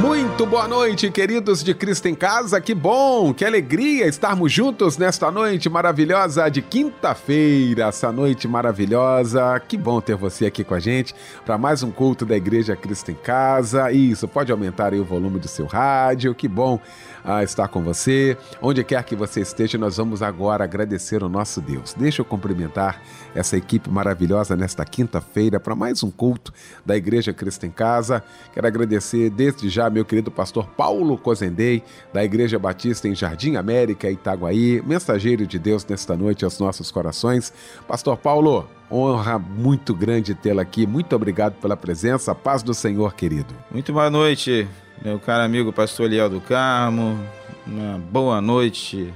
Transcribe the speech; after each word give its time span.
Muito 0.00 0.46
boa 0.46 0.68
noite, 0.68 1.10
queridos 1.10 1.62
de 1.64 1.74
Cristo 1.74 2.06
em 2.06 2.14
Casa. 2.14 2.60
Que 2.60 2.72
bom, 2.72 3.34
que 3.34 3.44
alegria 3.44 4.06
estarmos 4.06 4.52
juntos 4.52 4.96
nesta 4.96 5.28
noite 5.28 5.68
maravilhosa 5.68 6.48
de 6.48 6.62
quinta-feira. 6.62 7.88
Essa 7.88 8.12
noite 8.12 8.46
maravilhosa. 8.46 9.58
Que 9.66 9.76
bom 9.76 10.00
ter 10.00 10.14
você 10.14 10.46
aqui 10.46 10.62
com 10.62 10.74
a 10.74 10.78
gente 10.78 11.16
para 11.44 11.58
mais 11.58 11.82
um 11.82 11.90
culto 11.90 12.24
da 12.24 12.36
Igreja 12.36 12.76
Cristo 12.76 13.10
em 13.10 13.16
Casa. 13.16 13.90
Isso, 13.90 14.28
pode 14.28 14.52
aumentar 14.52 14.92
aí 14.92 15.00
o 15.00 15.04
volume 15.04 15.40
do 15.40 15.48
seu 15.48 15.66
rádio. 15.66 16.32
Que 16.32 16.46
bom 16.46 16.80
a 17.24 17.42
estar 17.42 17.66
com 17.66 17.82
você. 17.82 18.36
Onde 18.62 18.84
quer 18.84 19.02
que 19.02 19.16
você 19.16 19.40
esteja, 19.40 19.76
nós 19.76 19.96
vamos 19.96 20.22
agora 20.22 20.62
agradecer 20.64 21.22
o 21.24 21.28
nosso 21.28 21.60
Deus. 21.60 21.92
Deixa 21.92 22.22
eu 22.22 22.24
cumprimentar 22.24 23.02
essa 23.34 23.56
equipe 23.56 23.90
maravilhosa 23.90 24.56
nesta 24.56 24.84
quinta-feira 24.84 25.58
para 25.58 25.74
mais 25.74 26.02
um 26.02 26.10
culto 26.10 26.52
da 26.86 26.96
Igreja 26.96 27.32
Cristo 27.32 27.66
em 27.66 27.70
Casa. 27.70 28.22
Quero 28.52 28.66
agradecer 28.66 29.28
desde 29.30 29.68
já 29.68 29.87
meu 29.90 30.04
querido 30.04 30.30
pastor 30.30 30.66
Paulo 30.66 31.16
Cozendei, 31.16 31.82
da 32.12 32.24
Igreja 32.24 32.58
Batista 32.58 33.08
em 33.08 33.14
Jardim 33.14 33.56
América, 33.56 34.10
Itaguaí, 34.10 34.82
mensageiro 34.84 35.46
de 35.46 35.58
Deus 35.58 35.84
nesta 35.86 36.16
noite 36.16 36.44
aos 36.44 36.58
nossos 36.58 36.90
corações. 36.90 37.52
Pastor 37.86 38.16
Paulo, 38.16 38.68
honra 38.90 39.38
muito 39.38 39.94
grande 39.94 40.34
tê-lo 40.34 40.60
aqui. 40.60 40.86
Muito 40.86 41.14
obrigado 41.14 41.54
pela 41.54 41.76
presença. 41.76 42.34
Paz 42.34 42.62
do 42.62 42.74
Senhor, 42.74 43.14
querido. 43.14 43.54
Muito 43.70 43.92
boa 43.92 44.10
noite, 44.10 44.66
meu 45.02 45.18
caro 45.18 45.44
amigo 45.44 45.72
pastor 45.72 46.06
Eliel 46.06 46.30
do 46.30 46.40
Carmo, 46.40 47.18
uma 47.66 47.98
boa 47.98 48.40
noite, 48.40 49.12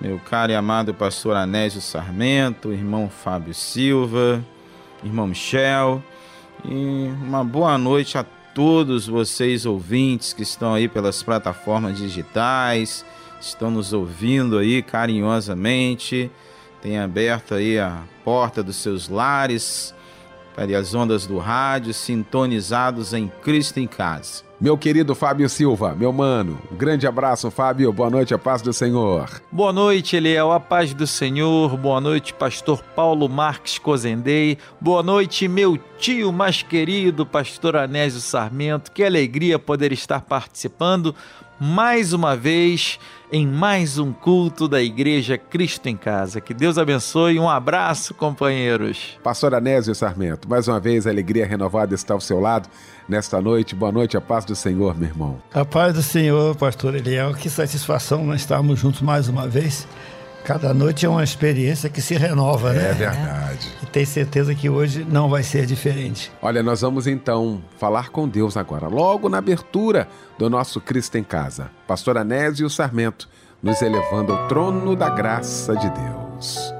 meu 0.00 0.18
caro 0.18 0.52
e 0.52 0.54
amado 0.54 0.92
pastor 0.94 1.36
Anésio 1.36 1.80
Sarmento, 1.80 2.72
irmão 2.72 3.08
Fábio 3.08 3.54
Silva, 3.54 4.44
irmão 5.04 5.26
Michel, 5.26 6.02
e 6.64 7.10
uma 7.22 7.44
boa 7.44 7.78
noite 7.78 8.18
a 8.18 8.24
todos 8.56 9.06
vocês 9.06 9.66
ouvintes 9.66 10.32
que 10.32 10.42
estão 10.42 10.72
aí 10.72 10.88
pelas 10.88 11.22
plataformas 11.22 11.98
digitais, 11.98 13.04
estão 13.38 13.70
nos 13.70 13.92
ouvindo 13.92 14.56
aí 14.56 14.80
carinhosamente, 14.80 16.30
tem 16.80 16.98
aberto 16.98 17.52
aí 17.52 17.78
a 17.78 18.02
porta 18.24 18.62
dos 18.62 18.76
seus 18.76 19.10
lares 19.10 19.94
para 20.54 20.78
as 20.78 20.94
ondas 20.94 21.26
do 21.26 21.36
rádio, 21.36 21.92
sintonizados 21.92 23.12
em 23.12 23.30
Cristo 23.42 23.78
em 23.78 23.86
Casa. 23.86 24.45
Meu 24.58 24.78
querido 24.78 25.14
Fábio 25.14 25.50
Silva, 25.50 25.94
meu 25.94 26.10
mano, 26.10 26.58
um 26.72 26.76
grande 26.76 27.06
abraço, 27.06 27.50
Fábio. 27.50 27.92
Boa 27.92 28.08
noite, 28.08 28.32
a 28.32 28.38
paz 28.38 28.62
do 28.62 28.72
Senhor. 28.72 29.42
Boa 29.52 29.70
noite, 29.70 30.16
Eliel, 30.16 30.50
a 30.50 30.58
paz 30.58 30.94
do 30.94 31.06
Senhor. 31.06 31.76
Boa 31.76 32.00
noite, 32.00 32.32
pastor 32.32 32.82
Paulo 32.82 33.28
Marques 33.28 33.78
Cozendei. 33.78 34.56
Boa 34.80 35.02
noite, 35.02 35.46
meu 35.46 35.78
tio 35.98 36.32
mais 36.32 36.62
querido, 36.62 37.26
pastor 37.26 37.76
Anésio 37.76 38.20
Sarmento. 38.20 38.92
Que 38.92 39.04
alegria 39.04 39.58
poder 39.58 39.92
estar 39.92 40.22
participando 40.22 41.14
mais 41.58 42.12
uma 42.12 42.36
vez 42.36 42.98
em 43.32 43.46
mais 43.46 43.98
um 43.98 44.12
culto 44.12 44.68
da 44.68 44.80
Igreja 44.80 45.36
Cristo 45.36 45.88
em 45.88 45.96
Casa. 45.96 46.40
Que 46.40 46.54
Deus 46.54 46.78
abençoe. 46.78 47.38
Um 47.38 47.48
abraço, 47.48 48.14
companheiros. 48.14 49.18
Pastor 49.22 49.54
Anésio 49.54 49.94
Sarmento, 49.94 50.48
mais 50.48 50.68
uma 50.68 50.78
vez 50.78 51.06
a 51.06 51.10
alegria 51.10 51.46
renovada 51.46 51.94
está 51.94 52.14
ao 52.14 52.20
seu 52.20 52.40
lado 52.40 52.68
nesta 53.08 53.40
noite. 53.40 53.74
Boa 53.74 53.90
noite, 53.90 54.16
a 54.16 54.20
paz 54.20 54.44
do 54.44 54.54
Senhor, 54.54 54.96
meu 54.96 55.08
irmão. 55.08 55.38
A 55.52 55.64
paz 55.64 55.94
do 55.94 56.02
Senhor, 56.02 56.54
pastor 56.56 56.94
Eliel. 56.94 57.34
Que 57.34 57.50
satisfação 57.50 58.24
nós 58.24 58.40
estarmos 58.40 58.78
juntos 58.78 59.02
mais 59.02 59.28
uma 59.28 59.48
vez. 59.48 59.86
Cada 60.46 60.72
noite 60.72 61.04
é 61.04 61.08
uma 61.08 61.24
experiência 61.24 61.90
que 61.90 62.00
se 62.00 62.14
renova, 62.14 62.70
é 62.70 62.74
né? 62.74 62.90
É 62.90 62.92
verdade. 62.92 63.68
E 63.82 63.86
tenho 63.86 64.06
certeza 64.06 64.54
que 64.54 64.70
hoje 64.70 65.04
não 65.04 65.28
vai 65.28 65.42
ser 65.42 65.66
diferente. 65.66 66.30
Olha, 66.40 66.62
nós 66.62 66.82
vamos 66.82 67.08
então 67.08 67.60
falar 67.76 68.10
com 68.10 68.28
Deus 68.28 68.56
agora, 68.56 68.86
logo 68.86 69.28
na 69.28 69.38
abertura 69.38 70.06
do 70.38 70.48
nosso 70.48 70.80
Cristo 70.80 71.18
em 71.18 71.24
Casa. 71.24 71.68
Pastor 71.84 72.16
Anésio 72.16 72.70
Sarmento, 72.70 73.28
nos 73.60 73.82
elevando 73.82 74.32
ao 74.32 74.46
trono 74.46 74.94
da 74.94 75.10
graça 75.10 75.74
de 75.74 75.90
Deus. 75.90 76.72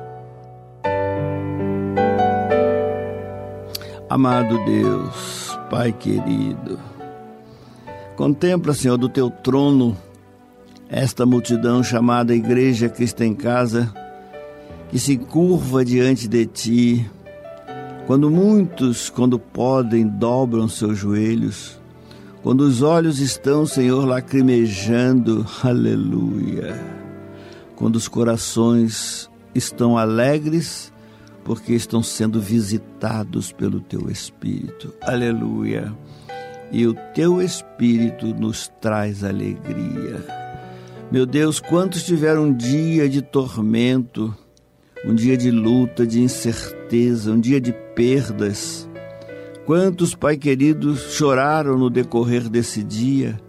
Amado 4.09 4.65
Deus, 4.65 5.59
Pai 5.69 5.91
querido, 5.91 6.78
contempla, 8.15 8.72
Senhor, 8.72 8.97
do 8.97 9.09
teu 9.09 9.28
trono 9.28 9.97
esta 10.89 11.27
multidão 11.27 11.83
chamada 11.83 12.35
Igreja 12.35 12.89
Cristo 12.89 13.23
em 13.23 13.35
Casa, 13.35 13.93
que 14.91 14.99
se 14.99 15.17
curva 15.17 15.85
diante 15.85 16.29
de 16.29 16.47
ti, 16.47 17.11
quando 18.07 18.31
muitos, 18.31 19.11
quando 19.11 19.39
podem, 19.39 20.07
dobram 20.07 20.69
seus 20.69 20.97
joelhos, 20.97 21.81
quando 22.43 22.61
os 22.61 22.83
olhos 22.83 23.19
estão, 23.19 23.67
Senhor, 23.67 24.07
lacrimejando, 24.07 25.45
aleluia, 25.63 26.81
quando 27.75 27.97
os 27.97 28.07
corações 28.07 29.29
estão 29.55 29.99
alegres, 29.99 30.93
porque 31.43 31.73
estão 31.73 32.03
sendo 32.03 32.41
visitados 32.41 33.51
pelo 33.51 33.81
teu 33.81 34.09
Espírito, 34.09 34.95
aleluia, 35.03 35.93
e 36.71 36.87
o 36.87 36.95
teu 37.13 37.43
Espírito 37.43 38.27
nos 38.27 38.69
traz 38.81 39.25
alegria. 39.25 40.46
Meu 41.11 41.25
Deus, 41.25 41.61
quantos 41.61 42.03
tiveram 42.03 42.47
um 42.47 42.53
dia 42.53 43.09
de 43.09 43.22
tormento, 43.22 44.34
um 45.05 45.15
dia 45.15 45.37
de 45.37 45.53
luta, 45.53 46.05
de 46.05 46.21
incerteza, 46.21 47.31
um 47.31 47.39
dia 47.39 47.61
de 47.61 47.72
perdas. 47.94 48.89
Quantos, 49.65 50.17
Pai 50.17 50.37
querido, 50.37 50.97
choraram 50.97 51.78
no 51.78 51.89
decorrer 51.89 52.49
desse 52.49 52.83
dia, 52.83 53.41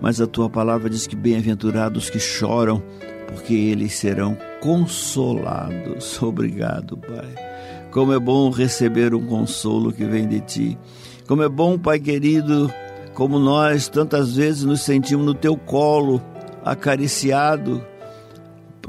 mas 0.00 0.22
a 0.22 0.26
tua 0.26 0.48
palavra 0.48 0.88
diz 0.88 1.06
que 1.06 1.14
bem-aventurados 1.14 2.08
que 2.08 2.18
choram, 2.18 2.82
porque 3.26 3.52
eles 3.52 3.92
serão 3.92 4.34
consolados. 4.62 6.20
Obrigado, 6.22 6.96
Pai. 6.96 7.34
Como 7.90 8.14
é 8.14 8.18
bom 8.18 8.48
receber 8.48 9.14
um 9.14 9.26
consolo 9.26 9.92
que 9.92 10.06
vem 10.06 10.26
de 10.26 10.40
ti. 10.40 10.78
Como 11.28 11.42
é 11.42 11.48
bom, 11.48 11.78
Pai 11.78 12.00
querido, 12.00 12.72
como 13.12 13.38
nós 13.38 13.86
tantas 13.86 14.34
vezes 14.34 14.64
nos 14.64 14.80
sentimos 14.80 15.26
no 15.26 15.34
teu 15.34 15.58
colo 15.58 16.22
acariciado 16.64 17.84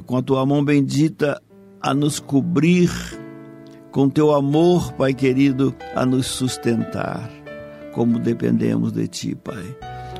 com 0.06 0.18
a 0.18 0.22
tua 0.22 0.46
mão 0.46 0.64
bendita 0.64 1.42
a 1.82 1.94
nos 1.94 2.20
cobrir, 2.20 2.90
com 3.92 4.10
teu 4.10 4.34
amor, 4.34 4.94
Pai 4.94 5.14
querido, 5.14 5.76
a 5.96 6.06
nos 6.06 6.28
sustentar, 6.28 7.30
como 7.94 8.20
dependemos 8.20 8.92
de 8.92 9.08
ti, 9.08 9.36
Pai, 9.36 9.76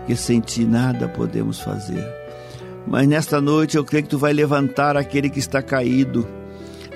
que 0.06 0.16
sem 0.16 0.40
ti 0.40 0.66
nada 0.66 1.08
podemos 1.08 1.60
fazer. 1.60 2.06
Mas 2.88 3.08
nesta 3.08 3.40
noite 3.40 3.78
eu 3.78 3.86
creio 3.86 4.04
que 4.04 4.10
tu 4.10 4.18
vai 4.18 4.34
levantar 4.34 4.98
aquele 4.98 5.30
que 5.30 5.40
está 5.40 5.62
caído, 5.62 6.28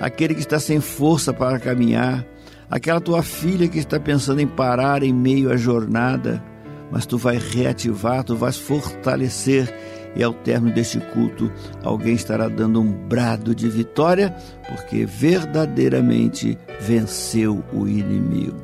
aquele 0.00 0.34
que 0.34 0.40
está 0.40 0.58
sem 0.58 0.80
força 0.80 1.32
para 1.32 1.58
caminhar, 1.58 2.26
aquela 2.68 3.00
tua 3.00 3.22
filha 3.22 3.68
que 3.68 3.78
está 3.78 3.98
pensando 4.00 4.40
em 4.40 4.46
parar 4.46 5.02
em 5.02 5.12
meio 5.12 5.50
à 5.50 5.56
jornada, 5.56 6.42
mas 6.90 7.06
tu 7.06 7.16
vai 7.16 7.38
reativar, 7.38 8.24
tu 8.24 8.36
vais 8.36 8.56
fortalecer 8.56 9.72
e 10.16 10.22
ao 10.22 10.32
término 10.32 10.74
deste 10.74 10.98
culto, 10.98 11.52
alguém 11.84 12.14
estará 12.14 12.48
dando 12.48 12.80
um 12.80 12.90
brado 12.90 13.54
de 13.54 13.68
vitória, 13.68 14.34
porque 14.66 15.04
verdadeiramente 15.04 16.58
venceu 16.80 17.62
o 17.72 17.86
inimigo. 17.86 18.60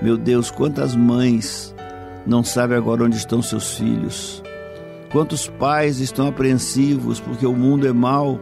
Meu 0.00 0.16
Deus, 0.16 0.50
quantas 0.50 0.96
mães 0.96 1.74
não 2.26 2.42
sabem 2.42 2.76
agora 2.76 3.04
onde 3.04 3.16
estão 3.16 3.42
seus 3.42 3.76
filhos? 3.76 4.42
Quantos 5.12 5.48
pais 5.48 6.00
estão 6.00 6.26
apreensivos 6.26 7.20
porque 7.20 7.46
o 7.46 7.52
mundo 7.52 7.86
é 7.86 7.92
mau? 7.92 8.40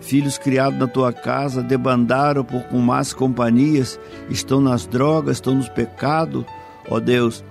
Filhos 0.00 0.38
criados 0.38 0.78
na 0.78 0.86
tua 0.86 1.12
casa 1.12 1.62
debandaram 1.62 2.44
por 2.44 2.62
com 2.64 2.78
más 2.78 3.12
companhias, 3.12 4.00
estão 4.30 4.60
nas 4.60 4.86
drogas, 4.86 5.36
estão 5.36 5.54
nos 5.54 5.68
pecados. 5.68 6.44
Ó 6.88 6.96
oh 6.96 7.00
Deus, 7.00 7.44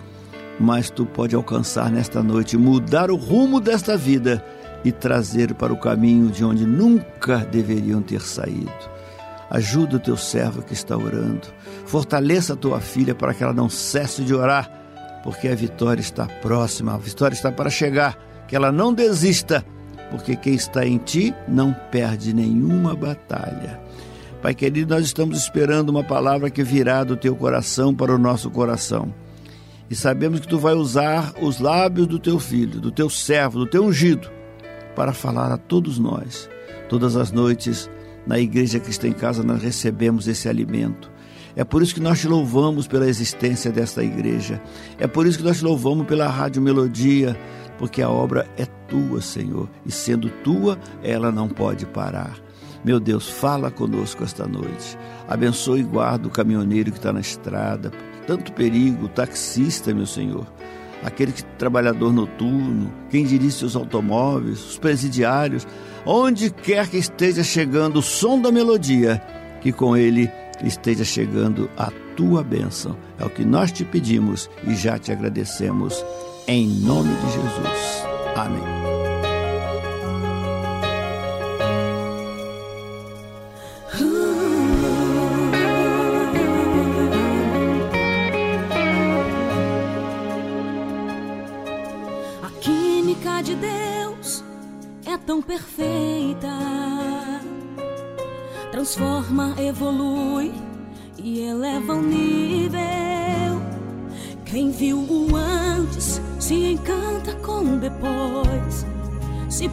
mas 0.59 0.89
tu 0.89 1.05
pode 1.05 1.35
alcançar 1.35 1.91
nesta 1.91 2.23
noite, 2.23 2.57
mudar 2.57 3.11
o 3.11 3.15
rumo 3.15 3.59
desta 3.59 3.95
vida 3.95 4.43
e 4.83 4.91
trazer 4.91 5.53
para 5.53 5.73
o 5.73 5.79
caminho 5.79 6.29
de 6.29 6.43
onde 6.43 6.65
nunca 6.65 7.37
deveriam 7.37 8.01
ter 8.01 8.21
saído. 8.21 8.71
Ajuda 9.49 9.95
o 9.97 9.99
teu 9.99 10.17
servo 10.17 10.61
que 10.61 10.73
está 10.73 10.97
orando. 10.97 11.47
Fortaleça 11.85 12.53
a 12.53 12.57
tua 12.57 12.81
filha 12.81 13.15
para 13.15 13.33
que 13.33 13.43
ela 13.43 13.53
não 13.53 13.69
cesse 13.69 14.23
de 14.23 14.33
orar, 14.33 14.69
porque 15.23 15.47
a 15.47 15.55
vitória 15.55 16.01
está 16.01 16.25
próxima, 16.25 16.93
a 16.93 16.97
vitória 16.97 17.35
está 17.35 17.51
para 17.51 17.69
chegar. 17.69 18.17
Que 18.47 18.55
ela 18.55 18.71
não 18.71 18.93
desista, 18.93 19.63
porque 20.09 20.35
quem 20.35 20.53
está 20.53 20.85
em 20.85 20.97
ti 20.97 21.33
não 21.47 21.73
perde 21.91 22.33
nenhuma 22.33 22.95
batalha. 22.95 23.79
Pai 24.41 24.53
querido, 24.53 24.93
nós 24.93 25.05
estamos 25.05 25.37
esperando 25.39 25.89
uma 25.89 26.03
palavra 26.03 26.49
que 26.49 26.63
virá 26.63 27.03
do 27.03 27.17
teu 27.17 27.35
coração 27.35 27.93
para 27.93 28.13
o 28.13 28.17
nosso 28.17 28.49
coração. 28.49 29.13
E 29.89 29.95
sabemos 29.95 30.39
que 30.39 30.47
tu 30.47 30.59
vai 30.59 30.73
usar 30.73 31.33
os 31.41 31.59
lábios 31.59 32.07
do 32.07 32.19
teu 32.19 32.39
filho, 32.39 32.79
do 32.81 32.91
teu 32.91 33.09
servo, 33.09 33.59
do 33.59 33.65
teu 33.65 33.85
ungido, 33.85 34.29
para 34.95 35.13
falar 35.13 35.51
a 35.51 35.57
todos 35.57 35.97
nós. 35.97 36.49
Todas 36.89 37.15
as 37.15 37.31
noites, 37.31 37.89
na 38.25 38.37
igreja 38.37 38.79
que 38.79 38.89
está 38.89 39.07
em 39.07 39.13
casa, 39.13 39.43
nós 39.43 39.61
recebemos 39.61 40.27
esse 40.27 40.49
alimento. 40.49 41.09
É 41.55 41.63
por 41.63 41.81
isso 41.81 41.95
que 41.95 42.01
nós 42.01 42.19
te 42.19 42.27
louvamos 42.27 42.85
pela 42.85 43.07
existência 43.07 43.71
desta 43.71 44.03
igreja. 44.03 44.61
É 44.99 45.07
por 45.07 45.25
isso 45.25 45.39
que 45.39 45.43
nós 45.43 45.57
te 45.57 45.63
louvamos 45.63 46.05
pela 46.05 46.27
Rádio 46.27 46.61
Melodia, 46.61 47.35
porque 47.77 48.01
a 48.01 48.09
obra 48.09 48.47
é 48.57 48.65
tua, 48.87 49.21
Senhor, 49.21 49.69
e 49.85 49.91
sendo 49.91 50.29
tua, 50.43 50.77
ela 51.01 51.31
não 51.31 51.47
pode 51.47 51.85
parar. 51.85 52.37
Meu 52.85 52.99
Deus, 52.99 53.27
fala 53.27 53.71
conosco 53.71 54.23
esta 54.23 54.45
noite. 54.45 54.97
Abençoe 55.27 55.79
e 55.79 55.83
guarda 55.83 56.27
o 56.27 56.31
caminhoneiro 56.31 56.91
que 56.91 56.97
está 56.97 57.11
na 57.11 57.19
estrada. 57.21 57.91
Tanto 58.27 58.51
perigo, 58.51 59.05
o 59.05 59.09
taxista, 59.09 59.93
meu 59.93 60.05
Senhor. 60.05 60.45
Aquele 61.03 61.31
que, 61.31 61.43
trabalhador 61.57 62.11
noturno, 62.11 62.93
quem 63.09 63.25
dirige 63.25 63.51
seus 63.51 63.75
automóveis, 63.75 64.59
os 64.71 64.77
presidiários, 64.77 65.65
onde 66.05 66.51
quer 66.51 66.89
que 66.89 66.97
esteja 66.97 67.43
chegando 67.43 67.99
o 67.99 68.01
som 68.01 68.41
da 68.41 68.51
melodia, 68.51 69.21
que 69.61 69.71
com 69.71 69.95
ele 69.95 70.29
esteja 70.63 71.05
chegando 71.05 71.69
a 71.77 71.91
tua 72.15 72.43
bênção. 72.43 72.97
É 73.17 73.25
o 73.25 73.29
que 73.29 73.45
nós 73.45 73.71
te 73.71 73.85
pedimos 73.85 74.49
e 74.67 74.75
já 74.75 74.99
te 74.99 75.11
agradecemos. 75.11 76.03
Em 76.47 76.67
nome 76.67 77.13
de 77.15 77.31
Jesus. 77.31 78.03
Amém. 78.35 78.96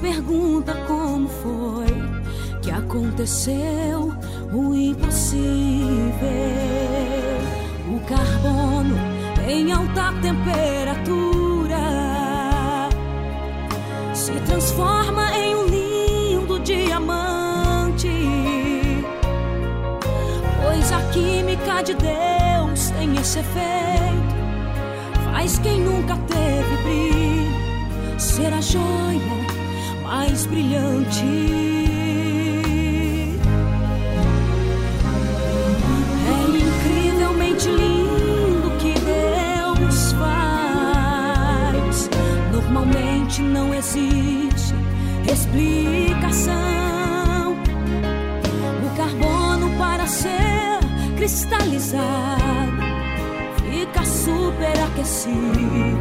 Pergunta 0.00 0.74
como 0.86 1.28
foi 1.28 1.86
que 2.60 2.70
aconteceu 2.70 4.12
o 4.52 4.74
impossível. 4.74 5.40
O 7.88 8.00
carbono 8.00 8.96
em 9.48 9.72
alta 9.72 10.12
temperatura 10.20 11.78
se 14.12 14.32
transforma 14.46 15.36
em 15.36 15.54
um 15.54 15.66
lindo 15.66 16.60
diamante. 16.60 18.08
Pois 20.62 20.92
a 20.92 21.00
química 21.12 21.82
de 21.82 21.94
Deus 21.94 22.90
tem 22.90 23.16
esse 23.16 23.38
efeito 23.38 24.34
faz 25.24 25.58
quem 25.58 25.80
nunca 25.80 26.16
teve 26.28 26.82
brilho 26.82 28.20
ser 28.20 28.52
a 28.52 28.60
joia 28.60 29.53
mais 30.14 30.46
brilhante. 30.46 31.26
É 36.30 36.36
incrivelmente 36.66 37.68
lindo 37.68 38.68
o 38.68 38.76
que 38.78 38.94
Deus 39.00 40.12
faz. 40.12 42.08
Normalmente 42.52 43.42
não 43.42 43.74
existe 43.74 44.72
explicação. 45.32 46.54
O 48.86 48.96
carbono 48.96 49.76
para 49.76 50.06
ser 50.06 50.78
cristalizado 51.16 52.84
fica 53.68 54.04
superaquecido 54.04 55.98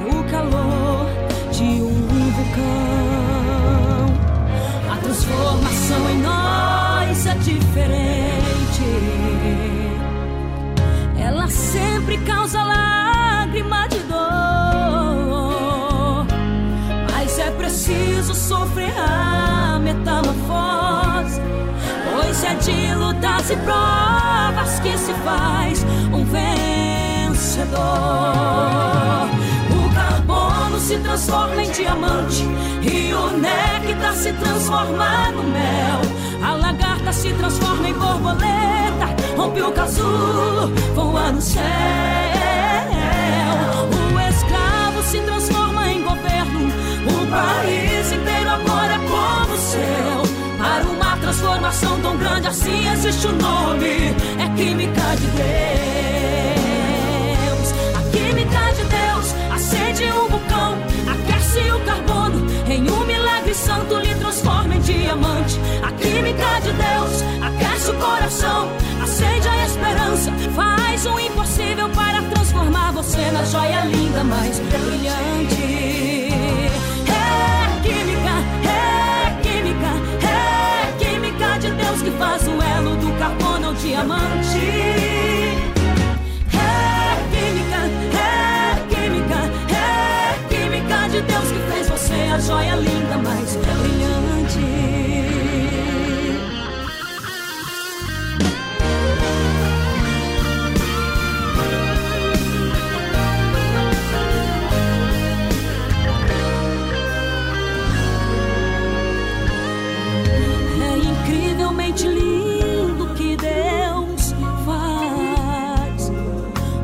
no 0.00 0.24
calor 0.30 1.06
de 1.52 1.82
um 1.82 2.30
vulcão. 2.30 3.01
Transformação 5.32 6.10
em 6.10 6.18
nós 6.18 7.26
é 7.26 7.34
diferente. 7.36 8.84
Ela 11.18 11.48
sempre 11.48 12.18
causa 12.18 12.62
lágrima 12.62 13.88
de 13.88 13.98
dor, 14.00 14.18
mas 17.10 17.38
é 17.38 17.50
preciso 17.52 18.34
sofrer 18.34 18.92
a 18.98 19.78
metamorfose. 19.82 21.40
Pois 22.12 22.44
é 22.44 22.54
de 22.54 22.94
lutas 22.94 23.50
e 23.50 23.56
provas 23.56 24.80
que 24.80 24.98
se 24.98 25.14
faz 25.24 25.82
um 26.12 26.26
vencedor. 26.26 27.72
Se 30.82 30.98
transforma 30.98 31.62
em 31.62 31.70
diamante 31.70 32.42
e 32.82 33.14
o 33.14 33.30
néctar 33.38 34.14
se 34.14 34.32
transforma 34.32 35.30
no 35.30 35.44
mel. 35.44 36.00
A 36.44 36.54
lagarta 36.56 37.12
se 37.12 37.32
transforma 37.34 37.88
em 37.88 37.92
borboleta, 37.94 39.06
rompe 39.36 39.62
o 39.62 39.70
casulo, 39.70 40.74
voa 40.94 41.30
no 41.30 41.40
céu. 41.40 41.62
O 44.12 44.20
escravo 44.28 45.02
se 45.04 45.20
transforma 45.20 45.88
em 45.88 46.02
governo, 46.02 46.68
o 47.06 47.26
país 47.30 48.12
inteiro 48.12 48.50
agora 48.50 48.94
é 48.94 48.98
como 48.98 49.54
o 49.54 49.58
céu. 49.58 50.22
Para 50.58 50.84
uma 50.84 51.16
transformação 51.18 52.00
tão 52.00 52.16
grande 52.18 52.48
assim 52.48 52.88
existe 52.88 53.28
o 53.28 53.30
um 53.30 53.36
nome, 53.36 54.14
é 54.36 54.56
química 54.56 55.16
de 55.16 55.26
Deus. 55.28 56.61
Aquece 61.52 61.70
o 61.70 61.80
carbono, 61.80 62.46
em 62.66 62.90
um 62.90 63.04
milagre 63.04 63.54
santo 63.54 63.96
lhe 63.98 64.14
transforma 64.14 64.74
em 64.74 64.80
diamante. 64.80 65.60
A 65.82 65.92
química 65.92 66.60
de 66.62 66.72
Deus 66.72 67.22
aquece 67.42 67.90
o 67.90 67.94
coração, 67.94 68.68
acende 69.02 69.48
a 69.48 69.66
esperança, 69.66 70.32
faz 70.54 71.06
o 71.06 71.18
impossível 71.20 71.88
para 71.90 72.22
transformar 72.22 72.92
você 72.92 73.30
na 73.30 73.44
joia 73.44 73.84
linda 73.84 74.24
mais 74.24 74.58
brilhante. 74.60 76.32
É 77.08 77.82
química, 77.82 78.34
é 78.68 79.42
química, 79.42 79.92
é 80.26 81.04
química 81.04 81.58
de 81.58 81.70
Deus 81.72 82.02
que 82.02 82.10
faz 82.12 82.46
o 82.48 82.62
elo 82.62 82.96
do 82.96 83.18
carbono 83.18 83.68
ao 83.68 83.74
diamante. 83.74 85.61
Joia 92.46 92.76
linda 92.76 93.18
mais 93.18 93.56
brilhante. 93.56 94.58
É. 94.58 95.02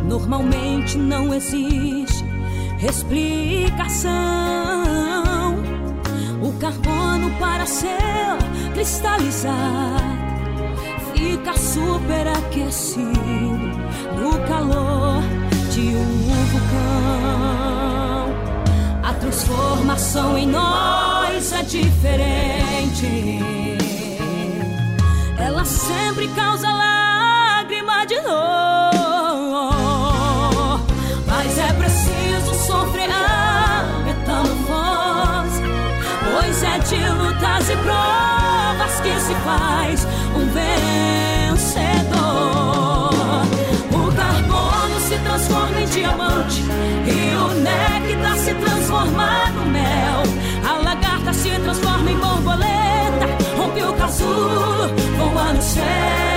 Normalmente 0.08 0.98
não 0.98 1.32
existe 1.34 2.24
explicação. 2.82 4.08
Carbono 6.60 7.30
para 7.38 7.64
ser 7.66 8.36
cristalizado 8.74 10.18
fica 11.14 11.56
superaquecido 11.56 13.12
no 14.16 14.38
calor 14.48 15.22
de 15.72 15.94
um 15.94 16.46
vulcão. 16.46 16.68
A 19.04 19.14
transformação 19.14 20.36
em 20.36 20.48
nós 20.48 21.52
é 21.52 21.62
diferente. 21.62 23.38
Ela 25.38 25.64
sempre 25.64 26.26
causa 26.34 26.68
lágrima 26.68 28.04
de 28.04 28.20
dor. 28.20 28.97
De 36.88 36.96
lutas 36.96 37.68
e 37.68 37.76
provas 37.76 39.00
que 39.02 39.20
se 39.20 39.34
faz 39.44 40.06
um 40.34 40.46
vencedor. 41.50 41.90
O 43.92 44.12
carbono 44.16 45.00
se 45.00 45.18
transforma 45.18 45.80
em 45.82 45.86
diamante 45.86 46.62
e 47.06 47.36
o 47.36 47.48
néctar 47.60 48.38
se 48.38 48.54
transforma 48.54 49.50
no 49.50 49.66
mel. 49.66 50.22
A 50.66 50.78
lagarta 50.82 51.32
se 51.34 51.50
transforma 51.60 52.10
em 52.10 52.16
borboleta, 52.16 53.26
rompe 53.58 53.82
o 53.82 53.92
casulo, 53.92 54.88
voa 55.18 55.52
no 55.52 55.60
céu. 55.60 56.27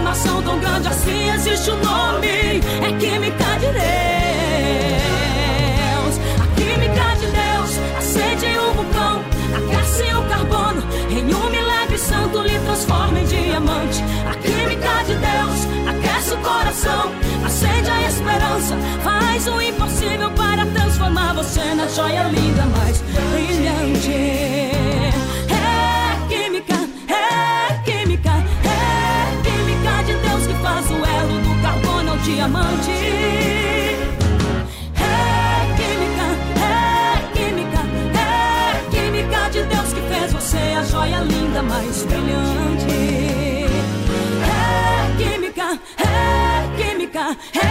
Uma 0.00 0.12
transformação 0.12 0.42
tão 0.42 0.58
grande 0.58 0.88
assim 0.88 1.30
existe 1.30 1.70
um 1.70 1.76
nome, 1.76 2.26
é 2.26 2.92
química 2.98 3.44
de 3.58 3.66
Deus. 3.66 3.80
A 6.40 6.46
química 6.56 7.16
de 7.20 7.26
Deus 7.26 7.78
acende 7.98 8.46
o 8.58 8.72
vulcão, 8.72 9.22
aquece 9.54 10.04
o 10.14 10.22
carbono, 10.28 10.82
em 11.10 11.34
um 11.34 11.50
milagre 11.50 11.98
santo 11.98 12.40
lhe 12.42 12.58
transforma 12.60 13.20
em 13.20 13.24
diamante. 13.26 14.02
A 14.28 14.34
química 14.36 15.04
de 15.06 15.14
Deus 15.16 15.68
aquece 15.88 16.32
o 16.32 16.38
coração, 16.38 17.12
acende 17.44 17.90
a 17.90 18.02
esperança, 18.08 18.76
faz 19.02 19.46
o 19.48 19.60
impossível 19.60 20.30
para 20.30 20.64
transformar 20.66 21.34
você 21.34 21.74
na 21.74 21.86
joia 21.88 22.22
linda 22.24 22.64
mais 22.66 23.02
brilhante. 23.32 24.69
Diamante. 32.40 32.90
É 34.96 35.04
química, 35.76 36.26
é 36.56 36.74
química, 37.34 37.80
é 38.16 38.90
química 38.90 39.40
de 39.50 39.62
Deus 39.64 39.92
que 39.92 40.00
fez 40.08 40.32
você 40.32 40.74
a 40.78 40.82
joia 40.82 41.18
linda 41.18 41.62
mais 41.62 42.02
brilhante. 42.04 42.92
É 44.42 44.56
química, 45.18 45.78
é 45.98 46.82
química, 46.82 47.36
é 47.54 47.68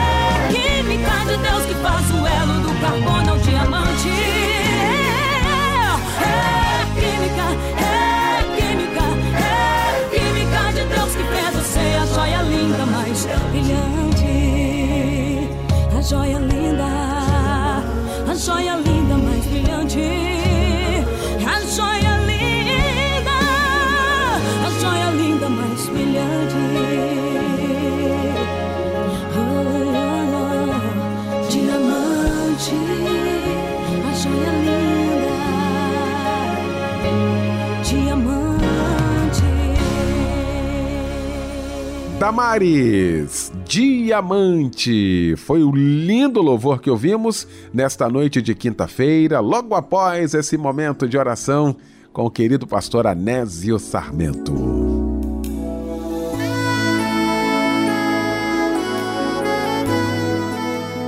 química 0.53 1.15
de 1.29 1.37
Deus 1.37 1.65
que 1.65 1.73
faz 1.85 2.11
o 2.11 2.27
elo 2.27 2.55
do 2.61 2.71
carbono 2.79 3.31
ao 3.31 3.37
diamante. 3.39 4.09
É 6.21 6.85
química, 6.99 7.47
é 7.81 8.43
química, 8.55 9.05
é 9.33 9.49
química 10.13 10.61
de 10.73 10.83
Deus 10.93 11.11
que 11.15 11.23
fez 11.23 11.51
você 11.55 11.85
a 12.01 12.05
joia 12.13 12.41
linda 12.43 12.85
mais 12.85 13.25
brilhante. 13.49 14.18
Damares, 42.19 43.49
Diamante. 43.65 45.35
Foi 45.37 45.63
o 45.63 45.71
lindo 45.71 46.41
louvor 46.41 46.81
que 46.81 46.89
ouvimos 46.89 47.47
nesta 47.73 48.09
noite 48.09 48.41
de 48.41 48.53
quinta-feira, 48.53 49.39
logo 49.39 49.73
após 49.73 50.33
esse 50.33 50.57
momento 50.57 51.07
de 51.07 51.17
oração 51.17 51.77
com 52.11 52.25
o 52.25 52.29
querido 52.29 52.67
pastor 52.67 53.07
Anésio 53.07 53.79
Sarmento. 53.79 54.53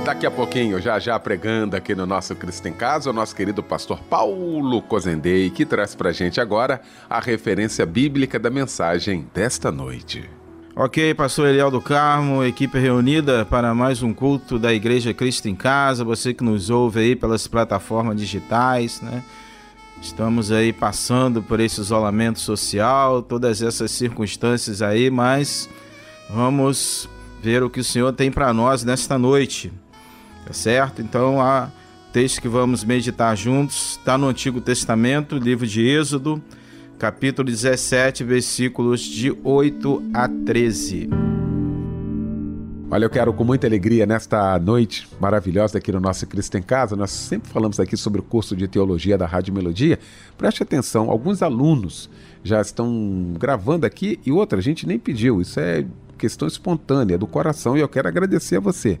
Daqui 0.06 0.24
a 0.24 0.30
pouquinho, 0.30 0.80
já 0.80 0.98
já 0.98 1.18
pregando 1.18 1.76
aqui 1.76 1.94
no 1.94 2.06
nosso 2.06 2.34
Cristo 2.34 2.68
em 2.68 2.72
Casa, 2.72 3.10
o 3.10 3.12
nosso 3.12 3.36
querido 3.36 3.62
pastor 3.62 4.00
Paulo 4.00 4.80
Cozendei, 4.80 5.50
que 5.50 5.66
traz 5.66 5.94
pra 5.94 6.10
gente 6.10 6.40
agora 6.40 6.80
a 7.08 7.20
referência 7.20 7.84
bíblica 7.84 8.38
da 8.38 8.48
mensagem 8.48 9.28
desta 9.34 9.70
noite. 9.70 10.41
Ok, 10.74 11.12
pastor 11.12 11.48
Eliel 11.48 11.70
do 11.70 11.82
Carmo, 11.82 12.42
equipe 12.42 12.78
reunida 12.78 13.44
para 13.44 13.74
mais 13.74 14.02
um 14.02 14.14
culto 14.14 14.58
da 14.58 14.72
Igreja 14.72 15.12
Cristo 15.12 15.46
em 15.46 15.54
Casa, 15.54 16.02
você 16.02 16.32
que 16.32 16.42
nos 16.42 16.70
ouve 16.70 17.00
aí 17.00 17.14
pelas 17.14 17.46
plataformas 17.46 18.18
digitais, 18.18 19.02
né? 19.02 19.22
Estamos 20.00 20.50
aí 20.50 20.72
passando 20.72 21.42
por 21.42 21.60
esse 21.60 21.78
isolamento 21.78 22.40
social, 22.40 23.20
todas 23.20 23.60
essas 23.60 23.90
circunstâncias 23.90 24.80
aí, 24.80 25.10
mas 25.10 25.68
vamos 26.30 27.06
ver 27.42 27.62
o 27.62 27.68
que 27.68 27.80
o 27.80 27.84
Senhor 27.84 28.10
tem 28.14 28.32
para 28.32 28.50
nós 28.54 28.82
nesta 28.82 29.18
noite, 29.18 29.70
tá 30.46 30.54
certo? 30.54 31.02
Então, 31.02 31.38
a 31.38 31.70
texto 32.14 32.40
que 32.40 32.48
vamos 32.48 32.82
meditar 32.82 33.36
juntos 33.36 33.98
está 33.98 34.16
no 34.16 34.26
Antigo 34.26 34.58
Testamento, 34.58 35.36
livro 35.36 35.66
de 35.66 35.86
Êxodo, 35.86 36.42
capítulo 37.02 37.48
17, 37.48 38.22
versículos 38.22 39.00
de 39.00 39.36
8 39.42 40.10
a 40.14 40.28
13. 40.28 41.10
Olha, 42.88 43.06
eu 43.06 43.10
quero 43.10 43.32
com 43.32 43.42
muita 43.42 43.66
alegria 43.66 44.06
nesta 44.06 44.56
noite 44.60 45.08
maravilhosa 45.18 45.78
aqui 45.78 45.90
no 45.90 45.98
nosso 45.98 46.24
Cristo 46.28 46.58
em 46.58 46.62
Casa. 46.62 46.94
Nós 46.94 47.10
sempre 47.10 47.50
falamos 47.50 47.80
aqui 47.80 47.96
sobre 47.96 48.20
o 48.20 48.22
curso 48.22 48.54
de 48.54 48.68
teologia 48.68 49.18
da 49.18 49.26
Rádio 49.26 49.52
Melodia. 49.52 49.98
Preste 50.38 50.62
atenção, 50.62 51.10
alguns 51.10 51.42
alunos 51.42 52.08
já 52.44 52.60
estão 52.60 53.34
gravando 53.36 53.84
aqui 53.84 54.20
e 54.24 54.30
outra, 54.30 54.60
a 54.60 54.62
gente 54.62 54.86
nem 54.86 54.96
pediu. 54.96 55.40
Isso 55.40 55.58
é 55.58 55.84
questão 56.16 56.46
espontânea 56.46 57.18
do 57.18 57.26
coração 57.26 57.76
e 57.76 57.80
eu 57.80 57.88
quero 57.88 58.06
agradecer 58.06 58.58
a 58.58 58.60
você 58.60 59.00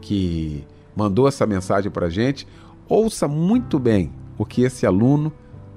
que 0.00 0.64
mandou 0.96 1.28
essa 1.28 1.44
mensagem 1.44 1.90
para 1.90 2.06
a 2.06 2.10
gente. 2.10 2.48
Ouça 2.88 3.28
muito 3.28 3.78
bem 3.78 4.10
o 4.38 4.46
que 4.46 4.62
esse 4.62 4.86
aluno 4.86 5.30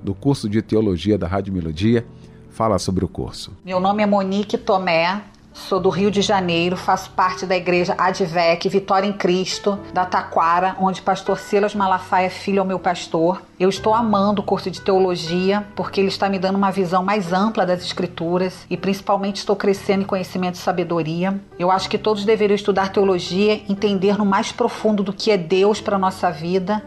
do 0.08 0.16
curso 0.16 0.48
de 0.48 0.62
teologia 0.62 1.18
da 1.18 1.28
Rádio 1.28 1.54
Melodia 1.54 2.06
fala 2.50 2.80
sobre 2.80 3.04
o 3.04 3.10
curso. 3.10 3.52
Meu 3.66 3.78
nome 3.78 4.02
é 4.02 4.06
Monique 4.06 4.58
Tomé, 4.58 5.22
sou 5.52 5.82
do 5.82 5.90
Rio 5.90 6.10
de 6.10 6.22
Janeiro, 6.22 6.78
faço 6.78 7.10
parte 7.10 7.46
da 7.46 7.58
igreja 7.58 7.94
Advec 7.98 8.70
Vitória 8.70 9.06
em 9.06 9.12
Cristo, 9.12 9.78
da 9.94 10.06
Taquara, 10.06 10.78
onde 10.80 11.02
pastor 11.02 11.38
Silas 11.38 11.76
Malafaia 11.76 12.30
Filho 12.30 12.60
é 12.60 12.62
o 12.62 12.66
meu 12.66 12.80
pastor. 12.80 13.42
Eu 13.60 13.68
estou 13.68 13.94
amando 13.94 14.42
o 14.42 14.46
curso 14.46 14.72
de 14.72 14.80
teologia 14.80 15.68
porque 15.76 16.00
ele 16.00 16.08
está 16.08 16.30
me 16.30 16.40
dando 16.40 16.56
uma 16.56 16.72
visão 16.72 17.04
mais 17.04 17.34
ampla 17.34 17.66
das 17.66 17.84
escrituras 17.84 18.66
e 18.70 18.78
principalmente 18.78 19.40
estou 19.40 19.58
crescendo 19.58 20.04
em 20.04 20.08
conhecimento 20.08 20.56
e 20.56 20.60
sabedoria. 20.60 21.38
Eu 21.60 21.70
acho 21.70 21.90
que 21.90 21.98
todos 21.98 22.24
deveriam 22.24 22.56
estudar 22.56 22.94
teologia, 22.94 23.62
entender 23.68 24.18
no 24.18 24.26
mais 24.26 24.54
profundo 24.54 25.04
do 25.04 25.12
que 25.12 25.32
é 25.32 25.38
Deus 25.38 25.82
para 25.82 25.98
nossa 25.98 26.32
vida. 26.32 26.82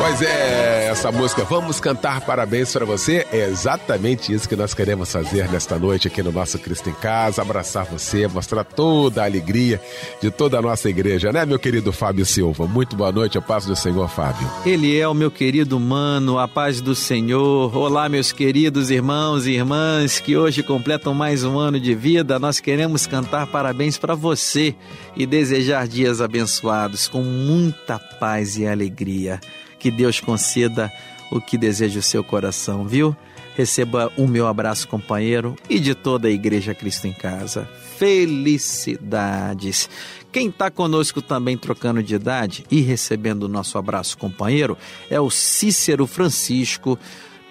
Pois 0.07 0.21
é, 0.21 0.89
essa 0.91 1.11
música 1.11 1.43
Vamos 1.43 1.79
Cantar 1.79 2.21
Parabéns 2.21 2.71
para 2.71 2.85
você 2.85 3.25
é 3.31 3.45
exatamente 3.45 4.31
isso 4.31 4.47
que 4.47 4.55
nós 4.55 4.71
queremos 4.71 5.11
fazer 5.11 5.49
nesta 5.49 5.79
noite 5.79 6.07
aqui 6.07 6.21
no 6.21 6.31
nosso 6.31 6.59
Cristo 6.59 6.91
em 6.91 6.93
Casa, 6.93 7.41
abraçar 7.41 7.85
você, 7.85 8.27
mostrar 8.27 8.63
toda 8.63 9.23
a 9.23 9.25
alegria 9.25 9.81
de 10.21 10.29
toda 10.29 10.59
a 10.59 10.61
nossa 10.61 10.91
igreja, 10.91 11.31
né, 11.31 11.43
meu 11.43 11.57
querido 11.57 11.91
Fábio 11.91 12.23
Silva? 12.23 12.67
Muito 12.67 12.95
boa 12.95 13.11
noite, 13.11 13.35
a 13.39 13.41
paz 13.41 13.65
do 13.65 13.75
Senhor, 13.75 14.07
Fábio. 14.07 14.47
Ele 14.63 14.95
é 14.95 15.07
o 15.07 15.13
meu 15.15 15.31
querido 15.31 15.79
mano, 15.79 16.37
a 16.37 16.47
paz 16.47 16.81
do 16.81 16.93
Senhor. 16.93 17.75
Olá, 17.75 18.07
meus 18.07 18.31
queridos 18.31 18.91
irmãos 18.91 19.47
e 19.47 19.53
irmãs 19.53 20.19
que 20.19 20.37
hoje 20.37 20.61
completam 20.61 21.15
mais 21.15 21.43
um 21.43 21.57
ano 21.57 21.79
de 21.79 21.95
vida. 21.95 22.37
Nós 22.37 22.59
queremos 22.59 23.07
cantar 23.07 23.47
parabéns 23.47 23.97
para 23.97 24.13
você 24.13 24.75
e 25.15 25.25
desejar 25.25 25.87
dias 25.87 26.21
abençoados 26.21 27.07
com 27.07 27.23
muita 27.23 27.97
paz 27.97 28.55
e 28.55 28.67
alegria. 28.67 29.41
Que 29.85 29.91
Deus 29.91 30.19
conceda 30.19 30.91
o 31.29 31.39
que 31.39 31.59
deseja 31.59 31.99
o 31.99 32.01
seu 32.01 32.23
coração, 32.23 32.87
viu? 32.87 33.15
Receba 33.55 34.11
o 34.17 34.25
meu 34.27 34.47
abraço, 34.47 34.87
companheiro, 34.87 35.55
e 35.69 35.79
de 35.79 35.93
toda 35.93 36.27
a 36.27 36.31
Igreja 36.31 36.73
Cristo 36.73 37.05
em 37.05 37.13
Casa. 37.13 37.69
Felicidades! 37.95 39.87
Quem 40.31 40.47
está 40.47 40.71
conosco 40.71 41.21
também 41.21 41.55
trocando 41.55 42.01
de 42.01 42.15
idade 42.15 42.65
e 42.71 42.81
recebendo 42.81 43.43
o 43.43 43.47
nosso 43.47 43.77
abraço, 43.77 44.17
companheiro, 44.17 44.75
é 45.07 45.21
o 45.21 45.29
Cícero 45.29 46.07
Francisco, 46.07 46.97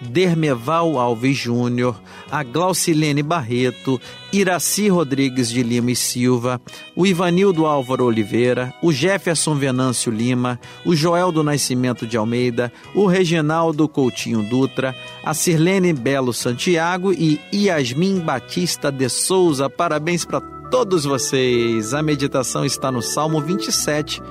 Dermeval 0.05 0.97
Alves 0.97 1.37
Júnior, 1.37 1.99
a 2.31 2.43
Glaucilene 2.43 3.21
Barreto, 3.21 3.99
Iraci 4.31 4.87
Rodrigues 4.89 5.49
de 5.49 5.63
Lima 5.63 5.91
e 5.91 5.95
Silva, 5.95 6.61
o 6.95 7.05
Ivanildo 7.05 7.65
Álvaro 7.65 8.05
Oliveira, 8.05 8.73
o 8.81 8.91
Jefferson 8.91 9.55
Venâncio 9.55 10.11
Lima, 10.11 10.59
o 10.85 10.95
Joel 10.95 11.31
do 11.31 11.43
Nascimento 11.43 12.05
de 12.05 12.17
Almeida, 12.17 12.71
o 12.93 13.05
Reginaldo 13.05 13.87
Coutinho 13.87 14.43
Dutra, 14.43 14.95
a 15.23 15.33
Sirlene 15.33 15.93
Belo 15.93 16.33
Santiago 16.33 17.13
e 17.13 17.39
Yasmin 17.53 18.19
Batista 18.19 18.91
de 18.91 19.09
Souza. 19.09 19.69
Parabéns 19.69 20.25
para 20.25 20.41
todos 20.69 21.05
vocês. 21.05 21.93
A 21.93 22.01
meditação 22.01 22.65
está 22.65 22.91
no 22.91 23.01
Salmo 23.01 23.41
27, 23.41 24.21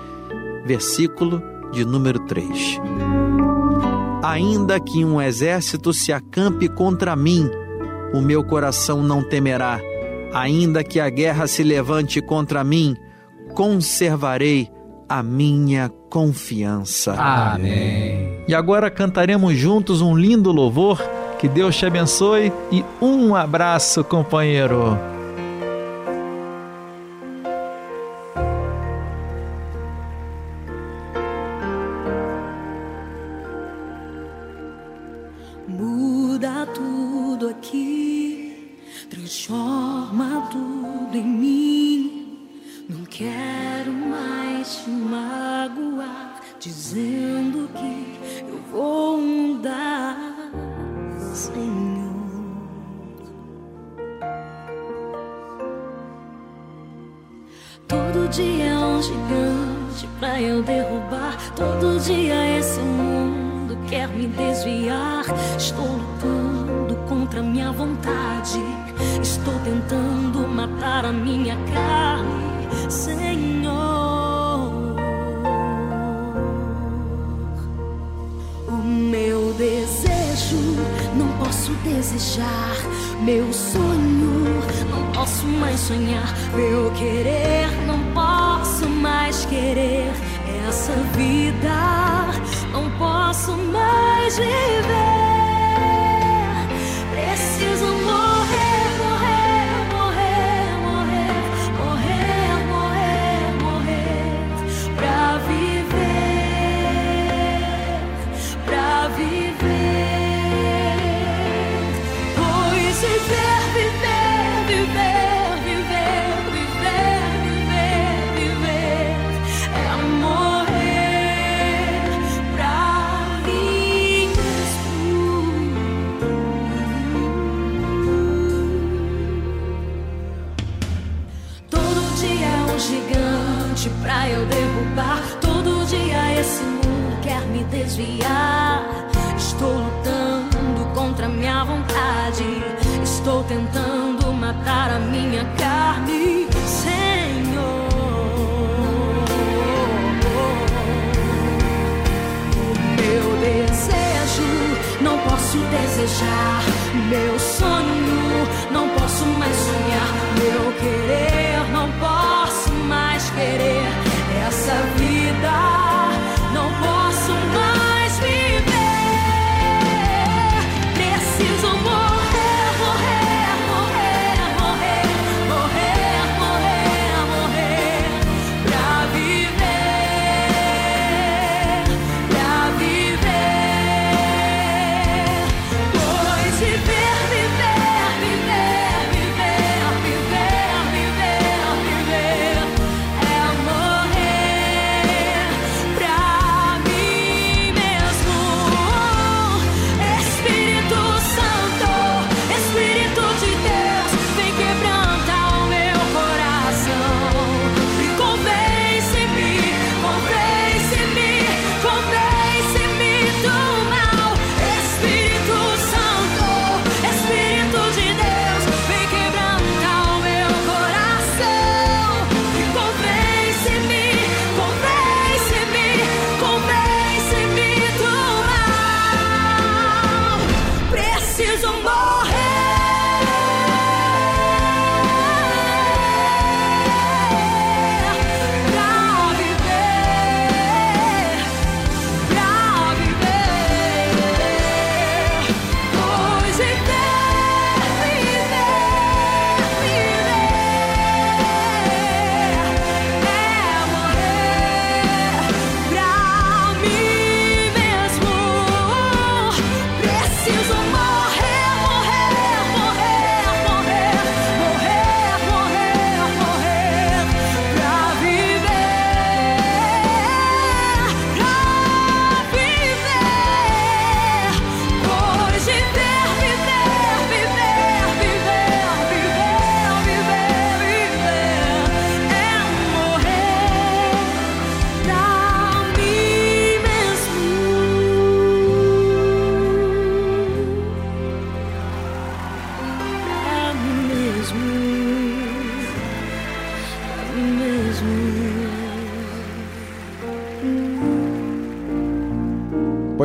versículo 0.67 1.43
de 1.73 1.85
número 1.85 2.21
3 2.21 3.34
ainda 4.25 4.81
que 4.81 5.05
um 5.05 5.21
exército 5.21 5.93
se 5.93 6.11
acampe 6.11 6.67
contra 6.67 7.15
mim, 7.15 7.51
o 8.15 8.23
meu 8.23 8.43
coração 8.43 9.03
não 9.03 9.23
temerá. 9.23 9.79
Ainda 10.33 10.83
que 10.83 10.99
a 10.99 11.11
guerra 11.11 11.47
se 11.47 11.63
levante 11.63 12.23
contra 12.23 12.65
mim, 12.65 12.97
conservarei 13.55 14.69
a 15.09 15.23
minha 15.23 15.91
confiança. 16.11 17.13
Amém. 17.13 18.43
E 18.49 18.55
agora 18.55 18.91
cantaremos 18.91 19.55
juntos 19.57 20.01
um 20.01 20.17
lindo 20.17 20.51
louvor. 20.51 21.01
Que 21.39 21.47
Deus 21.47 21.77
te 21.77 21.85
abençoe 21.85 22.51
e 22.73 22.83
um 23.03 23.35
abraço, 23.35 24.03
companheiro. 24.03 25.14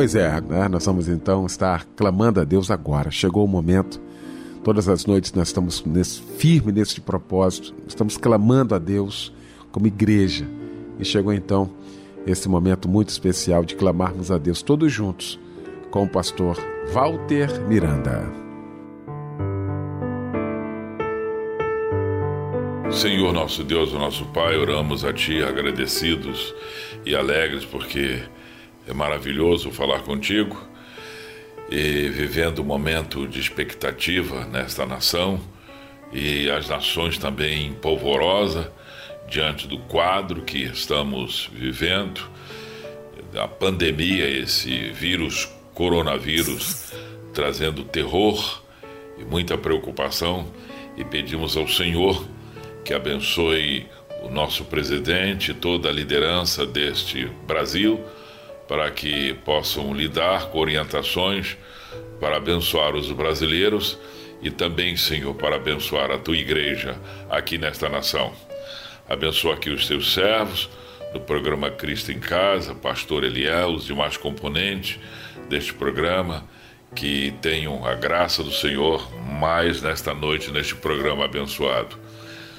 Pois 0.00 0.14
é, 0.14 0.40
né? 0.40 0.66
nós 0.66 0.86
vamos 0.86 1.08
então 1.08 1.44
estar 1.44 1.84
clamando 1.94 2.40
a 2.40 2.44
Deus 2.44 2.70
agora. 2.70 3.10
Chegou 3.10 3.44
o 3.44 3.46
momento. 3.46 4.00
Todas 4.64 4.88
as 4.88 5.04
noites 5.04 5.30
nós 5.34 5.48
estamos 5.48 5.84
nesse, 5.84 6.22
firme 6.22 6.72
propósito, 7.04 7.74
estamos 7.86 8.16
clamando 8.16 8.74
a 8.74 8.78
Deus 8.78 9.30
como 9.70 9.86
igreja. 9.86 10.46
E 10.98 11.04
chegou 11.04 11.34
então 11.34 11.68
esse 12.26 12.48
momento 12.48 12.88
muito 12.88 13.10
especial 13.10 13.62
de 13.62 13.76
clamarmos 13.76 14.30
a 14.30 14.38
Deus 14.38 14.62
todos 14.62 14.90
juntos 14.90 15.38
com 15.90 16.04
o 16.04 16.08
pastor 16.08 16.56
Walter 16.94 17.60
Miranda. 17.68 18.26
Senhor 22.90 23.34
nosso 23.34 23.62
Deus, 23.62 23.92
nosso 23.92 24.24
Pai, 24.32 24.56
oramos 24.56 25.04
a 25.04 25.12
Ti 25.12 25.42
agradecidos 25.42 26.54
e 27.04 27.14
alegres 27.14 27.66
porque 27.66 28.22
é 28.90 28.94
maravilhoso 28.94 29.70
falar 29.70 30.00
contigo 30.00 30.60
e 31.70 32.08
vivendo 32.08 32.60
um 32.60 32.64
momento 32.64 33.28
de 33.28 33.38
expectativa 33.38 34.44
nesta 34.46 34.84
nação 34.84 35.40
e 36.12 36.50
as 36.50 36.68
nações 36.68 37.16
também 37.16 37.72
polvorosa 37.74 38.72
diante 39.28 39.68
do 39.68 39.78
quadro 39.78 40.42
que 40.42 40.58
estamos 40.64 41.48
vivendo, 41.52 42.20
a 43.36 43.46
pandemia, 43.46 44.28
esse 44.28 44.90
vírus 44.90 45.48
coronavírus 45.72 46.92
trazendo 47.32 47.84
terror 47.84 48.60
e 49.16 49.24
muita 49.24 49.56
preocupação. 49.56 50.48
E 50.96 51.04
pedimos 51.04 51.56
ao 51.56 51.68
Senhor 51.68 52.26
que 52.84 52.92
abençoe 52.92 53.86
o 54.24 54.28
nosso 54.28 54.64
presidente, 54.64 55.54
toda 55.54 55.88
a 55.88 55.92
liderança 55.92 56.66
deste 56.66 57.26
Brasil, 57.46 58.00
para 58.70 58.88
que 58.88 59.34
possam 59.44 59.92
lidar 59.92 60.46
com 60.46 60.60
orientações 60.60 61.56
para 62.20 62.36
abençoar 62.36 62.94
os 62.94 63.10
brasileiros 63.10 63.98
e 64.40 64.48
também, 64.48 64.96
Senhor, 64.96 65.34
para 65.34 65.56
abençoar 65.56 66.12
a 66.12 66.18
tua 66.18 66.36
igreja 66.36 66.96
aqui 67.28 67.58
nesta 67.58 67.88
nação. 67.88 68.32
Abençoa 69.08 69.54
aqui 69.54 69.70
os 69.70 69.88
teus 69.88 70.14
servos 70.14 70.70
do 71.12 71.18
programa 71.18 71.68
Cristo 71.68 72.12
em 72.12 72.20
Casa, 72.20 72.72
pastor 72.72 73.24
Eliel, 73.24 73.70
os 73.70 73.86
demais 73.86 74.16
componentes 74.16 75.00
deste 75.48 75.74
programa, 75.74 76.44
que 76.94 77.34
tenham 77.42 77.84
a 77.84 77.96
graça 77.96 78.44
do 78.44 78.52
Senhor 78.52 79.04
mais 79.20 79.82
nesta 79.82 80.14
noite, 80.14 80.52
neste 80.52 80.76
programa 80.76 81.24
abençoado. 81.24 81.98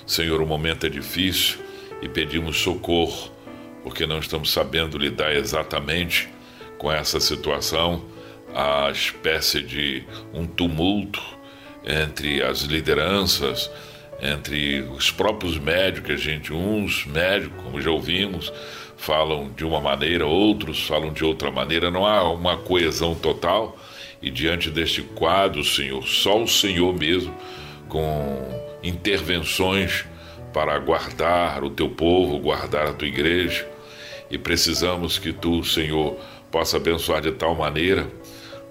Senhor, 0.05 0.41
o 0.41 0.45
momento 0.45 0.85
é 0.85 0.89
difícil 0.89 1.59
e 2.01 2.09
pedimos 2.09 2.57
socorro, 2.57 3.31
porque 3.83 4.05
não 4.05 4.19
estamos 4.19 4.51
sabendo 4.51 4.97
lidar 4.97 5.35
exatamente 5.35 6.29
com 6.77 6.91
essa 6.91 7.19
situação, 7.19 8.03
a 8.53 8.89
espécie 8.91 9.61
de 9.61 10.03
um 10.33 10.45
tumulto 10.45 11.21
entre 11.85 12.43
as 12.43 12.61
lideranças, 12.61 13.69
entre 14.21 14.81
os 14.81 15.09
próprios 15.09 15.57
médicos, 15.57 16.11
a 16.11 16.15
gente, 16.17 16.53
uns 16.53 17.05
médicos, 17.05 17.63
como 17.63 17.81
já 17.81 17.89
ouvimos, 17.89 18.51
falam 18.97 19.51
de 19.55 19.65
uma 19.65 19.81
maneira, 19.81 20.27
outros 20.27 20.85
falam 20.85 21.11
de 21.11 21.25
outra 21.25 21.49
maneira, 21.49 21.89
não 21.89 22.05
há 22.05 22.31
uma 22.31 22.57
coesão 22.57 23.15
total. 23.15 23.77
E 24.21 24.29
diante 24.29 24.69
deste 24.69 25.01
quadro, 25.01 25.63
Senhor, 25.63 26.05
só 26.07 26.39
o 26.43 26.47
Senhor 26.47 26.93
mesmo, 26.93 27.35
com 27.89 28.77
intervenções 28.83 30.05
para 30.53 30.77
guardar 30.77 31.63
o 31.63 31.71
teu 31.71 31.89
povo, 31.89 32.37
guardar 32.37 32.87
a 32.87 32.93
tua 32.93 33.07
igreja. 33.07 33.67
E 34.31 34.37
precisamos 34.37 35.19
que 35.19 35.33
tu, 35.33 35.61
Senhor, 35.63 36.17
possa 36.49 36.77
abençoar 36.77 37.21
de 37.21 37.33
tal 37.33 37.53
maneira, 37.53 38.07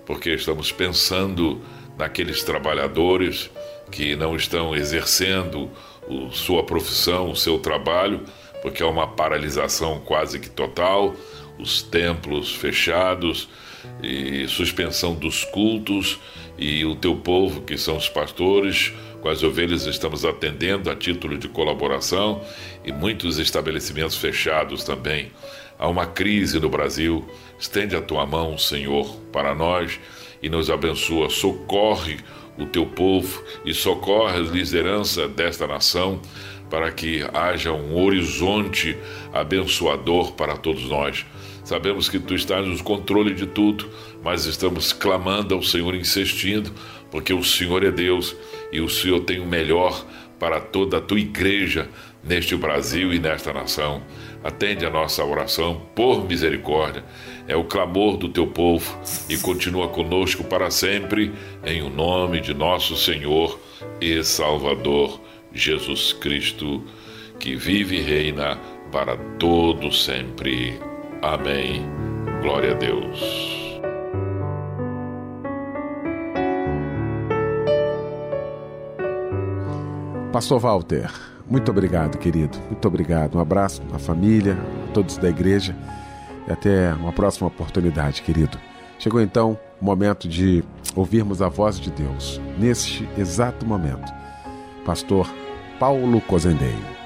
porque 0.06 0.30
estamos 0.30 0.72
pensando 0.72 1.60
naqueles 1.98 2.42
trabalhadores 2.42 3.50
que 3.92 4.16
não 4.16 4.34
estão 4.34 4.74
exercendo 4.74 5.70
o, 6.08 6.30
sua 6.30 6.64
profissão, 6.64 7.30
o 7.30 7.36
seu 7.36 7.58
trabalho, 7.58 8.22
porque 8.62 8.82
há 8.82 8.86
uma 8.86 9.06
paralisação 9.06 10.00
quase 10.00 10.38
que 10.38 10.48
total, 10.48 11.14
os 11.58 11.82
templos 11.82 12.54
fechados 12.54 13.48
e 14.02 14.46
suspensão 14.48 15.14
dos 15.14 15.44
cultos 15.44 16.18
e 16.56 16.84
o 16.86 16.94
teu 16.94 17.16
povo, 17.16 17.62
que 17.62 17.76
são 17.76 17.96
os 17.96 18.08
pastores, 18.08 18.92
com 19.20 19.28
as 19.28 19.42
ovelhas 19.42 19.86
estamos 19.86 20.24
atendendo 20.24 20.90
a 20.90 20.96
título 20.96 21.36
de 21.36 21.48
colaboração 21.48 22.42
e 22.84 22.92
muitos 22.92 23.38
estabelecimentos 23.38 24.16
fechados 24.16 24.84
também. 24.84 25.30
Há 25.78 25.88
uma 25.88 26.06
crise 26.06 26.58
no 26.60 26.68
Brasil. 26.68 27.26
Estende 27.58 27.96
a 27.96 28.02
tua 28.02 28.26
mão, 28.26 28.58
Senhor, 28.58 29.16
para 29.32 29.54
nós 29.54 29.98
e 30.42 30.48
nos 30.48 30.70
abençoa. 30.70 31.30
Socorre 31.30 32.18
o 32.58 32.66
teu 32.66 32.84
povo 32.86 33.42
e 33.64 33.72
socorre 33.72 34.36
a 34.36 34.40
liderança 34.40 35.28
desta 35.28 35.66
nação 35.66 36.20
para 36.68 36.92
que 36.92 37.24
haja 37.34 37.72
um 37.72 38.00
horizonte 38.00 38.96
abençoador 39.32 40.32
para 40.32 40.56
todos 40.56 40.84
nós. 40.84 41.26
Sabemos 41.64 42.08
que 42.08 42.18
tu 42.18 42.34
estás 42.34 42.66
no 42.66 42.82
controle 42.82 43.34
de 43.34 43.46
tudo, 43.46 43.88
mas 44.22 44.46
estamos 44.46 44.92
clamando 44.92 45.54
ao 45.54 45.62
Senhor, 45.62 45.94
insistindo, 45.94 46.72
porque 47.10 47.32
o 47.32 47.42
Senhor 47.42 47.84
é 47.84 47.90
Deus 47.90 48.36
e 48.72 48.80
o 48.80 48.88
Senhor 48.88 49.20
tem 49.20 49.40
o 49.40 49.46
melhor 49.46 50.04
para 50.38 50.58
toda 50.58 50.96
a 50.96 51.00
tua 51.00 51.20
igreja 51.20 51.88
neste 52.24 52.56
Brasil 52.56 53.12
e 53.12 53.18
nesta 53.18 53.52
nação. 53.52 54.02
Atende 54.42 54.86
a 54.86 54.90
nossa 54.90 55.22
oração 55.22 55.82
por 55.94 56.26
misericórdia. 56.26 57.04
É 57.46 57.54
o 57.54 57.64
clamor 57.64 58.16
do 58.16 58.28
teu 58.28 58.46
povo 58.46 58.98
e 59.28 59.36
continua 59.36 59.88
conosco 59.88 60.42
para 60.44 60.70
sempre, 60.70 61.32
em 61.64 61.82
o 61.82 61.90
nome 61.90 62.40
de 62.40 62.54
nosso 62.54 62.96
Senhor 62.96 63.60
e 64.00 64.22
Salvador 64.24 65.20
Jesus 65.52 66.12
Cristo, 66.14 66.82
que 67.38 67.54
vive 67.54 67.96
e 67.96 68.02
reina 68.02 68.58
para 68.90 69.16
todo 69.38 69.92
sempre. 69.92 70.78
Amém. 71.20 71.82
Glória 72.42 72.72
a 72.72 72.74
Deus. 72.74 73.59
Pastor 80.32 80.60
Walter, 80.60 81.10
muito 81.50 81.72
obrigado, 81.72 82.16
querido. 82.16 82.56
Muito 82.70 82.86
obrigado. 82.86 83.36
Um 83.36 83.40
abraço 83.40 83.82
à 83.92 83.98
família, 83.98 84.56
a 84.88 84.92
todos 84.92 85.18
da 85.18 85.28
igreja 85.28 85.76
e 86.46 86.52
até 86.52 86.94
uma 86.94 87.12
próxima 87.12 87.48
oportunidade, 87.48 88.22
querido. 88.22 88.56
Chegou 88.96 89.20
então 89.20 89.58
o 89.80 89.84
momento 89.84 90.28
de 90.28 90.62
ouvirmos 90.94 91.42
a 91.42 91.48
voz 91.48 91.80
de 91.80 91.90
Deus, 91.90 92.40
neste 92.56 93.08
exato 93.18 93.66
momento. 93.66 94.12
Pastor 94.84 95.28
Paulo 95.80 96.20
Cozendei. 96.20 96.99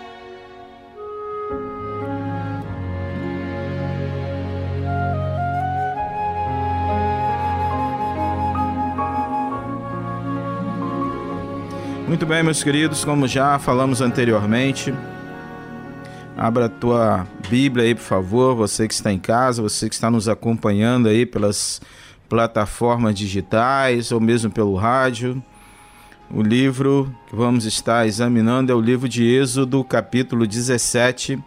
Muito 12.06 12.26
bem, 12.26 12.42
meus 12.42 12.62
queridos, 12.62 13.02
como 13.02 13.26
já 13.26 13.58
falamos 13.58 14.02
anteriormente, 14.02 14.92
abra 16.36 16.66
a 16.66 16.68
tua 16.68 17.26
Bíblia 17.48 17.86
aí, 17.86 17.94
por 17.94 18.02
favor, 18.02 18.54
você 18.54 18.86
que 18.86 18.92
está 18.92 19.10
em 19.10 19.18
casa, 19.18 19.62
você 19.62 19.88
que 19.88 19.94
está 19.94 20.10
nos 20.10 20.28
acompanhando 20.28 21.08
aí 21.08 21.24
pelas 21.24 21.80
plataformas 22.28 23.14
digitais 23.14 24.12
ou 24.12 24.20
mesmo 24.20 24.50
pelo 24.50 24.76
rádio. 24.76 25.42
O 26.30 26.42
livro 26.42 27.10
que 27.26 27.34
vamos 27.34 27.64
estar 27.64 28.06
examinando 28.06 28.70
é 28.70 28.74
o 28.74 28.80
livro 28.80 29.08
de 29.08 29.24
Êxodo, 29.24 29.82
capítulo 29.82 30.46
17, 30.46 31.38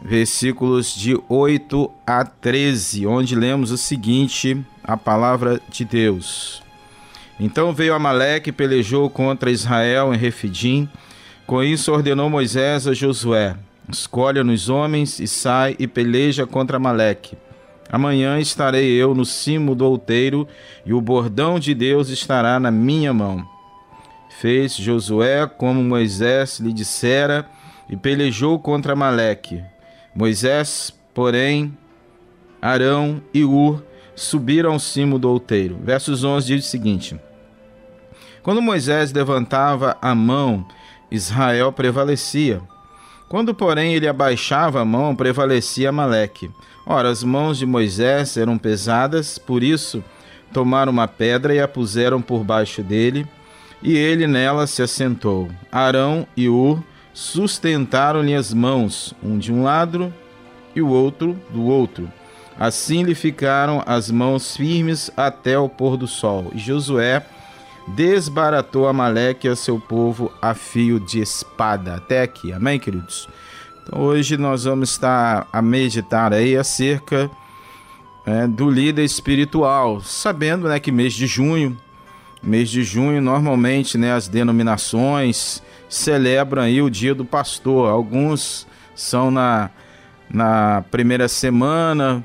versículos 0.00 0.94
de 0.94 1.20
8 1.28 1.90
a 2.06 2.24
13, 2.24 3.04
onde 3.04 3.34
lemos 3.34 3.72
o 3.72 3.76
seguinte: 3.76 4.64
a 4.84 4.96
palavra 4.96 5.60
de 5.68 5.84
Deus. 5.84 6.69
Então 7.40 7.72
veio 7.72 7.94
Amaleque 7.94 8.50
e 8.50 8.52
pelejou 8.52 9.08
contra 9.08 9.50
Israel 9.50 10.12
em 10.12 10.16
Refidim. 10.18 10.86
Com 11.46 11.64
isso 11.64 11.90
ordenou 11.90 12.28
Moisés 12.28 12.86
a 12.86 12.92
Josué: 12.92 13.56
Escolha 13.90 14.44
nos 14.44 14.68
homens 14.68 15.18
e 15.18 15.26
sai 15.26 15.74
e 15.78 15.86
peleja 15.86 16.46
contra 16.46 16.76
Amaleque. 16.76 17.38
Amanhã 17.90 18.38
estarei 18.38 18.90
eu 18.92 19.14
no 19.14 19.24
cimo 19.24 19.74
do 19.74 19.86
outeiro 19.86 20.46
e 20.84 20.92
o 20.92 21.00
bordão 21.00 21.58
de 21.58 21.74
Deus 21.74 22.10
estará 22.10 22.60
na 22.60 22.70
minha 22.70 23.12
mão. 23.12 23.42
Fez 24.38 24.76
Josué 24.76 25.46
como 25.46 25.82
Moisés 25.82 26.60
lhe 26.60 26.72
dissera 26.74 27.48
e 27.88 27.96
pelejou 27.96 28.58
contra 28.58 28.92
Amaleque. 28.92 29.64
Moisés, 30.14 30.94
porém, 31.14 31.76
Arão 32.60 33.22
e 33.32 33.44
Ur 33.44 33.82
subiram 34.14 34.72
ao 34.72 34.78
cimo 34.78 35.18
do 35.18 35.30
outeiro. 35.30 35.78
Versos 35.82 36.22
11 36.22 36.46
diz 36.46 36.66
o 36.66 36.68
seguinte: 36.68 37.18
quando 38.50 38.60
Moisés 38.60 39.12
levantava 39.12 39.96
a 40.02 40.12
mão, 40.12 40.66
Israel 41.08 41.70
prevalecia. 41.70 42.60
Quando, 43.28 43.54
porém, 43.54 43.94
ele 43.94 44.08
abaixava 44.08 44.80
a 44.80 44.84
mão, 44.84 45.14
prevalecia 45.14 45.90
Amaleque. 45.90 46.50
Ora, 46.84 47.10
as 47.10 47.22
mãos 47.22 47.58
de 47.58 47.64
Moisés 47.64 48.36
eram 48.36 48.58
pesadas, 48.58 49.38
por 49.38 49.62
isso 49.62 50.02
tomaram 50.52 50.90
uma 50.90 51.06
pedra 51.06 51.54
e 51.54 51.60
a 51.60 51.68
puseram 51.68 52.20
por 52.20 52.42
baixo 52.42 52.82
dele, 52.82 53.24
e 53.80 53.96
ele 53.96 54.26
nela 54.26 54.66
se 54.66 54.82
assentou. 54.82 55.48
Arão 55.70 56.26
e 56.36 56.48
Ur 56.48 56.82
sustentaram-lhe 57.14 58.34
as 58.34 58.52
mãos, 58.52 59.14
um 59.22 59.38
de 59.38 59.52
um 59.52 59.62
lado 59.62 60.12
e 60.74 60.82
o 60.82 60.88
outro 60.88 61.38
do 61.50 61.66
outro. 61.66 62.10
Assim 62.58 63.04
lhe 63.04 63.14
ficaram 63.14 63.80
as 63.86 64.10
mãos 64.10 64.56
firmes 64.56 65.08
até 65.16 65.56
o 65.56 65.68
pôr 65.68 65.96
do 65.96 66.08
sol. 66.08 66.50
E 66.52 66.58
Josué 66.58 67.24
desbaratou 67.94 68.88
Amaleque 68.88 69.46
e 69.46 69.50
a 69.50 69.56
seu 69.56 69.78
povo 69.78 70.32
a 70.40 70.54
fio 70.54 71.00
de 71.00 71.20
espada. 71.20 71.94
Até 71.94 72.22
aqui, 72.22 72.52
amém, 72.52 72.78
queridos? 72.78 73.28
Então, 73.82 74.00
hoje 74.00 74.36
nós 74.36 74.64
vamos 74.64 74.90
estar 74.90 75.46
a 75.52 75.60
meditar 75.60 76.32
aí 76.32 76.56
acerca 76.56 77.30
é, 78.24 78.46
do 78.46 78.70
líder 78.70 79.04
espiritual, 79.04 80.00
sabendo 80.00 80.68
né, 80.68 80.78
que 80.78 80.92
mês 80.92 81.14
de 81.14 81.26
junho, 81.26 81.76
mês 82.42 82.70
de 82.70 82.82
junho, 82.82 83.20
normalmente 83.20 83.98
né, 83.98 84.12
as 84.12 84.28
denominações 84.28 85.62
celebram 85.88 86.62
aí 86.62 86.80
o 86.80 86.90
dia 86.90 87.14
do 87.14 87.24
pastor. 87.24 87.90
Alguns 87.90 88.66
são 88.94 89.30
na, 89.30 89.70
na 90.30 90.84
primeira 90.90 91.26
semana, 91.28 92.24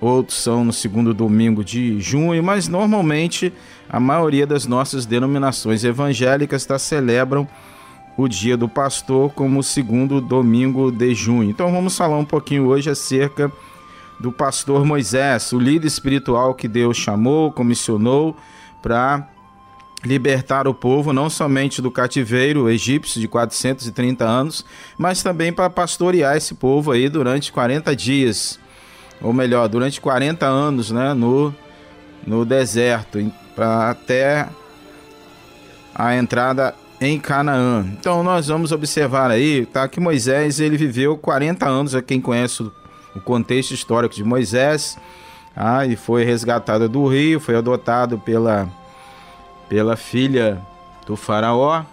outros 0.00 0.38
são 0.38 0.64
no 0.64 0.72
segundo 0.72 1.12
domingo 1.12 1.64
de 1.64 2.00
junho, 2.00 2.42
mas 2.42 2.68
normalmente 2.68 3.52
a 3.94 4.00
maioria 4.00 4.44
das 4.44 4.66
nossas 4.66 5.06
denominações 5.06 5.84
evangélicas 5.84 6.66
tá, 6.66 6.76
celebram 6.80 7.46
o 8.16 8.26
dia 8.26 8.56
do 8.56 8.68
pastor 8.68 9.32
como 9.34 9.60
o 9.60 9.62
segundo 9.62 10.20
domingo 10.20 10.90
de 10.90 11.14
junho. 11.14 11.48
Então 11.48 11.70
vamos 11.70 11.96
falar 11.96 12.18
um 12.18 12.24
pouquinho 12.24 12.66
hoje 12.66 12.90
acerca 12.90 13.52
do 14.18 14.32
pastor 14.32 14.84
Moisés, 14.84 15.52
o 15.52 15.60
líder 15.60 15.86
espiritual 15.86 16.56
que 16.56 16.66
Deus 16.66 16.96
chamou, 16.96 17.52
comissionou 17.52 18.36
para 18.82 19.28
libertar 20.04 20.66
o 20.66 20.74
povo 20.74 21.12
não 21.12 21.30
somente 21.30 21.80
do 21.80 21.88
cativeiro 21.88 22.68
egípcio 22.68 23.20
de 23.20 23.28
430 23.28 24.24
anos, 24.24 24.64
mas 24.98 25.22
também 25.22 25.52
para 25.52 25.70
pastorear 25.70 26.36
esse 26.36 26.56
povo 26.56 26.90
aí 26.90 27.08
durante 27.08 27.52
40 27.52 27.94
dias, 27.94 28.58
ou 29.22 29.32
melhor, 29.32 29.68
durante 29.68 30.00
40 30.00 30.44
anos, 30.44 30.90
né, 30.90 31.14
no 31.14 31.54
no 32.26 32.44
deserto, 32.44 33.18
até 33.56 34.48
a 35.94 36.16
entrada 36.16 36.74
em 37.00 37.18
Canaã. 37.18 37.84
Então 37.98 38.22
nós 38.22 38.48
vamos 38.48 38.72
observar 38.72 39.30
aí, 39.30 39.66
tá, 39.66 39.86
que 39.88 40.00
Moisés 40.00 40.60
ele 40.60 40.76
viveu 40.76 41.16
40 41.16 41.68
anos, 41.68 41.94
a 41.94 42.02
quem 42.02 42.20
conhece 42.20 42.62
o 42.62 43.20
contexto 43.20 43.72
histórico 43.72 44.14
de 44.14 44.24
Moisés, 44.24 44.98
ah, 45.54 45.86
e 45.86 45.94
foi 45.94 46.24
resgatado 46.24 46.88
do 46.88 47.06
rio, 47.06 47.38
foi 47.38 47.56
adotado 47.56 48.18
pela 48.18 48.68
pela 49.68 49.96
filha 49.96 50.60
do 51.06 51.16
faraó. 51.16 51.84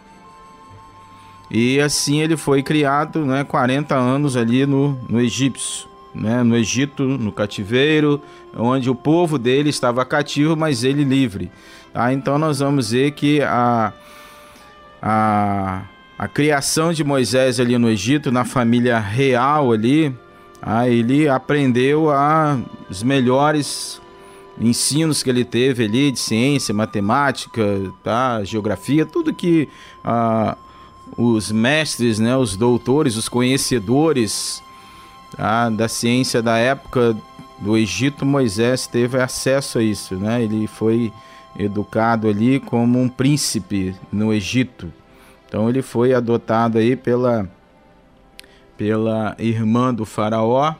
E 1.50 1.80
assim 1.82 2.22
ele 2.22 2.38
foi 2.38 2.64
criado, 2.64 3.26
né, 3.26 3.44
40 3.44 3.96
anos 3.96 4.38
ali 4.38 4.66
no, 4.66 4.94
no 5.10 5.20
Egípcio, 5.20 5.88
né, 6.14 6.44
no 6.44 6.56
Egito, 6.56 7.04
no 7.04 7.32
cativeiro, 7.32 8.22
onde 8.56 8.90
o 8.90 8.96
povo 8.96 9.38
dele 9.38 9.70
estava 9.70 10.04
cativo, 10.06 10.56
mas 10.56 10.84
ele 10.84 11.04
livre. 11.04 11.52
Tá? 11.94 12.14
Então 12.14 12.38
nós 12.38 12.60
vamos 12.60 12.92
ver 12.92 13.12
que 13.12 13.42
a, 13.42 13.94
a, 15.02 15.84
a 16.18 16.28
criação 16.28 16.94
de 16.94 17.04
Moisés 17.04 17.60
ali 17.60 17.78
no 17.78 17.90
Egito, 17.90 18.32
na 18.32 18.46
família 18.46 19.00
real 19.00 19.72
ali, 19.72 20.16
ah, 20.62 20.88
ele 20.88 21.28
aprendeu 21.28 22.12
a, 22.12 22.60
os 22.90 23.02
melhores 23.02 24.02
ensinos 24.60 25.24
que 25.24 25.30
ele 25.30 25.44
teve 25.44 25.86
ali 25.86 26.12
de 26.12 26.20
ciência, 26.20 26.74
matemática, 26.74 27.64
tá, 28.04 28.44
geografia, 28.44 29.06
tudo 29.06 29.34
que 29.34 29.68
ah, 30.04 30.56
os 31.18 31.52
mestres, 31.52 32.20
né, 32.20 32.38
os 32.38 32.56
doutores, 32.56 33.16
os 33.16 33.28
conhecedores 33.28 34.62
tá, 35.36 35.70
da 35.70 35.88
ciência 35.88 36.42
da 36.42 36.58
época 36.58 37.16
do 37.60 37.78
Egito, 37.78 38.26
Moisés 38.26 38.88
teve 38.88 39.22
acesso 39.22 39.80
a 39.80 39.84
isso, 39.84 40.16
né? 40.16 40.44
Ele 40.44 40.68
foi 40.68 41.14
educado 41.58 42.28
ali 42.28 42.60
como 42.60 43.00
um 43.00 43.08
príncipe 43.08 43.96
no 44.12 44.34
Egito. 44.34 44.92
Então 45.48 45.70
ele 45.70 45.82
foi 45.82 46.14
adotado 46.14 46.78
aí 46.78 46.96
pela 46.96 47.50
pela 48.78 49.36
irmã 49.38 49.94
do 49.94 50.06
faraó 50.06 50.74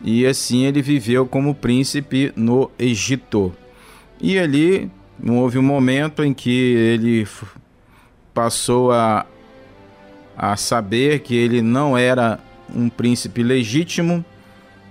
e 0.00 0.24
assim 0.24 0.64
ele 0.64 0.80
viveu 0.80 1.26
como 1.26 1.54
príncipe 1.54 2.32
no 2.36 2.70
Egito. 2.78 3.52
E 4.20 4.38
ali 4.38 4.88
houve 5.26 5.58
um 5.58 5.62
momento 5.62 6.22
em 6.22 6.32
que 6.32 6.50
ele 6.50 7.26
passou 8.32 8.92
a, 8.92 9.26
a 10.36 10.56
saber 10.56 11.20
que 11.20 11.34
ele 11.34 11.60
não 11.60 11.98
era 11.98 12.38
um 12.74 12.88
príncipe 12.88 13.42
legítimo, 13.42 14.24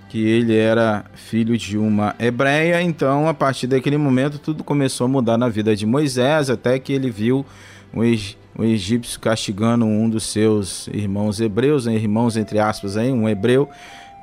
que 0.08 0.22
ele 0.26 0.56
era 0.56 1.04
filho 1.14 1.56
de 1.56 1.78
uma 1.78 2.14
hebreia. 2.18 2.82
Então, 2.82 3.28
a 3.28 3.34
partir 3.34 3.66
daquele 3.66 3.96
momento, 3.96 4.38
tudo 4.38 4.62
começou 4.62 5.06
a 5.06 5.08
mudar 5.08 5.38
na 5.38 5.48
vida 5.48 5.74
de 5.74 5.86
Moisés, 5.86 6.50
até 6.50 6.78
que 6.78 6.92
ele 6.92 7.10
viu 7.10 7.46
um, 7.94 8.64
egípcio 8.64 9.18
castigando 9.18 9.86
um 9.86 10.08
dos 10.08 10.24
seus 10.24 10.86
irmãos 10.88 11.40
hebreus, 11.40 11.86
né? 11.86 11.94
irmãos 11.94 12.36
entre 12.36 12.58
aspas, 12.58 12.96
aí, 12.96 13.10
um 13.10 13.28
hebreu, 13.28 13.68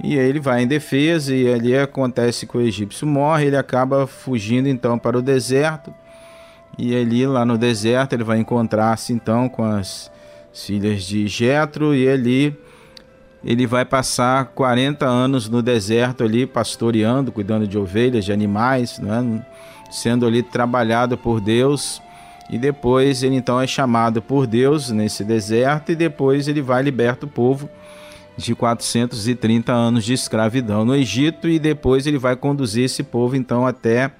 e 0.03 0.15
ele 0.15 0.39
vai 0.39 0.63
em 0.63 0.67
defesa 0.67 1.35
e 1.35 1.51
ali 1.51 1.77
acontece 1.77 2.47
que 2.47 2.57
o 2.57 2.61
egípcio 2.61 3.05
morre, 3.05 3.47
ele 3.47 3.57
acaba 3.57 4.07
fugindo 4.07 4.69
então 4.69 4.97
para 4.97 5.17
o 5.17 5.21
deserto. 5.21 5.93
E 6.77 6.95
ali 6.95 7.27
lá 7.27 7.43
no 7.43 7.57
deserto 7.57 8.13
ele 8.13 8.23
vai 8.23 8.37
encontrar-se 8.37 9.11
então 9.11 9.49
com 9.49 9.63
as 9.63 10.09
filhas 10.53 11.03
de 11.03 11.27
Jetro 11.27 11.93
e 11.93 12.07
ali 12.07 12.57
ele 13.43 13.65
vai 13.65 13.85
passar 13.85 14.45
40 14.47 15.05
anos 15.05 15.47
no 15.49 15.61
deserto 15.61 16.23
ali 16.23 16.45
pastoreando, 16.45 17.31
cuidando 17.31 17.67
de 17.67 17.77
ovelhas, 17.77 18.25
de 18.25 18.33
animais, 18.33 18.99
né? 18.99 19.45
sendo 19.89 20.25
ali 20.25 20.43
trabalhado 20.43 21.17
por 21.17 21.39
Deus. 21.39 22.01
E 22.49 22.57
depois 22.57 23.23
ele 23.23 23.35
então 23.35 23.61
é 23.61 23.67
chamado 23.67 24.21
por 24.21 24.47
Deus 24.47 24.89
nesse 24.89 25.23
deserto 25.23 25.91
e 25.91 25.95
depois 25.95 26.47
ele 26.47 26.61
vai 26.61 26.81
liberta 26.81 27.25
o 27.25 27.29
povo 27.29 27.69
de 28.35 28.55
430 28.55 29.71
anos 29.71 30.03
de 30.03 30.13
escravidão 30.13 30.83
no 30.83 30.95
Egito 30.95 31.47
e 31.47 31.59
depois 31.59 32.07
ele 32.07 32.17
vai 32.17 32.35
conduzir 32.35 32.85
esse 32.85 33.03
povo 33.03 33.35
então 33.35 33.67
até 33.67 34.11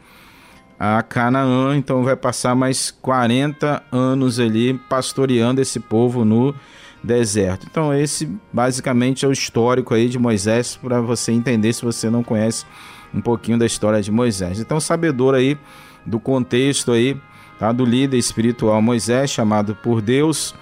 a 0.80 1.02
Canaã, 1.02 1.76
então 1.76 2.04
vai 2.04 2.16
passar 2.16 2.56
mais 2.56 2.92
40 2.92 3.84
anos 3.92 4.40
ali 4.40 4.74
pastoreando 4.90 5.60
esse 5.60 5.80
povo 5.80 6.24
no 6.24 6.56
deserto. 7.04 7.66
Então 7.70 7.94
esse 7.94 8.30
basicamente 8.52 9.26
é 9.26 9.28
o 9.28 9.32
histórico 9.32 9.94
aí 9.94 10.10
de 10.10 10.20
Moisés 10.20 10.78
para 10.82 11.02
você 11.02 11.32
entender 11.32 11.74
se 11.74 11.84
você 11.84 12.10
não 12.10 12.24
conhece 12.24 12.66
um 13.14 13.22
pouquinho 13.22 13.58
da 13.58 13.66
história 13.66 14.02
de 14.02 14.12
Moisés. 14.12 14.60
Então 14.60 14.80
sabedor 14.80 15.34
aí 15.34 15.58
do 16.06 16.20
contexto 16.20 16.92
aí, 16.92 17.18
tá? 17.58 17.72
do 17.72 17.86
líder 17.86 18.18
espiritual 18.18 18.82
Moisés 18.82 19.30
chamado 19.30 19.76
por 19.76 20.02
Deus. 20.02 20.54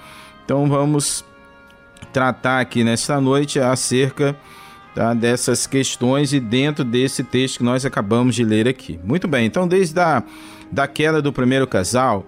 Então 0.46 0.68
vamos 0.68 1.26
tratar 2.14 2.60
aqui 2.60 2.84
nesta 2.84 3.20
noite 3.20 3.60
acerca 3.60 4.36
tá, 4.96 5.14
dessas 5.14 5.68
questões 5.68 6.34
e 6.34 6.40
dentro 6.40 6.84
desse 6.84 7.24
texto 7.24 7.58
que 7.58 7.64
nós 7.64 7.86
acabamos 7.86 8.36
de 8.36 8.44
ler 8.44 8.68
aqui. 8.68 9.00
Muito 9.04 9.28
bem, 9.28 9.46
então 9.46 9.68
desde 9.68 10.00
a 10.00 10.24
da 10.72 10.88
queda 10.88 11.22
do 11.22 11.32
primeiro 11.32 11.66
casal, 11.66 12.26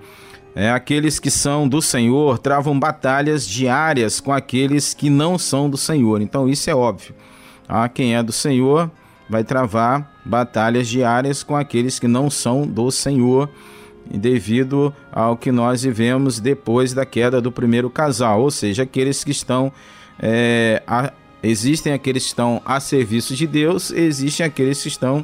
é, 0.56 0.72
aqueles 0.72 1.20
que 1.20 1.30
são 1.30 1.68
do 1.68 1.82
Senhor 1.82 2.38
travam 2.40 2.80
batalhas 2.80 3.48
diárias 3.48 4.20
com 4.20 4.32
aqueles 4.32 4.94
que 4.94 5.10
não 5.10 5.38
são 5.38 5.70
do 5.70 5.78
Senhor. 5.78 6.22
Então 6.22 6.50
isso 6.50 6.70
é 6.70 6.76
óbvio. 6.76 7.14
Tá? 7.68 7.88
Quem 7.88 8.16
é 8.16 8.24
do 8.24 8.32
Senhor 8.32 8.90
vai 9.30 9.44
travar 9.44 10.12
batalhas 10.26 10.88
diárias 10.88 11.44
com 11.44 11.56
aqueles 11.56 12.00
que 12.00 12.08
não 12.08 12.30
são 12.30 12.66
do 12.66 12.90
Senhor 12.90 13.50
devido 14.10 14.94
ao 15.12 15.38
que 15.38 15.52
nós 15.52 15.84
vivemos 15.84 16.40
depois 16.40 16.94
da 16.94 17.06
queda 17.06 17.40
do 17.40 17.52
primeiro 17.52 17.90
casal, 17.90 18.42
ou 18.42 18.50
seja, 18.50 18.84
aqueles 18.84 19.24
que 19.24 19.30
estão 19.30 19.72
é, 20.20 20.82
a, 20.88 21.14
existem 21.44 21.94
aqueles 21.94 22.24
que 22.24 22.30
estão 22.30 22.60
a 22.66 22.80
serviço 22.80 23.36
de 23.36 23.46
Deus, 23.46 23.92
existem 23.92 24.46
aqueles 24.46 24.82
que 24.82 24.88
estão 24.88 25.24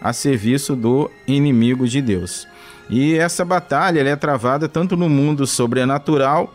a 0.00 0.12
serviço 0.12 0.76
do 0.76 1.10
inimigo 1.26 1.88
de 1.88 2.00
Deus. 2.00 2.46
E 2.90 3.16
essa 3.16 3.44
batalha 3.44 4.00
é 4.00 4.16
travada 4.16 4.68
tanto 4.68 4.96
no 4.96 5.08
mundo 5.08 5.46
sobrenatural, 5.46 6.52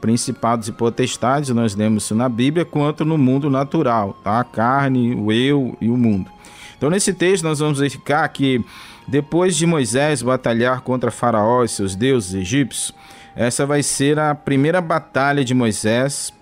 principados 0.00 0.66
e 0.66 0.72
potestades, 0.72 1.50
nós 1.50 1.76
lemos 1.76 2.04
isso 2.04 2.16
na 2.16 2.28
Bíblia, 2.28 2.64
quanto 2.64 3.04
no 3.04 3.16
mundo 3.16 3.48
natural, 3.48 4.18
tá? 4.24 4.40
a 4.40 4.44
carne, 4.44 5.14
o 5.14 5.32
eu 5.32 5.76
e 5.80 5.88
o 5.88 5.96
mundo. 5.96 6.28
Então, 6.76 6.90
nesse 6.90 7.12
texto, 7.12 7.44
nós 7.44 7.60
vamos 7.60 7.78
verificar 7.78 8.28
que 8.28 8.64
depois 9.06 9.56
de 9.56 9.66
Moisés 9.66 10.20
batalhar 10.20 10.80
contra 10.80 11.10
Faraó 11.10 11.64
e 11.64 11.68
seus 11.68 11.94
deuses 11.94 12.34
egípcios, 12.34 12.92
essa 13.34 13.64
vai 13.64 13.82
ser 13.82 14.18
a 14.18 14.34
primeira 14.34 14.80
batalha 14.80 15.44
de 15.44 15.54
Moisés 15.54 16.32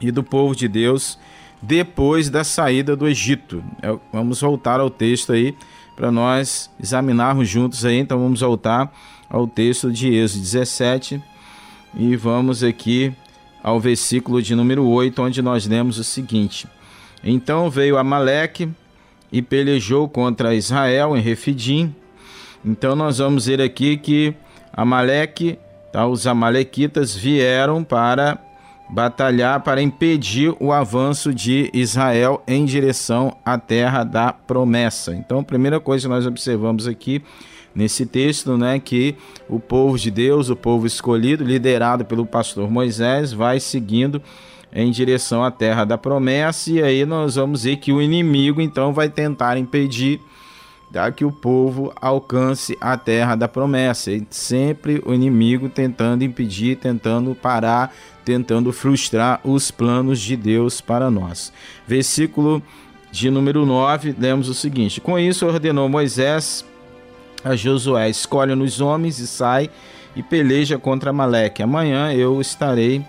e 0.00 0.10
do 0.10 0.24
povo 0.24 0.54
de 0.54 0.66
Deus 0.66 1.18
depois 1.62 2.28
da 2.28 2.44
saída 2.44 2.94
do 2.96 3.08
Egito. 3.08 3.62
É, 3.80 3.96
vamos 4.12 4.40
voltar 4.40 4.80
ao 4.80 4.90
texto 4.90 5.32
aí 5.32 5.56
para 5.96 6.12
nós 6.12 6.70
examinarmos 6.80 7.48
juntos 7.48 7.84
aí. 7.84 7.98
Então 7.98 8.18
vamos 8.18 8.40
voltar 8.40 8.92
ao 9.28 9.46
texto 9.46 9.90
de 9.90 10.14
Êxodo 10.14 10.42
17 10.42 11.22
e 11.96 12.14
vamos 12.14 12.62
aqui 12.62 13.12
ao 13.62 13.80
versículo 13.80 14.40
de 14.40 14.54
número 14.54 14.86
8, 14.86 15.20
onde 15.20 15.42
nós 15.42 15.66
lemos 15.66 15.98
o 15.98 16.04
seguinte: 16.04 16.68
Então 17.24 17.70
veio 17.70 17.96
Amaleque 17.96 18.68
e 19.32 19.42
pelejou 19.42 20.08
contra 20.08 20.54
Israel 20.54 21.16
em 21.16 21.20
Refidim. 21.20 21.92
Então 22.64 22.94
nós 22.94 23.18
vamos 23.18 23.46
ver 23.46 23.60
aqui 23.60 23.96
que 23.96 24.34
Amaleque, 24.72 25.58
tá, 25.90 26.06
os 26.06 26.26
amalequitas 26.26 27.14
vieram 27.14 27.82
para 27.82 28.38
batalhar 28.88 29.60
para 29.60 29.82
impedir 29.82 30.54
o 30.60 30.72
avanço 30.72 31.34
de 31.34 31.70
Israel 31.72 32.42
em 32.46 32.64
direção 32.64 33.36
à 33.44 33.58
terra 33.58 34.04
da 34.04 34.32
promessa. 34.32 35.14
Então, 35.14 35.40
a 35.40 35.44
primeira 35.44 35.80
coisa 35.80 36.06
que 36.06 36.14
nós 36.14 36.26
observamos 36.26 36.86
aqui 36.86 37.22
nesse 37.74 38.06
texto, 38.06 38.56
né, 38.56 38.78
que 38.78 39.16
o 39.48 39.60
povo 39.60 39.98
de 39.98 40.10
Deus, 40.10 40.48
o 40.48 40.56
povo 40.56 40.86
escolhido, 40.86 41.44
liderado 41.44 42.04
pelo 42.04 42.24
pastor 42.24 42.70
Moisés, 42.70 43.32
vai 43.32 43.60
seguindo 43.60 44.22
em 44.72 44.90
direção 44.90 45.44
à 45.44 45.50
terra 45.50 45.84
da 45.84 45.98
promessa, 45.98 46.70
e 46.70 46.82
aí 46.82 47.04
nós 47.04 47.34
vamos 47.34 47.64
ver 47.64 47.76
que 47.76 47.92
o 47.92 48.00
inimigo 48.00 48.60
então 48.60 48.92
vai 48.92 49.08
tentar 49.08 49.56
impedir 49.58 50.20
tá, 50.92 51.10
que 51.10 51.24
o 51.24 51.32
povo 51.32 51.92
alcance 52.00 52.76
a 52.80 52.96
terra 52.96 53.34
da 53.34 53.48
promessa. 53.48 54.10
E 54.10 54.26
sempre 54.30 55.02
o 55.04 55.12
inimigo 55.12 55.68
tentando 55.68 56.24
impedir, 56.24 56.76
tentando 56.76 57.34
parar, 57.34 57.94
tentando 58.26 58.72
frustrar 58.72 59.40
os 59.44 59.70
planos 59.70 60.20
de 60.20 60.36
Deus 60.36 60.80
para 60.80 61.08
nós. 61.08 61.52
Versículo 61.86 62.60
de 63.12 63.30
número 63.30 63.64
9, 63.64 64.16
lemos 64.18 64.48
o 64.48 64.54
seguinte: 64.54 65.00
Com 65.00 65.16
isso 65.16 65.46
ordenou 65.46 65.88
Moisés 65.88 66.64
a 67.44 67.54
Josué: 67.54 68.10
Escolhe 68.10 68.56
nos 68.56 68.80
homens 68.80 69.20
e 69.20 69.28
sai 69.28 69.70
e 70.16 70.24
peleja 70.24 70.76
contra 70.76 71.12
Maleque. 71.12 71.62
Amanhã 71.62 72.12
eu 72.12 72.40
estarei 72.40 73.00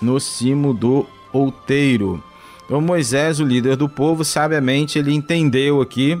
no 0.00 0.18
cimo 0.18 0.72
do 0.72 1.06
outeiro. 1.30 2.24
Então 2.64 2.80
Moisés, 2.80 3.38
o 3.38 3.44
líder 3.44 3.76
do 3.76 3.88
povo, 3.88 4.24
sabiamente 4.24 4.98
ele 4.98 5.12
entendeu 5.12 5.82
aqui 5.82 6.18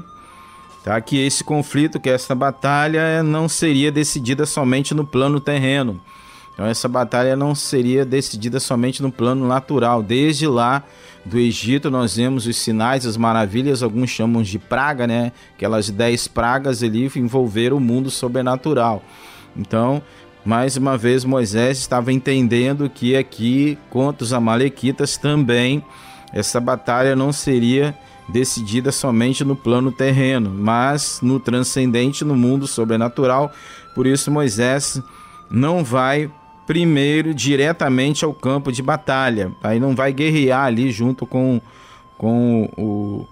tá, 0.84 1.00
que 1.00 1.16
esse 1.16 1.42
conflito, 1.42 1.98
que 1.98 2.10
essa 2.10 2.34
batalha 2.34 3.22
não 3.22 3.48
seria 3.48 3.90
decidida 3.90 4.44
somente 4.44 4.92
no 4.92 5.06
plano 5.06 5.40
terreno, 5.40 5.98
então 6.60 6.68
essa 6.68 6.86
batalha 6.86 7.34
não 7.34 7.54
seria 7.54 8.04
decidida 8.04 8.60
somente 8.60 9.00
no 9.00 9.10
plano 9.10 9.48
natural. 9.48 10.02
Desde 10.02 10.46
lá 10.46 10.82
do 11.24 11.38
Egito 11.38 11.90
nós 11.90 12.16
vemos 12.16 12.46
os 12.46 12.54
sinais, 12.58 13.06
as 13.06 13.16
maravilhas, 13.16 13.82
alguns 13.82 14.10
chamam 14.10 14.42
de 14.42 14.58
praga, 14.58 15.06
né? 15.06 15.32
Aquelas 15.56 15.88
dez 15.88 16.28
pragas 16.28 16.82
ali 16.82 17.10
envolveram 17.16 17.78
o 17.78 17.80
mundo 17.80 18.10
sobrenatural. 18.10 19.02
Então, 19.56 20.02
mais 20.44 20.76
uma 20.76 20.98
vez 20.98 21.24
Moisés 21.24 21.78
estava 21.78 22.12
entendendo 22.12 22.90
que 22.90 23.16
aqui 23.16 23.78
contra 23.88 24.22
os 24.22 24.34
amalequitas 24.34 25.16
também 25.16 25.82
essa 26.30 26.60
batalha 26.60 27.16
não 27.16 27.32
seria 27.32 27.96
decidida 28.28 28.92
somente 28.92 29.42
no 29.46 29.56
plano 29.56 29.90
terreno, 29.90 30.50
mas 30.50 31.20
no 31.22 31.40
transcendente, 31.40 32.22
no 32.22 32.36
mundo 32.36 32.66
sobrenatural. 32.66 33.50
Por 33.94 34.06
isso 34.06 34.30
Moisés 34.30 35.02
não 35.50 35.82
vai 35.82 36.30
primeiro 36.70 37.34
diretamente 37.34 38.24
ao 38.24 38.32
campo 38.32 38.70
de 38.70 38.80
batalha. 38.80 39.50
Aí 39.60 39.80
não 39.80 39.92
vai 39.92 40.12
guerrear 40.12 40.66
ali 40.66 40.92
junto 40.92 41.26
com, 41.26 41.60
com 42.16 42.70
o, 42.76 43.26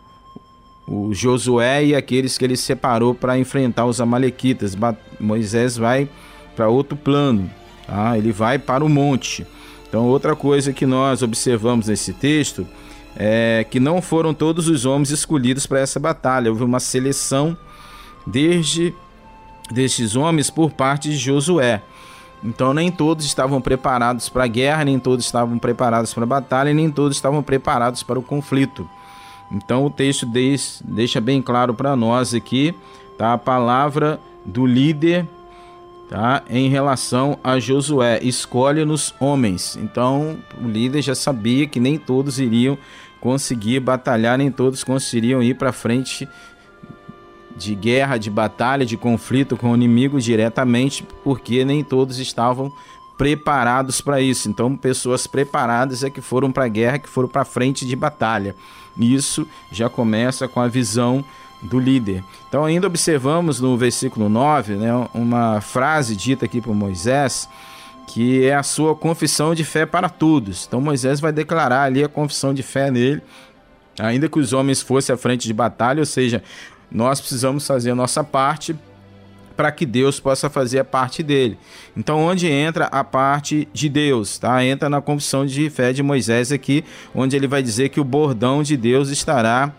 o 0.88 1.14
Josué 1.14 1.84
e 1.84 1.94
aqueles 1.94 2.36
que 2.36 2.44
ele 2.44 2.56
separou 2.56 3.14
para 3.14 3.38
enfrentar 3.38 3.86
os 3.86 4.00
amalequitas. 4.00 4.76
Moisés 5.20 5.76
vai 5.76 6.08
para 6.56 6.68
outro 6.68 6.96
plano, 6.96 7.48
tá? 7.86 8.18
ele 8.18 8.32
vai 8.32 8.58
para 8.58 8.84
o 8.84 8.88
monte. 8.88 9.46
Então, 9.88 10.06
outra 10.06 10.34
coisa 10.34 10.72
que 10.72 10.84
nós 10.84 11.22
observamos 11.22 11.86
nesse 11.86 12.12
texto 12.12 12.66
é 13.14 13.64
que 13.70 13.78
não 13.78 14.02
foram 14.02 14.34
todos 14.34 14.66
os 14.66 14.84
homens 14.84 15.10
escolhidos 15.10 15.64
para 15.64 15.78
essa 15.78 16.00
batalha. 16.00 16.50
Houve 16.50 16.64
uma 16.64 16.80
seleção 16.80 17.56
desde 18.26 18.92
destes 19.70 20.16
homens 20.16 20.50
por 20.50 20.72
parte 20.72 21.10
de 21.10 21.16
Josué. 21.16 21.84
Então 22.42 22.72
nem 22.72 22.90
todos 22.90 23.24
estavam 23.24 23.60
preparados 23.60 24.28
para 24.28 24.44
a 24.44 24.46
guerra, 24.46 24.84
nem 24.84 24.98
todos 24.98 25.24
estavam 25.24 25.58
preparados 25.58 26.14
para 26.14 26.22
a 26.22 26.26
batalha, 26.26 26.72
nem 26.72 26.90
todos 26.90 27.16
estavam 27.16 27.42
preparados 27.42 28.02
para 28.02 28.18
o 28.18 28.22
conflito. 28.22 28.88
Então 29.50 29.84
o 29.84 29.90
texto 29.90 30.26
deixa 30.84 31.20
bem 31.20 31.42
claro 31.42 31.74
para 31.74 31.96
nós 31.96 32.34
aqui, 32.34 32.74
tá? 33.16 33.32
A 33.32 33.38
palavra 33.38 34.20
do 34.44 34.66
líder, 34.66 35.26
tá? 36.08 36.42
Em 36.48 36.68
relação 36.68 37.38
a 37.42 37.58
Josué, 37.58 38.20
escolhe 38.22 38.84
nos 38.84 39.14
homens. 39.18 39.76
Então 39.76 40.38
o 40.62 40.68
líder 40.68 41.02
já 41.02 41.14
sabia 41.14 41.66
que 41.66 41.80
nem 41.80 41.98
todos 41.98 42.38
iriam 42.38 42.78
conseguir 43.20 43.80
batalhar, 43.80 44.38
nem 44.38 44.50
todos 44.50 44.84
conseguiriam 44.84 45.42
ir 45.42 45.54
para 45.54 45.72
frente 45.72 46.28
de 47.58 47.74
guerra, 47.74 48.16
de 48.16 48.30
batalha, 48.30 48.86
de 48.86 48.96
conflito 48.96 49.56
com 49.56 49.72
o 49.72 49.74
inimigo 49.74 50.20
diretamente, 50.20 51.06
porque 51.24 51.64
nem 51.64 51.82
todos 51.82 52.18
estavam 52.18 52.72
preparados 53.18 54.00
para 54.00 54.20
isso. 54.20 54.48
Então, 54.48 54.76
pessoas 54.76 55.26
preparadas 55.26 56.04
é 56.04 56.08
que 56.08 56.20
foram 56.20 56.52
para 56.52 56.64
a 56.64 56.68
guerra, 56.68 57.00
que 57.00 57.08
foram 57.08 57.28
para 57.28 57.44
frente 57.44 57.84
de 57.84 57.96
batalha. 57.96 58.54
Isso 58.96 59.46
já 59.72 59.90
começa 59.90 60.46
com 60.46 60.60
a 60.60 60.68
visão 60.68 61.24
do 61.60 61.80
líder. 61.80 62.22
Então, 62.48 62.64
ainda 62.64 62.86
observamos 62.86 63.60
no 63.60 63.76
versículo 63.76 64.28
9, 64.28 64.74
né, 64.74 65.08
uma 65.12 65.60
frase 65.60 66.14
dita 66.14 66.44
aqui 66.44 66.60
por 66.60 66.74
Moisés, 66.74 67.48
que 68.06 68.44
é 68.44 68.54
a 68.54 68.62
sua 68.62 68.94
confissão 68.94 69.54
de 69.54 69.64
fé 69.64 69.84
para 69.84 70.08
todos. 70.08 70.66
Então, 70.66 70.80
Moisés 70.80 71.18
vai 71.18 71.32
declarar 71.32 71.82
ali 71.82 72.04
a 72.04 72.08
confissão 72.08 72.54
de 72.54 72.62
fé 72.62 72.90
nele, 72.90 73.20
ainda 73.98 74.28
que 74.28 74.38
os 74.38 74.52
homens 74.52 74.80
fossem 74.80 75.12
à 75.12 75.18
frente 75.18 75.46
de 75.46 75.52
batalha, 75.52 75.98
ou 75.98 76.06
seja, 76.06 76.42
nós 76.90 77.20
precisamos 77.20 77.66
fazer 77.66 77.90
a 77.90 77.94
nossa 77.94 78.24
parte 78.24 78.76
para 79.58 79.72
que 79.72 79.84
Deus 79.84 80.20
possa 80.20 80.48
fazer 80.48 80.78
a 80.78 80.84
parte 80.84 81.20
dele. 81.20 81.58
Então, 81.96 82.20
onde 82.20 82.46
entra 82.46 82.84
a 82.86 83.02
parte 83.02 83.68
de 83.72 83.88
Deus, 83.88 84.38
tá? 84.38 84.64
Entra 84.64 84.88
na 84.88 85.00
confissão 85.00 85.44
de 85.44 85.68
fé 85.68 85.92
de 85.92 86.00
Moisés 86.00 86.52
aqui, 86.52 86.84
onde 87.12 87.34
ele 87.34 87.48
vai 87.48 87.60
dizer 87.60 87.88
que 87.88 87.98
o 87.98 88.04
bordão 88.04 88.62
de 88.62 88.76
Deus 88.76 89.08
estará 89.08 89.72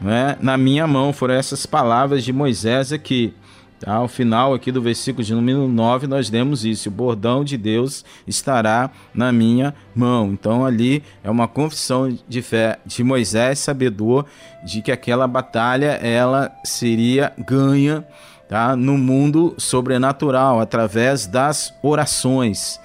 né, 0.00 0.38
na 0.40 0.56
minha 0.56 0.86
mão. 0.86 1.12
Foram 1.12 1.34
essas 1.34 1.66
palavras 1.66 2.24
de 2.24 2.32
Moisés 2.32 2.94
aqui. 2.94 3.34
Tá? 3.80 3.94
Ao 3.94 4.06
final 4.06 4.52
aqui 4.52 4.70
do 4.70 4.82
versículo 4.82 5.24
de 5.24 5.34
número 5.34 5.66
9, 5.66 6.06
nós 6.06 6.30
lemos 6.30 6.66
isso: 6.66 6.90
o 6.90 6.92
bordão 6.92 7.42
de 7.42 7.56
Deus 7.56 8.04
estará 8.26 8.90
na 9.14 9.32
minha 9.32 9.74
mão. 9.94 10.32
Então, 10.32 10.66
ali 10.66 11.02
é 11.24 11.30
uma 11.30 11.48
confissão 11.48 12.14
de 12.28 12.42
fé 12.42 12.78
de 12.84 13.02
Moisés, 13.02 13.58
sabedor 13.58 14.26
de 14.62 14.82
que 14.82 14.92
aquela 14.92 15.26
batalha 15.26 15.98
ela 16.02 16.54
seria 16.62 17.32
ganha 17.38 18.04
tá? 18.50 18.76
no 18.76 18.98
mundo 18.98 19.54
sobrenatural, 19.56 20.60
através 20.60 21.26
das 21.26 21.72
orações. 21.82 22.78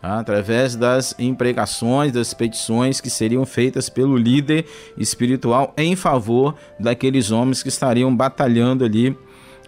Tá? 0.00 0.20
através 0.20 0.76
das 0.76 1.16
imprecações, 1.18 2.12
das 2.12 2.34
petições 2.34 3.00
que 3.00 3.08
seriam 3.08 3.44
feitas 3.46 3.88
pelo 3.88 4.16
líder 4.16 4.66
espiritual 4.96 5.72
em 5.76 5.96
favor 5.96 6.54
daqueles 6.78 7.30
homens 7.30 7.62
que 7.62 7.70
estariam 7.70 8.14
batalhando 8.14 8.84
ali 8.84 9.16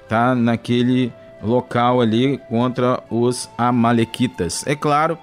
tá 0.09 0.35
naquele 0.35 1.13
local 1.43 2.01
ali 2.01 2.39
contra 2.49 3.03
os 3.11 3.49
amalequitas. 3.57 4.67
É 4.67 4.75
claro 4.75 5.19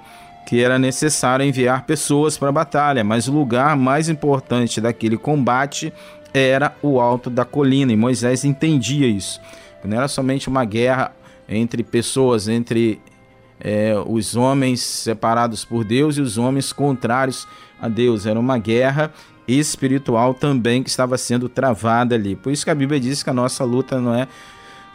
que 0.45 0.63
era 0.63 0.77
necessário 0.77 1.45
enviar 1.45 1.85
pessoas 1.85 2.37
para 2.37 2.49
a 2.49 2.51
batalha, 2.51 3.03
mas 3.03 3.27
o 3.27 3.33
lugar 3.33 3.75
mais 3.75 4.09
importante 4.09 4.79
daquele 4.79 5.17
combate 5.17 5.91
era 6.33 6.75
o 6.81 6.99
alto 6.99 7.29
da 7.29 7.43
colina, 7.43 7.91
e 7.91 7.95
Moisés 7.95 8.45
entendia 8.45 9.07
isso. 9.07 9.41
Não 9.83 9.97
era 9.97 10.07
somente 10.07 10.47
uma 10.47 10.65
guerra 10.65 11.11
entre 11.47 11.83
pessoas, 11.83 12.47
entre 12.47 12.99
é, 13.59 13.93
os 14.05 14.35
homens 14.35 14.81
separados 14.81 15.63
por 15.63 15.83
Deus 15.83 16.17
e 16.17 16.21
os 16.21 16.37
homens 16.37 16.73
contrários 16.73 17.47
a 17.81 17.87
Deus. 17.87 18.25
Era 18.25 18.39
uma 18.39 18.57
guerra 18.57 19.11
espiritual 19.47 20.33
também 20.33 20.81
que 20.81 20.89
estava 20.89 21.17
sendo 21.17 21.47
travada 21.47 22.15
ali. 22.15 22.35
Por 22.35 22.51
isso 22.51 22.65
que 22.65 22.71
a 22.71 22.75
Bíblia 22.75 22.99
diz 22.99 23.21
que 23.21 23.29
a 23.29 23.33
nossa 23.33 23.63
luta 23.63 23.99
não 23.99 24.13
é 24.13 24.27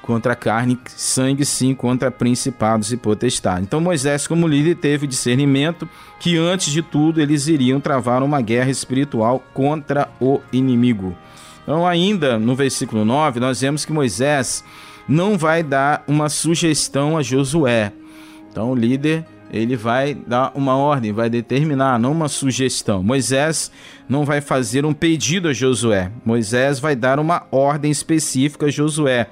contra 0.02 0.34
carne, 0.34 0.78
sangue 0.96 1.44
sim 1.44 1.74
contra 1.74 2.10
principados 2.10 2.92
e 2.92 2.96
potestades. 2.96 3.64
Então 3.64 3.80
Moisés, 3.80 4.26
como 4.26 4.48
líder, 4.48 4.76
teve 4.76 5.06
discernimento 5.06 5.88
que 6.18 6.36
antes 6.36 6.72
de 6.72 6.82
tudo 6.82 7.20
eles 7.20 7.48
iriam 7.48 7.80
travar 7.80 8.22
uma 8.22 8.40
guerra 8.40 8.70
espiritual 8.70 9.42
contra 9.52 10.08
o 10.20 10.40
inimigo. 10.52 11.16
Então, 11.62 11.86
ainda 11.86 12.38
no 12.38 12.56
versículo 12.56 13.04
9, 13.04 13.38
nós 13.38 13.60
vemos 13.60 13.84
que 13.84 13.92
Moisés 13.92 14.64
não 15.06 15.38
vai 15.38 15.62
dar 15.62 16.02
uma 16.08 16.28
sugestão 16.28 17.16
a 17.16 17.22
Josué. 17.22 17.92
Então, 18.50 18.72
o 18.72 18.74
líder 18.74 19.24
ele 19.52 19.76
vai 19.76 20.14
dar 20.14 20.52
uma 20.54 20.76
ordem, 20.76 21.12
vai 21.12 21.28
determinar, 21.28 21.98
não 21.98 22.12
uma 22.12 22.28
sugestão. 22.28 23.02
Moisés 23.02 23.70
não 24.08 24.24
vai 24.24 24.40
fazer 24.40 24.84
um 24.84 24.92
pedido 24.92 25.48
a 25.48 25.52
Josué. 25.52 26.10
Moisés 26.24 26.78
vai 26.78 26.94
dar 26.94 27.18
uma 27.18 27.44
ordem 27.50 27.90
específica 27.90 28.66
a 28.66 28.70
Josué. 28.70 29.28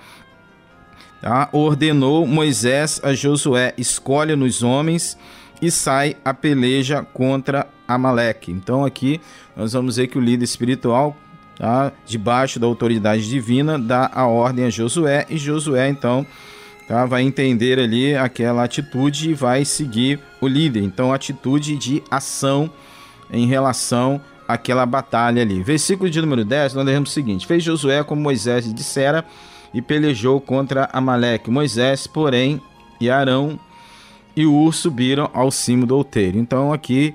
Tá? 1.20 1.48
Ordenou 1.52 2.26
Moisés 2.26 3.00
a 3.02 3.12
Josué: 3.12 3.74
escolhe 3.76 4.36
nos 4.36 4.62
homens 4.62 5.18
e 5.60 5.70
sai 5.70 6.16
a 6.24 6.32
peleja 6.32 7.02
contra 7.02 7.66
Amaleque. 7.86 8.52
Então 8.52 8.84
aqui 8.84 9.20
nós 9.56 9.72
vamos 9.72 9.96
ver 9.96 10.06
que 10.06 10.18
o 10.18 10.20
líder 10.20 10.44
espiritual, 10.44 11.16
tá, 11.56 11.92
debaixo 12.06 12.60
da 12.60 12.66
autoridade 12.66 13.28
divina, 13.28 13.78
dá 13.78 14.10
a 14.12 14.26
ordem 14.26 14.66
a 14.66 14.70
Josué 14.70 15.26
e 15.28 15.36
Josué 15.36 15.88
então 15.88 16.24
tá, 16.86 17.04
vai 17.04 17.22
entender 17.22 17.78
ali 17.80 18.14
aquela 18.14 18.62
atitude 18.62 19.30
e 19.30 19.34
vai 19.34 19.64
seguir 19.64 20.20
o 20.40 20.46
líder. 20.46 20.82
Então 20.82 21.12
atitude 21.12 21.76
de 21.76 22.02
ação 22.10 22.70
em 23.30 23.46
relação 23.46 24.20
àquela 24.46 24.86
batalha 24.86 25.42
ali. 25.42 25.62
Versículo 25.62 26.08
de 26.08 26.20
número 26.20 26.44
10, 26.44 26.74
nós 26.74 26.86
lemos 26.86 27.10
o 27.10 27.12
seguinte: 27.12 27.46
Fez 27.46 27.64
Josué 27.64 28.04
como 28.04 28.22
Moisés 28.22 28.72
dissera 28.72 29.24
e 29.72 29.82
pelejou 29.82 30.40
contra 30.40 30.88
Amaleque. 30.92 31.50
Moisés, 31.50 32.06
porém, 32.06 32.60
e 33.00 33.10
Arão 33.10 33.58
e 34.36 34.46
Ur 34.46 34.72
subiram 34.72 35.30
ao 35.32 35.50
cimo 35.50 35.86
do 35.86 35.96
outeiro. 35.96 36.38
Então 36.38 36.72
aqui 36.72 37.14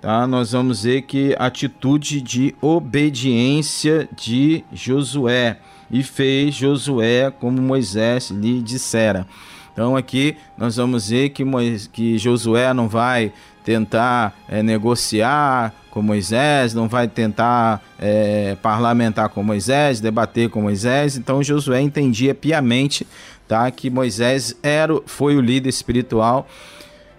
tá, 0.00 0.26
nós 0.26 0.52
vamos 0.52 0.82
ver 0.82 1.02
que 1.02 1.34
atitude 1.38 2.20
de 2.20 2.54
obediência 2.60 4.08
de 4.16 4.64
Josué. 4.72 5.58
E 5.90 6.02
fez 6.02 6.54
Josué 6.54 7.30
como 7.30 7.62
Moisés 7.62 8.30
lhe 8.30 8.60
dissera. 8.60 9.26
Então 9.72 9.94
aqui 9.94 10.36
nós 10.58 10.76
vamos 10.76 11.10
ver 11.10 11.28
que, 11.28 11.44
Moisés, 11.44 11.86
que 11.86 12.18
Josué 12.18 12.72
não 12.74 12.88
vai 12.88 13.32
tentar 13.66 14.32
é, 14.48 14.62
negociar 14.62 15.74
com 15.90 16.00
Moisés, 16.00 16.72
não 16.72 16.88
vai 16.88 17.08
tentar 17.08 17.82
é, 17.98 18.56
parlamentar 18.62 19.28
com 19.28 19.42
Moisés, 19.42 20.00
debater 20.00 20.48
com 20.48 20.62
Moisés. 20.62 21.16
Então 21.16 21.42
Josué 21.42 21.80
entendia 21.80 22.34
piamente 22.34 23.04
tá? 23.46 23.70
Que 23.70 23.88
Moisés 23.90 24.56
era, 24.62 25.00
foi 25.06 25.36
o 25.36 25.40
líder 25.40 25.68
espiritual 25.68 26.48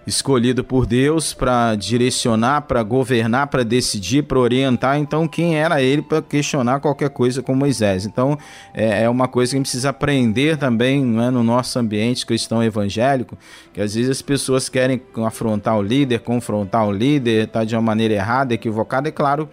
escolhido 0.08 0.64
por 0.64 0.86
Deus 0.86 1.34
para 1.34 1.74
direcionar, 1.74 2.62
para 2.62 2.82
governar, 2.82 3.46
para 3.48 3.62
decidir, 3.62 4.22
para 4.22 4.38
orientar. 4.38 4.98
Então, 4.98 5.28
quem 5.28 5.56
era 5.56 5.82
ele 5.82 6.02
para 6.02 6.22
questionar 6.22 6.80
qualquer 6.80 7.10
coisa 7.10 7.42
com 7.42 7.54
Moisés? 7.54 8.06
Então, 8.06 8.38
é, 8.72 9.02
é, 9.02 9.08
uma 9.08 9.28
coisa 9.28 9.50
que 9.50 9.56
a 9.56 9.58
gente 9.58 9.66
precisa 9.66 9.90
aprender 9.90 10.56
também 10.56 11.02
é, 11.02 11.30
no 11.30 11.42
nosso 11.42 11.78
ambiente 11.78 12.24
cristão 12.24 12.62
evangélico, 12.62 13.36
que 13.72 13.80
às 13.80 13.94
vezes 13.94 14.10
as 14.10 14.22
pessoas 14.22 14.68
querem 14.68 15.00
afrontar 15.26 15.76
o 15.76 15.82
líder, 15.82 16.20
confrontar 16.20 16.86
o 16.86 16.92
líder, 16.92 17.48
tá 17.48 17.62
de 17.62 17.76
uma 17.76 17.82
maneira 17.82 18.14
errada, 18.14 18.54
equivocada. 18.54 19.08
É 19.08 19.12
claro 19.12 19.48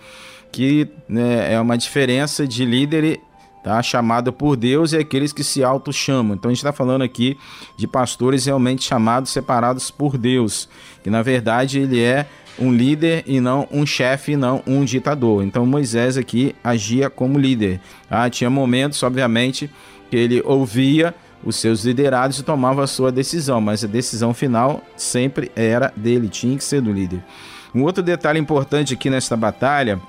que 0.52 0.88
né, 1.08 1.54
é 1.54 1.60
uma 1.60 1.78
diferença 1.78 2.48
de 2.48 2.64
líder 2.64 3.20
tá? 3.66 3.82
chamado 3.82 4.32
por 4.32 4.56
Deus 4.56 4.94
e 4.94 4.98
aqueles 4.98 5.34
que 5.34 5.44
se 5.44 5.64
auto-chamam. 5.64 6.36
Então 6.36 6.50
a 6.50 6.54
gente 6.54 6.60
está 6.60 6.72
falando 6.72 7.02
aqui 7.02 7.36
de 7.76 7.88
pastores 7.88 8.46
realmente 8.46 8.84
chamados, 8.84 9.32
separados 9.32 9.90
por 9.90 10.20
Deus, 10.20 10.70
que 11.04 11.10
na 11.10 11.24
verdade 11.24 11.80
ele 11.80 12.00
é 12.00 12.28
um 12.60 12.72
líder 12.72 13.24
e 13.26 13.42
não 13.42 13.68
um 13.72 13.84
chefe, 13.84 14.34
e 14.34 14.38
não 14.38 14.62
um 14.68 14.86
ditador. 14.86 15.44
Então 15.44 15.66
Moisés 15.66 16.16
aqui 16.16 16.56
agia 16.64 17.10
como 17.10 17.40
líder. 17.40 17.82
Tá? 18.08 18.30
Tinha 18.30 18.52
momentos, 18.52 19.02
obviamente, 19.02 19.70
que 20.12 20.16
ele 20.16 20.44
ouvia 20.46 21.14
os 21.44 21.56
seus 21.56 21.84
liderados 21.84 22.38
e 22.38 22.44
tomava 22.44 22.84
a 22.84 22.88
sua 22.88 23.12
decisão, 23.12 23.60
mas 23.60 23.84
a 23.84 23.88
decisão 23.88 24.32
final 24.32 24.84
sempre 24.96 25.52
era 25.56 25.92
dele, 25.96 26.30
tinha 26.30 26.56
que 26.56 26.64
ser 26.64 26.82
do 26.82 26.94
líder. 26.94 27.24
Um 27.74 27.82
outro 27.82 28.04
detalhe 28.04 28.40
importante 28.40 28.94
aqui 28.94 29.10
nesta 29.10 29.36
batalha 29.36 30.00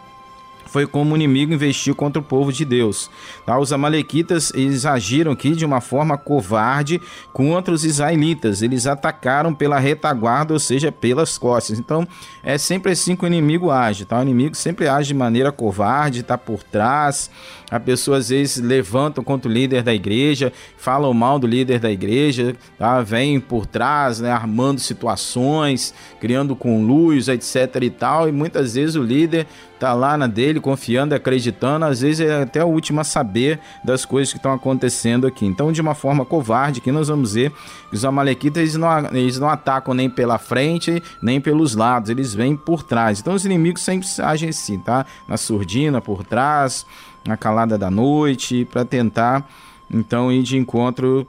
foi 0.67 0.87
como 0.87 1.13
o 1.13 1.17
inimigo 1.17 1.55
investiu 1.55 1.95
contra 1.95 2.21
o 2.21 2.25
povo 2.25 2.53
de 2.53 2.65
Deus. 2.65 3.11
Tá? 3.45 3.59
Os 3.59 3.73
amalequitas 3.73 4.53
eles 4.55 4.85
agiram 4.85 5.33
aqui 5.33 5.53
de 5.53 5.65
uma 5.65 5.81
forma 5.81 6.19
covarde 6.19 7.01
contra 7.33 7.73
os 7.73 7.85
israelitas. 7.85 8.63
Eles 8.63 8.87
atacaram 8.87 9.55
pela 9.55 9.79
retaguarda, 9.79 10.53
ou 10.53 10.59
seja, 10.59 10.91
pelas 10.91 11.39
costas. 11.39 11.79
Então 11.79 12.07
é 12.43 12.59
sempre 12.59 12.93
assim 12.93 13.17
que 13.17 13.25
o 13.25 13.27
inimigo 13.27 13.71
age. 13.71 14.05
Tá? 14.05 14.19
O 14.19 14.23
inimigo 14.23 14.55
sempre 14.55 14.89
age 14.89 15.09
de 15.09 15.15
maneira 15.15 15.53
covarde, 15.53 16.21
está 16.21 16.37
por 16.37 16.63
trás. 16.63 17.31
A 17.71 17.81
pessoa 17.81 18.19
às 18.19 18.29
vezes 18.29 18.63
levantam 18.63 19.25
contra 19.25 19.51
o 19.51 19.53
líder 19.53 19.83
da 19.83 19.93
igreja, 19.93 20.53
falam 20.77 21.13
mal 21.13 21.37
do 21.37 21.49
líder 21.49 21.81
da 21.81 21.91
igreja, 21.91 22.55
tá? 22.79 23.03
vem 23.03 23.41
por 23.41 23.67
trás, 23.67 24.21
né? 24.21 24.31
armando 24.31 24.79
situações, 24.81 25.93
criando 26.21 26.55
conluios, 26.55 27.27
etc 27.27 27.77
e 27.83 27.91
tal. 27.91 28.29
E 28.29 28.33
muitas 28.33 28.75
vezes 28.75 28.95
o 28.95 29.03
líder 29.03 29.49
tá 29.79 29.93
lá 29.93 30.17
na 30.17 30.27
dele, 30.27 30.61
confiando, 30.61 31.15
acreditando, 31.15 31.85
às 31.85 32.01
vezes 32.01 32.21
é 32.21 32.43
até 32.43 32.65
o 32.65 32.69
último 32.69 33.01
a 33.01 33.05
saber 33.05 33.61
das 33.85 34.05
coisas 34.05 34.33
que 34.33 34.39
estão 34.39 34.53
acontecendo 34.53 35.27
aqui. 35.27 35.45
Então, 35.45 35.71
de 35.71 35.81
uma 35.81 35.95
forma 35.95 36.25
covarde, 36.25 36.81
que 36.81 36.91
nós 36.91 37.09
vamos 37.09 37.35
ver 37.35 37.53
os 37.93 38.05
amalequitas 38.05 38.61
eles 38.63 38.77
não, 38.77 38.89
eles 39.13 39.39
não 39.39 39.49
atacam 39.49 39.95
nem 39.95 40.09
pela 40.09 40.39
frente, 40.39 41.03
nem 41.23 41.41
pelos 41.41 41.75
lados, 41.75 42.11
eles 42.11 42.35
vêm 42.35 42.57
por 42.57 42.83
trás. 42.83 43.21
Então, 43.21 43.35
os 43.35 43.45
inimigos 43.45 43.83
sempre 43.83 44.07
agem 44.23 44.49
assim, 44.49 44.79
tá? 44.79 45.05
Na 45.29 45.37
surdina, 45.37 46.01
por 46.01 46.25
trás, 46.25 46.87
na 47.27 47.37
calada 47.37 47.77
da 47.77 47.91
noite, 47.91 48.65
para 48.71 48.85
tentar 48.85 49.49
então 49.91 50.33
ir 50.33 50.43
de 50.43 50.57
encontro 50.57 51.27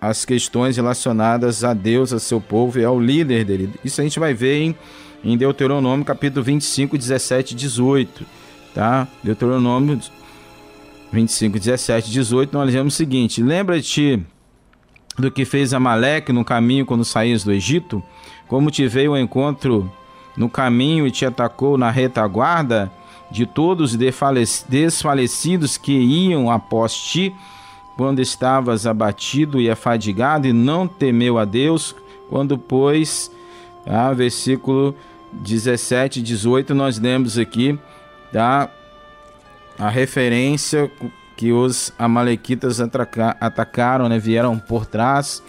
às 0.00 0.24
questões 0.24 0.76
relacionadas 0.76 1.64
a 1.64 1.74
Deus, 1.74 2.12
a 2.12 2.18
seu 2.18 2.40
povo 2.40 2.78
e 2.78 2.84
ao 2.84 3.00
líder 3.00 3.44
dele. 3.44 3.74
Isso 3.84 4.00
a 4.00 4.04
gente 4.04 4.18
vai 4.18 4.32
ver 4.32 4.62
em 4.62 4.76
em 5.24 5.36
Deuteronômio 5.36 6.04
capítulo 6.04 6.44
25, 6.44 6.96
17 6.96 7.52
e 7.52 7.56
18. 7.56 8.26
Tá? 8.74 9.06
Deuteronômio 9.22 10.00
25, 11.12 11.58
17 11.58 12.08
e 12.08 12.12
18, 12.12 12.52
nós 12.52 12.72
lemos 12.72 12.94
o 12.94 12.96
seguinte: 12.96 13.42
Lembra-te 13.42 14.22
do 15.18 15.30
que 15.30 15.44
fez 15.44 15.74
Amaleque 15.74 16.32
no 16.32 16.44
caminho 16.44 16.86
quando 16.86 17.04
saías 17.04 17.44
do 17.44 17.52
Egito? 17.52 18.02
Como 18.46 18.70
te 18.70 18.86
veio 18.86 19.12
ao 19.12 19.18
encontro 19.18 19.90
no 20.36 20.48
caminho 20.48 21.06
e 21.06 21.10
te 21.10 21.26
atacou 21.26 21.76
na 21.76 21.90
retaguarda? 21.90 22.90
De 23.30 23.46
todos 23.46 23.92
os 23.92 24.64
desfalecidos 24.68 25.76
que 25.76 25.92
iam 25.92 26.50
após 26.50 26.92
ti, 26.92 27.32
quando 27.96 28.18
estavas 28.18 28.88
abatido 28.88 29.60
e 29.60 29.70
afadigado, 29.70 30.48
e 30.48 30.52
não 30.52 30.88
temeu 30.88 31.38
a 31.38 31.44
Deus, 31.44 31.94
quando, 32.28 32.58
pois, 32.58 33.30
ah, 33.86 34.12
versículo 34.12 34.96
17 35.32 36.20
e 36.20 36.22
18, 36.22 36.74
nós 36.74 36.98
lemos 36.98 37.38
aqui 37.38 37.78
tá, 38.32 38.70
a 39.78 39.88
referência 39.88 40.90
que 41.36 41.52
os 41.52 41.92
amalequitas 41.98 42.80
atacaram, 43.40 44.08
né, 44.08 44.18
vieram 44.18 44.58
por 44.58 44.84
trás 44.84 45.42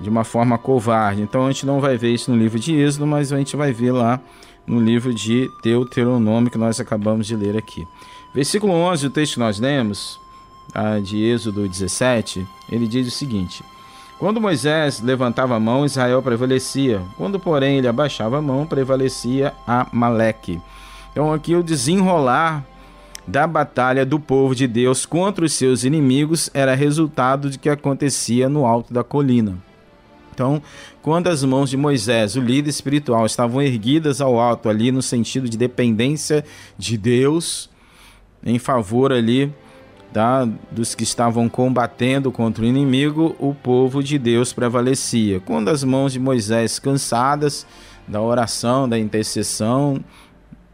de 0.00 0.08
uma 0.08 0.24
forma 0.24 0.58
covarde. 0.58 1.22
Então 1.22 1.46
a 1.46 1.52
gente 1.52 1.66
não 1.66 1.80
vai 1.80 1.96
ver 1.96 2.12
isso 2.12 2.30
no 2.30 2.36
livro 2.36 2.58
de 2.58 2.74
Êxodo, 2.74 3.06
mas 3.06 3.32
a 3.32 3.36
gente 3.36 3.56
vai 3.56 3.72
ver 3.72 3.92
lá 3.92 4.20
no 4.66 4.80
livro 4.80 5.14
de 5.14 5.50
Deuteronômio 5.62 6.50
que 6.50 6.58
nós 6.58 6.80
acabamos 6.80 7.26
de 7.26 7.36
ler 7.36 7.56
aqui. 7.56 7.86
Versículo 8.34 8.72
11, 8.72 9.06
o 9.06 9.10
texto 9.10 9.34
que 9.34 9.40
nós 9.40 9.58
lemos, 9.58 10.18
tá, 10.72 10.98
de 10.98 11.22
Êxodo 11.22 11.68
17, 11.68 12.46
ele 12.70 12.86
diz 12.86 13.06
o 13.06 13.10
seguinte: 13.10 13.62
quando 14.18 14.40
Moisés 14.40 15.00
levantava 15.00 15.56
a 15.56 15.60
mão, 15.60 15.84
Israel 15.84 16.22
prevalecia. 16.22 17.02
Quando, 17.16 17.38
porém, 17.38 17.78
ele 17.78 17.88
abaixava 17.88 18.38
a 18.38 18.42
mão, 18.42 18.66
prevalecia 18.66 19.52
Amaleque. 19.66 20.60
Então, 21.12 21.32
aqui 21.32 21.54
o 21.54 21.62
desenrolar 21.62 22.64
da 23.26 23.46
batalha 23.46 24.06
do 24.06 24.18
povo 24.18 24.54
de 24.54 24.66
Deus 24.66 25.04
contra 25.04 25.44
os 25.44 25.52
seus 25.52 25.84
inimigos 25.84 26.48
era 26.54 26.74
resultado 26.74 27.50
de 27.50 27.58
que 27.58 27.68
acontecia 27.68 28.48
no 28.48 28.64
alto 28.64 28.94
da 28.94 29.04
colina. 29.04 29.58
Então, 30.32 30.62
quando 31.02 31.28
as 31.28 31.42
mãos 31.42 31.70
de 31.70 31.76
Moisés, 31.76 32.36
o 32.36 32.40
líder 32.40 32.70
espiritual, 32.70 33.26
estavam 33.26 33.60
erguidas 33.60 34.20
ao 34.20 34.38
alto 34.38 34.68
ali 34.68 34.92
no 34.92 35.02
sentido 35.02 35.48
de 35.48 35.56
dependência 35.56 36.44
de 36.78 36.96
Deus, 36.96 37.70
em 38.44 38.58
favor 38.58 39.12
ali 39.12 39.52
dos 40.70 40.94
que 40.94 41.02
estavam 41.02 41.48
combatendo 41.48 42.32
contra 42.32 42.62
o 42.62 42.66
inimigo, 42.66 43.36
o 43.38 43.54
povo 43.54 44.02
de 44.02 44.18
Deus 44.18 44.52
prevalecia. 44.52 45.40
Quando 45.40 45.68
as 45.68 45.84
mãos 45.84 46.12
de 46.12 46.20
Moisés, 46.20 46.78
cansadas 46.78 47.66
da 48.08 48.20
oração, 48.20 48.88
da 48.88 48.98
intercessão, 48.98 50.02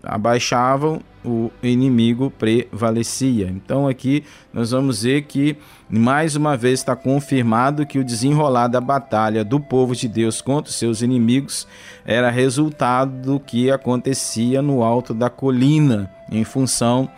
abaixavam, 0.02 1.00
o 1.24 1.50
inimigo 1.62 2.30
prevalecia. 2.30 3.48
Então 3.48 3.86
aqui 3.86 4.24
nós 4.52 4.72
vamos 4.72 5.02
ver 5.02 5.22
que 5.22 5.56
mais 5.88 6.34
uma 6.34 6.56
vez 6.56 6.80
está 6.80 6.96
confirmado 6.96 7.86
que 7.86 7.98
o 7.98 8.04
desenrolar 8.04 8.66
da 8.66 8.80
batalha 8.80 9.44
do 9.44 9.60
povo 9.60 9.94
de 9.94 10.08
Deus 10.08 10.40
contra 10.40 10.70
os 10.70 10.76
seus 10.76 11.00
inimigos 11.00 11.66
era 12.04 12.30
resultado 12.30 13.12
do 13.22 13.40
que 13.40 13.70
acontecia 13.70 14.60
no 14.60 14.82
alto 14.82 15.14
da 15.14 15.30
colina, 15.30 16.10
em 16.30 16.42
função 16.42 17.08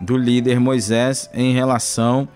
do 0.00 0.16
líder 0.16 0.60
Moisés 0.60 1.30
em 1.32 1.52
relação 1.52 2.28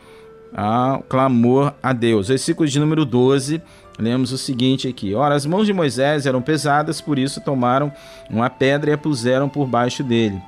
ao 0.55 1.03
clamor 1.03 1.73
a 1.83 1.93
Deus. 1.93 2.29
Versículo 2.29 2.69
de 2.69 2.79
número 2.79 3.05
12, 3.05 3.61
lemos 3.99 4.33
o 4.33 4.39
seguinte 4.39 4.89
aqui: 4.89 5.15
Ora, 5.15 5.35
as 5.35 5.47
mãos 5.47 5.67
de 5.67 5.73
Moisés 5.73 6.27
eram 6.27 6.43
pesadas, 6.43 7.01
por 7.01 7.19
isso 7.19 7.41
tomaram 7.41 7.93
uma 8.29 8.51
pedra 8.51 8.91
e 8.91 8.95
a 8.95 8.99
puseram 8.99 9.49
por 9.49 9.67
baixo 9.67 10.03
dele, 10.03 10.41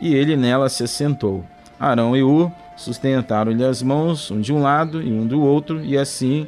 e 0.00 0.14
ele 0.14 0.36
nela 0.36 0.68
se 0.68 0.84
assentou. 0.84 1.44
Arão 1.78 2.16
e 2.16 2.22
Ur 2.22 2.50
sustentaram-lhe 2.76 3.64
as 3.64 3.82
mãos, 3.82 4.30
um 4.30 4.40
de 4.40 4.52
um 4.52 4.62
lado 4.62 5.02
e 5.02 5.12
um 5.12 5.26
do 5.26 5.40
outro, 5.42 5.84
e 5.84 5.96
assim 5.96 6.46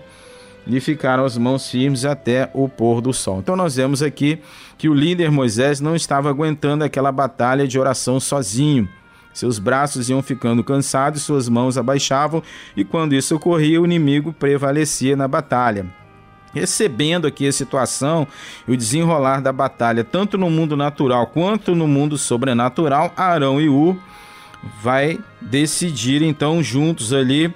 lhe 0.67 0.81
ficaram 0.81 1.25
as 1.25 1.37
mãos 1.39 1.69
firmes 1.69 2.05
até 2.05 2.51
o 2.53 2.69
pôr 2.69 3.01
do 3.01 3.13
sol. 3.13 3.39
Então 3.39 3.57
nós 3.57 3.77
vemos 3.77 4.03
aqui 4.03 4.39
que 4.77 4.89
o 4.89 4.95
líder 4.95 5.31
Moisés 5.31 5.81
não 5.81 5.97
estava 5.97 6.29
aguentando 6.29 6.85
aquela 6.85 7.11
batalha 7.11 7.67
de 7.67 7.79
oração 7.79 8.21
sozinho. 8.21 8.89
Seus 9.33 9.59
braços 9.59 10.11
iam 10.11 10.23
ficando 10.23 10.65
cansados, 10.65 11.23
suas 11.23 11.49
mãos 11.49 11.79
abaixavam, 11.79 12.43
e 12.77 12.85
quando 12.85 13.15
isso 13.15 13.35
ocorria, 13.37 13.81
o 13.81 13.85
inimigo 13.85 14.33
prevalecia 14.33 15.17
na 15.17 15.29
batalha. 15.29 15.87
Recebendo 16.53 17.29
aqui 17.29 17.47
a 17.47 17.53
situação 17.53 18.27
e 18.67 18.73
o 18.73 18.77
desenrolar 18.77 19.41
da 19.41 19.53
batalha, 19.53 20.03
tanto 20.03 20.37
no 20.37 20.51
mundo 20.51 20.77
natural 20.77 21.29
quanto 21.29 21.77
no 21.77 21.87
mundo 21.87 22.19
sobrenatural, 22.19 23.13
Arão 23.17 23.61
e 23.61 23.69
Ur 23.69 23.97
vai 24.83 25.19
decidir 25.41 26.23
então 26.23 26.63
juntos 26.63 27.13
ali 27.13 27.55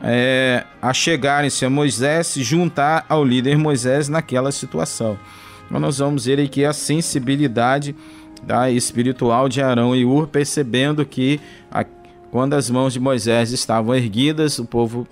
é, 0.00 0.64
a 0.80 0.94
chegarem-se 0.94 1.64
a 1.64 1.70
Moisés, 1.70 2.28
se 2.28 2.42
juntar 2.42 3.04
ao 3.08 3.24
líder 3.24 3.58
Moisés 3.58 4.08
naquela 4.08 4.52
situação. 4.52 5.18
Então 5.66 5.80
nós 5.80 5.98
vamos 5.98 6.24
ver 6.24 6.40
aqui 6.40 6.64
a 6.64 6.72
sensibilidade 6.72 7.94
da 8.42 8.70
espiritual 8.70 9.48
de 9.48 9.60
Arão 9.60 9.94
e 9.94 10.04
Ur, 10.04 10.26
percebendo 10.26 11.04
que 11.04 11.40
a, 11.70 11.84
quando 12.30 12.54
as 12.54 12.70
mãos 12.70 12.92
de 12.92 13.00
Moisés 13.00 13.52
estavam 13.52 13.94
erguidas, 13.94 14.58
o 14.58 14.64
povo 14.64 15.06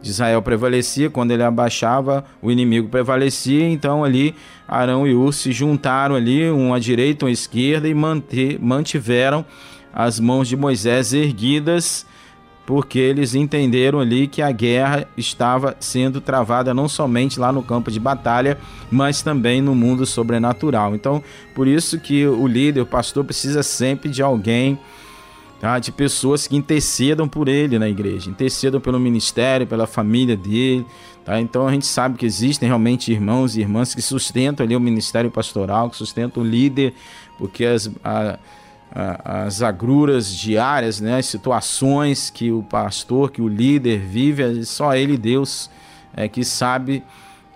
de 0.00 0.10
Israel 0.10 0.42
prevalecia, 0.42 1.08
quando 1.08 1.30
ele 1.30 1.42
abaixava, 1.42 2.24
o 2.42 2.50
inimigo 2.50 2.88
prevalecia. 2.88 3.68
Então 3.68 4.04
ali 4.04 4.34
Arão 4.68 5.06
e 5.06 5.14
Ur 5.14 5.32
se 5.32 5.50
juntaram 5.52 6.14
ali, 6.14 6.50
um 6.50 6.74
à 6.74 6.78
direita, 6.78 7.24
um 7.24 7.28
à 7.28 7.30
esquerda, 7.30 7.88
e 7.88 7.94
manter, 7.94 8.58
mantiveram 8.60 9.44
as 9.92 10.20
mãos 10.20 10.48
de 10.48 10.56
Moisés 10.56 11.12
erguidas 11.12 12.06
porque 12.66 12.98
eles 12.98 13.34
entenderam 13.34 14.00
ali 14.00 14.26
que 14.26 14.40
a 14.40 14.50
guerra 14.50 15.06
estava 15.16 15.76
sendo 15.78 16.20
travada 16.20 16.72
não 16.72 16.88
somente 16.88 17.38
lá 17.38 17.52
no 17.52 17.62
campo 17.62 17.90
de 17.90 18.00
batalha, 18.00 18.58
mas 18.90 19.20
também 19.20 19.60
no 19.60 19.74
mundo 19.74 20.06
sobrenatural. 20.06 20.94
Então, 20.94 21.22
por 21.54 21.68
isso 21.68 21.98
que 22.00 22.26
o 22.26 22.46
líder, 22.46 22.80
o 22.80 22.86
pastor, 22.86 23.24
precisa 23.24 23.62
sempre 23.62 24.08
de 24.08 24.22
alguém, 24.22 24.78
tá? 25.60 25.78
de 25.78 25.92
pessoas 25.92 26.46
que 26.46 26.56
intercedam 26.56 27.28
por 27.28 27.48
ele 27.48 27.78
na 27.78 27.88
igreja, 27.88 28.30
intercedam 28.30 28.80
pelo 28.80 28.98
ministério, 28.98 29.66
pela 29.66 29.86
família 29.86 30.36
dele. 30.36 30.86
Tá? 31.22 31.40
Então 31.40 31.66
a 31.68 31.72
gente 31.72 31.86
sabe 31.86 32.16
que 32.16 32.24
existem 32.24 32.66
realmente 32.66 33.12
irmãos 33.12 33.56
e 33.56 33.60
irmãs 33.60 33.94
que 33.94 34.00
sustentam 34.00 34.64
ali 34.64 34.74
o 34.74 34.80
ministério 34.80 35.30
pastoral, 35.30 35.90
que 35.90 35.96
sustentam 35.96 36.42
o 36.42 36.46
líder, 36.46 36.94
porque 37.38 37.64
as. 37.64 37.90
A, 38.02 38.38
as 38.94 39.60
agruras 39.60 40.32
diárias, 40.32 41.00
né, 41.00 41.18
as 41.18 41.26
situações 41.26 42.30
que 42.30 42.52
o 42.52 42.62
pastor, 42.62 43.32
que 43.32 43.42
o 43.42 43.48
líder 43.48 43.98
vive, 43.98 44.64
só 44.64 44.94
ele, 44.94 45.18
Deus, 45.18 45.68
é 46.16 46.28
que 46.28 46.44
sabe. 46.44 47.02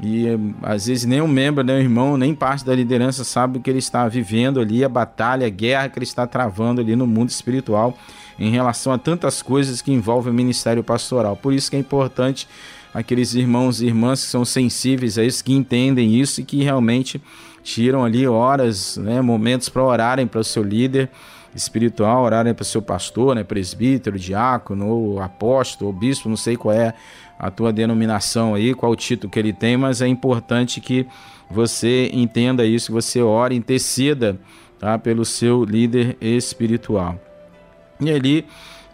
E 0.01 0.27
às 0.63 0.87
vezes 0.87 1.05
nem 1.05 1.21
um 1.21 1.29
membro, 1.29 1.63
nem 1.63 1.77
um 1.77 1.81
irmão, 1.81 2.17
nem 2.17 2.35
parte 2.35 2.65
da 2.65 2.75
liderança 2.75 3.25
sabe 3.25 3.59
o 3.59 3.61
que 3.61 3.71
ele 3.71 3.79
está 3.79 4.07
vivendo 4.09 4.61
ali, 4.61 4.85
a 4.85 4.89
batalha, 4.89 5.47
a 5.47 5.51
guerra 5.51 5.89
que 5.89 5.99
ele 5.99 6.05
está 6.05 6.27
travando 6.27 6.81
ali 6.81 6.95
no 6.95 7.07
mundo 7.07 7.31
espiritual 7.31 7.97
em 8.39 8.51
relação 8.51 8.93
a 8.93 8.99
tantas 8.99 9.43
coisas 9.43 9.83
que 9.83 9.93
envolvem 9.93 10.33
o 10.33 10.37
ministério 10.37 10.85
pastoral. 10.85 11.37
Por 11.37 11.53
isso 11.53 11.69
que 11.71 11.77
é 11.77 11.81
importante 11.81 12.47
aqueles 12.95 13.35
irmãos 13.35 13.81
e 13.81 13.87
irmãs 13.87 14.25
que 14.25 14.31
são 14.31 14.45
sensíveis 14.45 15.19
a 15.19 15.25
isso, 15.25 15.43
que 15.43 15.53
entendem 15.53 16.15
isso 16.15 16.41
e 16.41 16.45
que 16.45 16.63
realmente 16.63 17.21
tiram 17.69 18.03
ali 18.03 18.27
horas, 18.27 18.97
né, 18.97 19.21
momentos 19.21 19.69
para 19.69 19.85
orarem 19.85 20.27
para 20.27 20.41
o 20.41 20.45
seu 20.45 20.63
líder 20.63 21.11
espiritual, 21.55 22.25
orarem 22.25 22.55
para 22.55 22.63
o 22.63 22.65
seu 22.65 22.81
pastor, 22.81 23.35
né, 23.35 23.45
presbítero, 23.45 24.19
diácono, 24.19 24.89
ou 24.89 25.21
apóstolo, 25.21 25.91
ou 25.91 25.97
bispo, 25.97 26.31
não 26.31 26.37
sei 26.37 26.57
qual 26.57 26.75
é 26.75 26.95
a 27.39 27.51
tua 27.51 27.71
denominação 27.71 28.55
aí, 28.55 28.73
qual 28.73 28.93
o 28.93 28.97
título 28.97 29.31
que 29.31 29.39
ele 29.39 29.53
tem, 29.53 29.77
mas 29.77 30.01
é 30.01 30.09
importante 30.09 30.81
que 30.81 31.07
você 31.51 32.11
entenda 32.11 32.65
isso, 32.65 32.91
você 32.91 33.21
ore, 33.21 33.55
interceda 33.55 34.41
tá, 34.79 34.99
pelo 34.99 35.25
seu 35.27 35.63
líder 35.63 36.17
espiritual. 36.23 37.21
E 38.01 38.11
ali, 38.11 38.47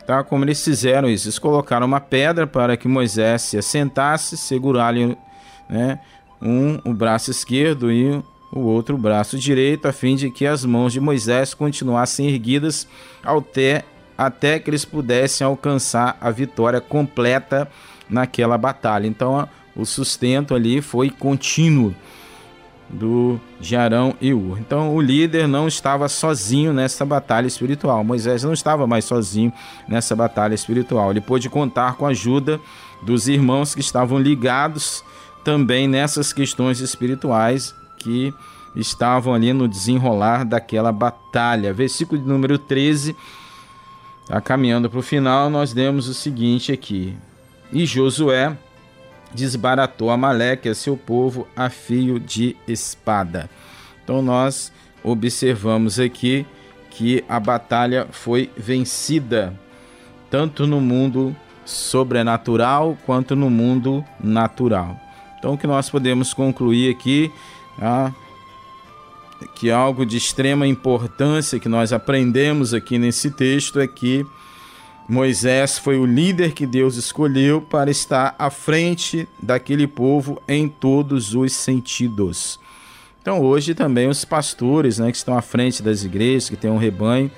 tá, 0.04 0.24
como 0.24 0.44
eles 0.44 0.62
fizeram 0.64 1.08
isso, 1.08 1.28
eles 1.28 1.38
colocaram 1.38 1.86
uma 1.86 2.00
pedra 2.00 2.44
para 2.44 2.76
que 2.76 2.88
Moisés 2.88 3.42
se 3.42 3.56
assentasse, 3.56 4.36
segurar-lhe 4.36 5.16
né, 5.68 6.00
um, 6.42 6.80
o 6.84 6.92
braço 6.92 7.30
esquerdo 7.30 7.92
e 7.92 8.20
o 8.54 8.60
outro 8.60 8.96
braço 8.96 9.36
direito, 9.36 9.88
a 9.88 9.92
fim 9.92 10.14
de 10.14 10.30
que 10.30 10.46
as 10.46 10.64
mãos 10.64 10.92
de 10.92 11.00
Moisés 11.00 11.52
continuassem 11.52 12.28
erguidas 12.28 12.86
até, 13.22 13.82
até 14.16 14.60
que 14.60 14.70
eles 14.70 14.84
pudessem 14.84 15.44
alcançar 15.44 16.16
a 16.20 16.30
vitória 16.30 16.80
completa 16.80 17.68
naquela 18.08 18.56
batalha. 18.56 19.08
Então, 19.08 19.48
o 19.74 19.84
sustento 19.84 20.54
ali 20.54 20.80
foi 20.80 21.10
contínuo 21.10 21.92
do 22.88 23.40
Jarão 23.60 24.14
e 24.20 24.32
Ur. 24.32 24.60
Então, 24.60 24.94
o 24.94 25.00
líder 25.00 25.48
não 25.48 25.66
estava 25.66 26.08
sozinho 26.08 26.72
nessa 26.72 27.04
batalha 27.04 27.48
espiritual. 27.48 28.04
Moisés 28.04 28.44
não 28.44 28.52
estava 28.52 28.86
mais 28.86 29.04
sozinho 29.04 29.52
nessa 29.88 30.14
batalha 30.14 30.54
espiritual. 30.54 31.10
Ele 31.10 31.20
pôde 31.20 31.50
contar 31.50 31.96
com 31.96 32.06
a 32.06 32.10
ajuda 32.10 32.60
dos 33.02 33.26
irmãos 33.26 33.74
que 33.74 33.80
estavam 33.80 34.20
ligados 34.20 35.02
também 35.42 35.88
nessas 35.88 36.32
questões 36.32 36.78
espirituais 36.80 37.74
que 38.04 38.34
estavam 38.76 39.32
ali 39.32 39.52
no 39.52 39.66
desenrolar 39.66 40.44
daquela 40.44 40.92
batalha. 40.92 41.72
Versículo 41.72 42.20
número 42.20 42.58
13, 42.58 43.16
tá 44.28 44.40
caminhando 44.40 44.90
para 44.90 44.98
o 44.98 45.02
final, 45.02 45.48
nós 45.48 45.72
demos 45.72 46.06
o 46.06 46.14
seguinte 46.14 46.70
aqui: 46.70 47.16
E 47.72 47.86
Josué 47.86 48.56
desbaratou 49.32 50.10
Amaleque 50.10 50.68
a 50.68 50.74
seu 50.74 50.96
povo 50.96 51.48
a 51.56 51.70
fio 51.70 52.20
de 52.20 52.54
espada. 52.68 53.48
Então 54.04 54.20
nós 54.20 54.70
observamos 55.02 55.98
aqui 55.98 56.46
que 56.90 57.24
a 57.28 57.40
batalha 57.40 58.06
foi 58.12 58.50
vencida, 58.56 59.58
tanto 60.30 60.66
no 60.66 60.80
mundo 60.80 61.34
sobrenatural 61.64 62.96
quanto 63.06 63.34
no 63.34 63.50
mundo 63.50 64.04
natural. 64.20 65.00
Então 65.38 65.54
o 65.54 65.58
que 65.58 65.66
nós 65.66 65.90
podemos 65.90 66.32
concluir 66.32 66.94
aqui 66.94 67.32
ah, 67.80 68.12
que 69.54 69.70
algo 69.70 70.06
de 70.06 70.16
extrema 70.16 70.66
importância 70.66 71.58
que 71.58 71.68
nós 71.68 71.92
aprendemos 71.92 72.72
aqui 72.72 72.98
nesse 72.98 73.30
texto 73.30 73.80
é 73.80 73.86
que 73.86 74.26
Moisés 75.08 75.78
foi 75.78 75.98
o 75.98 76.06
líder 76.06 76.52
que 76.52 76.66
Deus 76.66 76.96
escolheu 76.96 77.60
para 77.60 77.90
estar 77.90 78.34
à 78.38 78.48
frente 78.48 79.28
daquele 79.42 79.86
povo 79.86 80.40
em 80.48 80.66
todos 80.66 81.34
os 81.34 81.52
sentidos. 81.52 82.58
Então, 83.20 83.40
hoje 83.40 83.74
também 83.74 84.08
os 84.08 84.24
pastores 84.24 84.98
né, 84.98 85.10
que 85.10 85.16
estão 85.16 85.36
à 85.36 85.42
frente 85.42 85.82
das 85.82 86.04
igrejas, 86.04 86.48
que 86.48 86.56
têm 86.56 86.70
um 86.70 86.78
rebanho, 86.78 87.30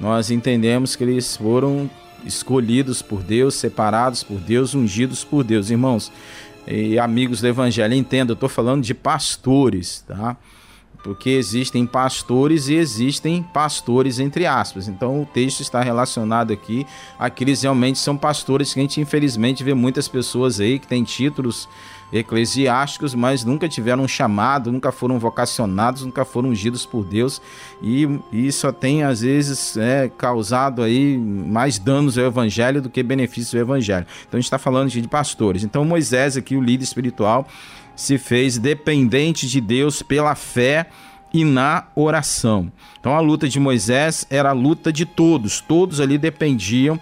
nós 0.00 0.30
entendemos 0.30 0.96
que 0.96 1.04
eles 1.04 1.36
foram 1.36 1.88
escolhidos 2.24 3.02
por 3.02 3.22
Deus, 3.22 3.54
separados 3.54 4.22
por 4.22 4.38
Deus, 4.38 4.74
ungidos 4.74 5.24
por 5.24 5.44
Deus. 5.44 5.70
Irmãos, 5.70 6.10
e 6.66 6.98
amigos 6.98 7.40
do 7.40 7.48
Evangelho, 7.48 7.94
entenda, 7.94 8.32
eu 8.32 8.34
estou 8.34 8.48
falando 8.48 8.82
de 8.82 8.94
pastores, 8.94 10.04
tá? 10.06 10.36
Porque 11.02 11.30
existem 11.30 11.86
pastores 11.86 12.68
e 12.68 12.74
existem 12.74 13.42
pastores, 13.42 14.18
entre 14.18 14.46
aspas. 14.46 14.88
Então 14.88 15.22
o 15.22 15.26
texto 15.26 15.60
está 15.60 15.82
relacionado 15.82 16.52
aqui 16.52 16.86
àqueles 17.18 17.62
realmente 17.62 17.98
são 17.98 18.16
pastores 18.16 18.72
que 18.72 18.80
a 18.80 18.82
gente 18.82 19.00
infelizmente 19.00 19.64
vê 19.64 19.74
muitas 19.74 20.06
pessoas 20.06 20.60
aí 20.60 20.78
que 20.78 20.86
têm 20.86 21.02
títulos 21.02 21.68
eclesiásticos, 22.12 23.14
mas 23.14 23.42
nunca 23.42 23.68
tiveram 23.68 24.04
um 24.04 24.08
chamado, 24.08 24.70
nunca 24.70 24.92
foram 24.92 25.18
vocacionados, 25.18 26.04
nunca 26.04 26.24
foram 26.24 26.50
ungidos 26.50 26.84
por 26.84 27.04
Deus 27.04 27.40
e, 27.82 28.52
só 28.52 28.70
tem 28.70 29.02
às 29.02 29.22
vezes 29.22 29.76
é, 29.78 30.10
causado 30.16 30.82
aí 30.82 31.16
mais 31.16 31.78
danos 31.78 32.18
ao 32.18 32.26
evangelho 32.26 32.82
do 32.82 32.90
que 32.90 33.02
benefícios 33.02 33.54
ao 33.54 33.62
evangelho. 33.62 34.06
Então 34.28 34.36
a 34.36 34.40
gente 34.40 34.44
está 34.44 34.58
falando 34.58 34.90
de 34.90 35.08
pastores. 35.08 35.64
Então 35.64 35.84
Moisés 35.84 36.36
aqui, 36.36 36.54
o 36.54 36.60
líder 36.60 36.84
espiritual, 36.84 37.48
se 37.94 38.18
fez 38.18 38.58
dependente 38.58 39.48
de 39.48 39.60
Deus 39.60 40.02
pela 40.02 40.34
fé 40.34 40.88
e 41.32 41.44
na 41.44 41.84
oração. 41.94 42.70
Então 43.00 43.14
a 43.14 43.20
luta 43.20 43.48
de 43.48 43.58
Moisés 43.58 44.26
era 44.28 44.50
a 44.50 44.52
luta 44.52 44.92
de 44.92 45.06
todos, 45.06 45.60
todos 45.60 46.00
ali 46.00 46.18
dependiam 46.18 47.00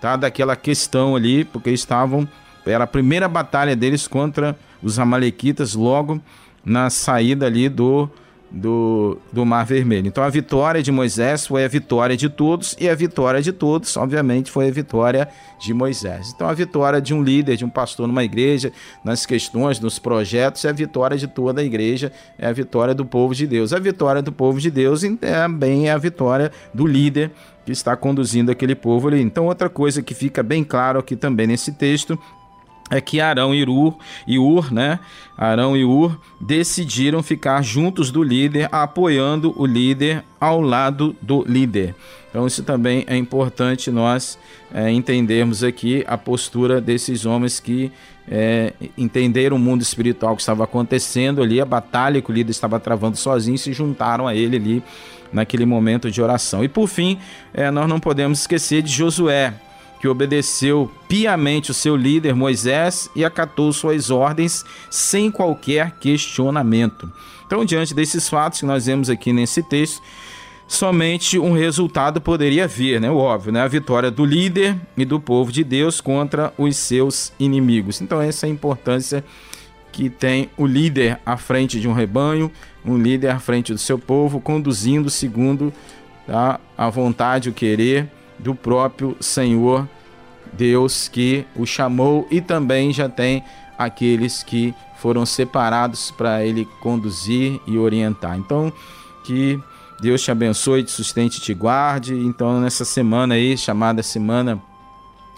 tá, 0.00 0.16
daquela 0.16 0.56
questão 0.56 1.14
ali, 1.16 1.44
porque 1.44 1.70
estavam 1.70 2.28
era 2.66 2.84
a 2.84 2.88
primeira 2.88 3.26
batalha 3.28 3.74
deles 3.74 4.06
contra 4.06 4.58
os 4.82 4.98
Amalequitas, 4.98 5.74
logo 5.74 6.20
na 6.64 6.90
saída 6.90 7.46
ali 7.46 7.68
do 7.68 8.10
do, 8.50 9.18
do 9.32 9.44
Mar 9.44 9.64
Vermelho. 9.64 10.06
Então 10.06 10.24
a 10.24 10.28
vitória 10.28 10.82
de 10.82 10.90
Moisés 10.90 11.46
foi 11.46 11.64
a 11.64 11.68
vitória 11.68 12.16
de 12.16 12.28
todos, 12.28 12.76
e 12.80 12.88
a 12.88 12.94
vitória 12.94 13.42
de 13.42 13.52
todos, 13.52 13.96
obviamente, 13.96 14.50
foi 14.50 14.68
a 14.68 14.70
vitória 14.70 15.28
de 15.60 15.74
Moisés. 15.74 16.32
Então 16.34 16.48
a 16.48 16.54
vitória 16.54 17.00
de 17.00 17.12
um 17.12 17.22
líder, 17.22 17.56
de 17.56 17.64
um 17.64 17.70
pastor 17.70 18.06
numa 18.06 18.24
igreja, 18.24 18.72
nas 19.04 19.26
questões, 19.26 19.80
nos 19.80 19.98
projetos, 19.98 20.64
é 20.64 20.70
a 20.70 20.72
vitória 20.72 21.16
de 21.16 21.26
toda 21.26 21.60
a 21.60 21.64
igreja, 21.64 22.12
é 22.38 22.46
a 22.46 22.52
vitória 22.52 22.94
do 22.94 23.04
povo 23.04 23.34
de 23.34 23.46
Deus. 23.46 23.72
A 23.72 23.78
vitória 23.78 24.22
do 24.22 24.32
povo 24.32 24.60
de 24.60 24.70
Deus 24.70 25.02
também 25.20 25.88
é 25.88 25.92
a 25.92 25.98
vitória 25.98 26.50
do 26.72 26.86
líder 26.86 27.30
que 27.66 27.72
está 27.72 27.94
conduzindo 27.94 28.50
aquele 28.50 28.74
povo 28.74 29.08
ali. 29.08 29.20
Então 29.20 29.46
outra 29.46 29.68
coisa 29.68 30.02
que 30.02 30.14
fica 30.14 30.42
bem 30.42 30.64
claro 30.64 30.98
aqui 30.98 31.14
também 31.14 31.46
nesse 31.46 31.72
texto 31.72 32.18
é 32.90 33.00
que 33.00 33.20
Arão 33.20 33.54
e 33.54 33.64
Ur, 33.64 33.96
e 34.26 34.38
Ur, 34.38 34.72
né? 34.72 34.98
Arão 35.36 35.76
e 35.76 35.84
Ur 35.84 36.18
decidiram 36.40 37.22
ficar 37.22 37.62
juntos 37.62 38.10
do 38.10 38.22
líder, 38.22 38.68
apoiando 38.72 39.54
o 39.56 39.66
líder 39.66 40.24
ao 40.40 40.60
lado 40.60 41.14
do 41.20 41.44
líder. 41.46 41.94
Então 42.30 42.46
isso 42.46 42.62
também 42.62 43.04
é 43.06 43.16
importante 43.16 43.90
nós 43.90 44.38
é, 44.72 44.90
entendermos 44.90 45.64
aqui 45.64 46.04
a 46.06 46.18
postura 46.18 46.80
desses 46.80 47.24
homens 47.24 47.58
que 47.58 47.90
é, 48.30 48.74
entenderam 48.96 49.56
o 49.56 49.58
mundo 49.58 49.80
espiritual 49.80 50.36
que 50.36 50.42
estava 50.42 50.64
acontecendo 50.64 51.42
ali, 51.42 51.60
a 51.60 51.64
batalha 51.64 52.20
que 52.20 52.30
o 52.30 52.34
líder 52.34 52.50
estava 52.50 52.78
travando 52.78 53.16
sozinho, 53.16 53.56
se 53.56 53.72
juntaram 53.72 54.26
a 54.26 54.34
ele 54.34 54.56
ali 54.56 54.82
naquele 55.32 55.64
momento 55.64 56.10
de 56.10 56.20
oração. 56.20 56.62
E 56.62 56.68
por 56.68 56.88
fim, 56.88 57.18
é, 57.54 57.70
nós 57.70 57.88
não 57.88 57.98
podemos 57.98 58.40
esquecer 58.40 58.82
de 58.82 58.92
Josué, 58.92 59.54
que 59.98 60.08
obedeceu 60.08 60.90
piamente 61.08 61.70
o 61.70 61.74
seu 61.74 61.96
líder 61.96 62.34
Moisés 62.34 63.10
e 63.14 63.24
acatou 63.24 63.72
suas 63.72 64.10
ordens 64.10 64.64
sem 64.90 65.30
qualquer 65.30 65.92
questionamento. 65.98 67.10
Então, 67.46 67.64
diante 67.64 67.94
desses 67.94 68.28
fatos 68.28 68.60
que 68.60 68.66
nós 68.66 68.86
vemos 68.86 69.10
aqui 69.10 69.32
nesse 69.32 69.62
texto, 69.62 70.02
somente 70.66 71.38
um 71.38 71.52
resultado 71.52 72.20
poderia 72.20 72.68
vir, 72.68 73.00
né? 73.00 73.10
O 73.10 73.16
óbvio, 73.16 73.50
né? 73.50 73.62
A 73.62 73.68
vitória 73.68 74.10
do 74.10 74.24
líder 74.24 74.76
e 74.96 75.04
do 75.04 75.18
povo 75.18 75.50
de 75.50 75.64
Deus 75.64 76.00
contra 76.00 76.52
os 76.58 76.76
seus 76.76 77.32
inimigos. 77.38 78.00
Então, 78.00 78.20
essa 78.20 78.46
é 78.46 78.48
a 78.48 78.52
importância 78.52 79.24
que 79.90 80.10
tem 80.10 80.50
o 80.56 80.66
líder 80.66 81.18
à 81.24 81.36
frente 81.36 81.80
de 81.80 81.88
um 81.88 81.92
rebanho, 81.92 82.52
um 82.84 82.96
líder 82.96 83.30
à 83.30 83.40
frente 83.40 83.72
do 83.72 83.78
seu 83.78 83.98
povo, 83.98 84.40
conduzindo 84.40 85.10
segundo 85.10 85.72
tá, 86.26 86.60
a 86.76 86.88
vontade, 86.90 87.48
o 87.48 87.52
querer 87.52 88.08
do 88.38 88.54
próprio 88.54 89.16
Senhor 89.20 89.88
Deus 90.52 91.08
que 91.08 91.44
o 91.54 91.66
chamou 91.66 92.26
e 92.30 92.40
também 92.40 92.92
já 92.92 93.08
tem 93.08 93.44
aqueles 93.78 94.42
que 94.42 94.74
foram 94.96 95.24
separados 95.24 96.10
para 96.10 96.44
ele 96.44 96.66
conduzir 96.80 97.60
e 97.66 97.78
orientar. 97.78 98.36
Então, 98.36 98.72
que 99.24 99.60
Deus 100.00 100.22
te 100.22 100.30
abençoe, 100.30 100.82
te 100.82 100.90
sustente, 100.90 101.40
te 101.40 101.54
guarde. 101.54 102.14
Então, 102.14 102.60
nessa 102.60 102.84
semana 102.84 103.34
aí, 103.34 103.56
chamada 103.56 104.02
semana 104.02 104.60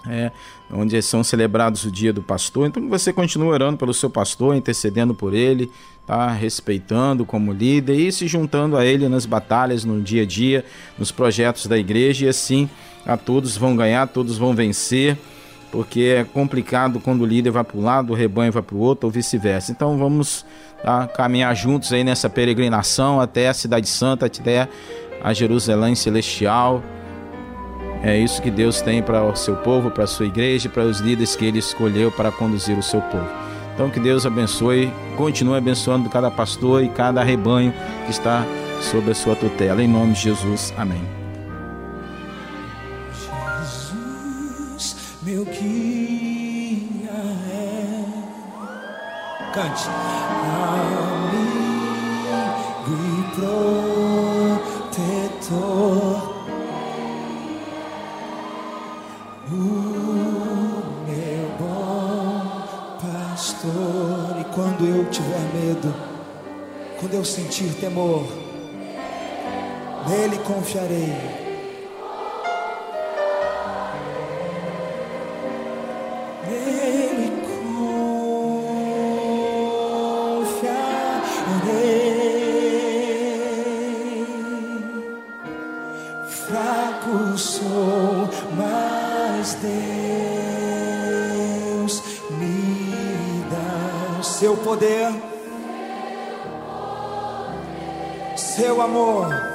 é, 0.09 0.31
onde 0.73 1.01
são 1.03 1.23
celebrados 1.23 1.85
o 1.85 1.91
dia 1.91 2.13
do 2.13 2.23
pastor. 2.23 2.67
Então 2.67 2.89
você 2.89 3.13
continue 3.13 3.49
orando 3.49 3.77
pelo 3.77 3.93
seu 3.93 4.09
pastor, 4.09 4.55
intercedendo 4.55 5.15
por 5.15 5.35
ele, 5.35 5.71
tá? 6.07 6.31
respeitando 6.31 7.27
como 7.27 7.53
líder 7.53 7.95
e 7.95 8.13
se 8.13 8.27
juntando 8.27 8.77
a 8.77 8.85
ele 8.85 9.09
nas 9.09 9.27
batalhas, 9.27 9.85
no 9.85 10.01
dia 10.01 10.23
a 10.23 10.27
dia, 10.27 10.65
nos 10.99 11.11
projetos 11.11 11.67
da 11.67 11.77
igreja 11.77 12.27
e 12.27 12.29
assim 12.29 12.69
a 13.07 13.17
todos 13.17 13.57
vão 13.57 13.77
ganhar, 13.77 14.07
todos 14.07 14.39
vão 14.39 14.55
vencer, 14.55 15.17
porque 15.71 16.17
é 16.19 16.25
complicado 16.25 17.01
quando 17.01 17.23
o 17.23 17.27
líder 17.27 17.51
vai 17.51 17.65
para 17.65 17.77
um 17.77 17.83
lado, 17.83 18.13
o 18.13 18.17
rebanho 18.17 18.53
vai 18.53 18.63
para 18.63 18.77
o 18.77 18.81
outro 18.81 19.07
ou 19.07 19.13
vice-versa. 19.13 19.73
Então 19.73 19.97
vamos 19.97 20.45
tá, 20.83 21.07
caminhar 21.07 21.55
juntos 21.55 21.93
aí 21.93 22.03
nessa 22.03 22.29
peregrinação 22.29 23.21
até 23.21 23.49
a 23.49 23.55
Cidade 23.55 23.89
Santa, 23.89 24.27
até 24.27 24.69
a 25.23 25.33
Jerusalém 25.33 25.95
Celestial. 25.95 26.83
É 28.03 28.19
isso 28.19 28.41
que 28.41 28.51
Deus 28.51 28.81
tem 28.81 29.03
para 29.03 29.23
o 29.23 29.37
seu 29.37 29.57
povo, 29.57 29.91
para 29.91 30.05
a 30.05 30.07
sua 30.07 30.27
igreja, 30.27 30.69
para 30.69 30.83
os 30.83 31.01
líderes 31.01 31.37
que 31.37 31.45
ele 31.45 31.59
escolheu 31.59 32.11
para 32.11 32.33
conduzir 32.33 32.77
o 32.79 32.83
seu 32.83 33.01
povo. 33.03 33.29
Então 33.75 33.91
que 33.91 34.01
Deus 34.01 34.27
abençoe, 34.27 34.93
continue 35.17 35.57
abençoando 35.57 36.09
cada 36.09 36.31
pastor 36.31 36.83
e 36.83 36.89
cada 36.89 37.23
rebanho 37.23 37.73
que 38.05 38.11
está 38.11 38.45
sob 38.81 39.11
a 39.11 39.15
sua 39.15 39.37
tutela. 39.37 39.83
Em 39.83 39.89
nome 39.89 40.13
de 40.15 40.21
Jesus. 40.21 40.73
Amém. 40.77 41.20
Meu 45.31 45.45
guia 45.45 47.21
é. 47.53 48.03
Cante. 49.55 49.89
Amigo 50.91 51.71
e 52.91 53.23
protetor. 54.97 56.19
O 59.53 59.55
meu 61.07 61.47
bom 61.61 62.35
pastor. 63.01 64.41
E 64.41 64.45
quando 64.53 64.85
eu 64.85 65.09
tiver 65.11 65.47
medo, 65.55 65.95
quando 66.99 67.15
eu 67.15 67.25
sentir 67.25 67.73
temor, 67.75 68.27
nele 70.09 70.39
confiarei 70.39 71.50
poder, 94.57 95.11
seu 98.37 98.81
amor. 98.83 99.50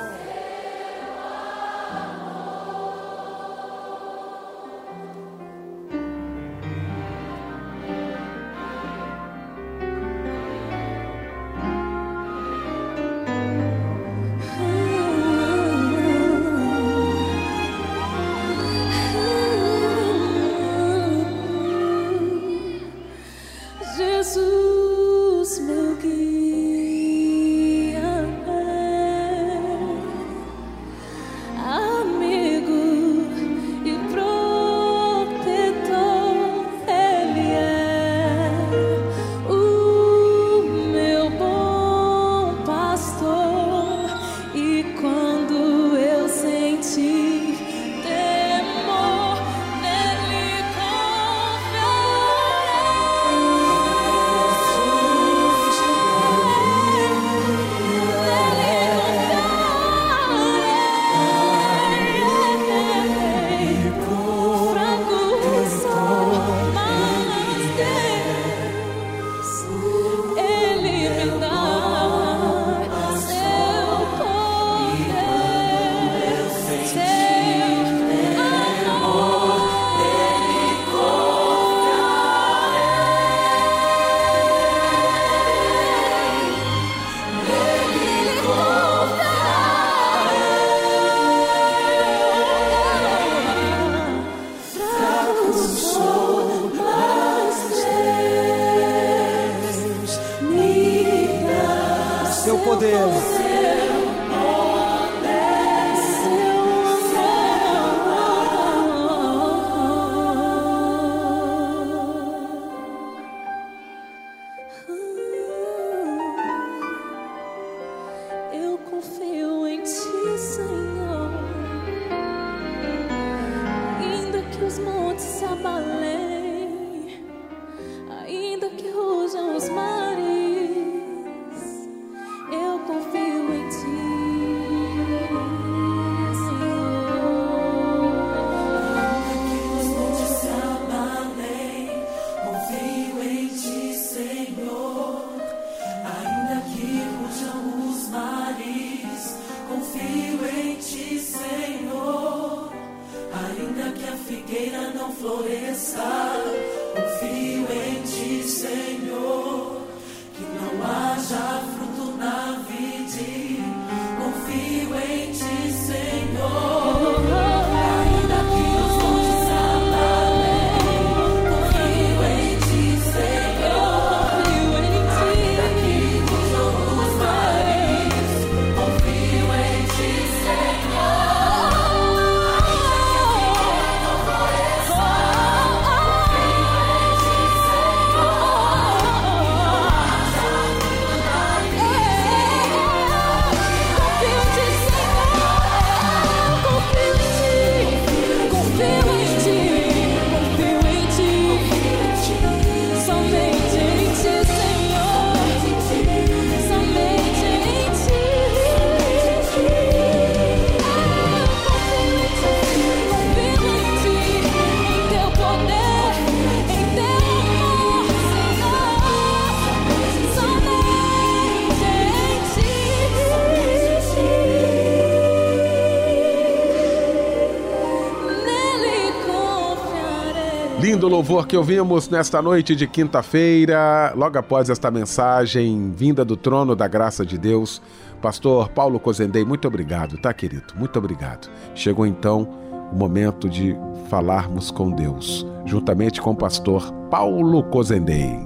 Lindo 230.79 231.07
louvor 231.07 231.47
que 231.47 231.55
ouvimos 231.55 232.09
nesta 232.09 232.41
noite 232.41 232.75
de 232.75 232.85
quinta-feira, 232.85 234.13
logo 234.15 234.37
após 234.37 234.69
esta 234.69 234.91
mensagem 234.91 235.91
vinda 235.95 236.25
do 236.25 236.35
trono 236.35 236.75
da 236.75 236.85
graça 236.87 237.25
de 237.25 237.37
Deus. 237.37 237.81
Pastor 238.21 238.69
Paulo 238.69 238.99
Cozendei, 238.99 239.45
muito 239.45 239.67
obrigado, 239.67 240.17
tá, 240.17 240.33
querido? 240.33 240.73
Muito 240.75 240.99
obrigado. 240.99 241.49
Chegou 241.73 242.05
então 242.05 242.47
o 242.91 242.95
momento 242.95 243.49
de 243.49 243.75
falarmos 244.09 244.69
com 244.69 244.91
Deus, 244.91 245.47
juntamente 245.65 246.21
com 246.21 246.31
o 246.31 246.35
pastor 246.35 246.91
Paulo 247.09 247.63
Cozendei. 247.63 248.37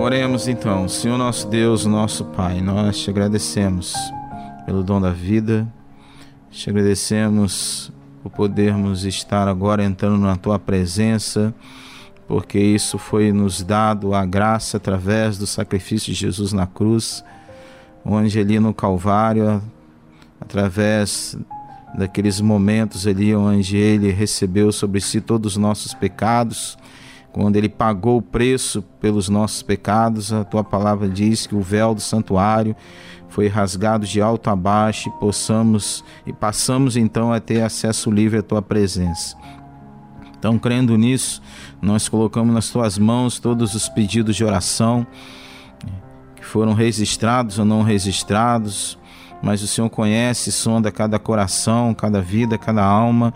Oremos 0.00 0.48
então, 0.48 0.88
Senhor 0.88 1.16
nosso 1.16 1.46
Deus, 1.48 1.86
nosso 1.86 2.24
Pai, 2.24 2.60
nós 2.60 2.98
te 2.98 3.10
agradecemos 3.10 3.94
pelo 4.66 4.82
dom 4.82 5.00
da 5.00 5.10
vida, 5.10 5.66
te 6.54 6.70
agradecemos 6.70 7.92
por 8.22 8.30
podermos 8.30 9.04
estar 9.04 9.48
agora 9.48 9.84
entrando 9.84 10.18
na 10.18 10.36
tua 10.36 10.56
presença, 10.56 11.52
porque 12.28 12.58
isso 12.58 12.96
foi 12.96 13.32
nos 13.32 13.62
dado 13.62 14.14
a 14.14 14.24
graça 14.24 14.76
através 14.76 15.36
do 15.36 15.48
sacrifício 15.48 16.12
de 16.12 16.18
Jesus 16.18 16.52
na 16.52 16.64
cruz, 16.64 17.24
onde 18.04 18.38
ali 18.38 18.60
no 18.60 18.72
Calvário, 18.72 19.60
através 20.40 21.36
daqueles 21.98 22.40
momentos 22.40 23.04
ali 23.04 23.34
onde 23.34 23.76
ele 23.76 24.12
recebeu 24.12 24.70
sobre 24.70 25.00
si 25.00 25.20
todos 25.20 25.54
os 25.54 25.58
nossos 25.58 25.92
pecados, 25.92 26.78
quando 27.32 27.56
ele 27.56 27.68
pagou 27.68 28.18
o 28.18 28.22
preço 28.22 28.80
pelos 29.00 29.28
nossos 29.28 29.60
pecados, 29.60 30.32
a 30.32 30.44
tua 30.44 30.62
palavra 30.62 31.08
diz 31.08 31.48
que 31.48 31.54
o 31.54 31.60
véu 31.60 31.96
do 31.96 32.00
santuário 32.00 32.76
foi 33.34 33.48
rasgado 33.48 34.06
de 34.06 34.22
alto 34.22 34.48
a 34.48 34.54
baixo 34.54 35.08
e 35.08 35.12
possamos 35.18 36.04
e 36.24 36.32
passamos 36.32 36.96
então 36.96 37.32
a 37.32 37.40
ter 37.40 37.62
acesso 37.62 38.08
livre 38.08 38.38
à 38.38 38.42
tua 38.44 38.62
presença. 38.62 39.36
Então, 40.38 40.56
crendo 40.56 40.96
nisso, 40.96 41.42
nós 41.82 42.08
colocamos 42.08 42.54
nas 42.54 42.70
tuas 42.70 42.96
mãos 42.96 43.40
todos 43.40 43.74
os 43.74 43.88
pedidos 43.88 44.36
de 44.36 44.44
oração 44.44 45.04
que 46.36 46.44
foram 46.44 46.74
registrados 46.74 47.58
ou 47.58 47.64
não 47.64 47.82
registrados, 47.82 48.96
mas 49.42 49.62
o 49.62 49.66
Senhor 49.66 49.90
conhece, 49.90 50.52
sonda 50.52 50.92
cada 50.92 51.18
coração, 51.18 51.92
cada 51.92 52.20
vida, 52.20 52.56
cada 52.56 52.84
alma 52.84 53.34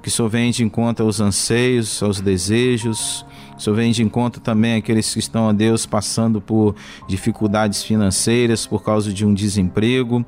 que 0.00 0.08
o 0.08 0.10
Senhor 0.12 0.28
vem 0.28 0.52
de 0.52 0.62
encontro 0.62 1.04
aos 1.04 1.20
anseios, 1.20 2.00
aos 2.04 2.20
desejos. 2.20 3.26
O 3.56 3.60
Senhor 3.60 3.76
vem 3.76 3.92
de 3.92 4.02
encontro 4.02 4.40
também 4.40 4.76
àqueles 4.76 5.12
que 5.12 5.20
estão, 5.20 5.48
a 5.48 5.52
Deus, 5.52 5.86
passando 5.86 6.40
por 6.40 6.74
dificuldades 7.08 7.82
financeiras 7.82 8.66
por 8.66 8.82
causa 8.82 9.12
de 9.12 9.24
um 9.24 9.32
desemprego. 9.32 10.24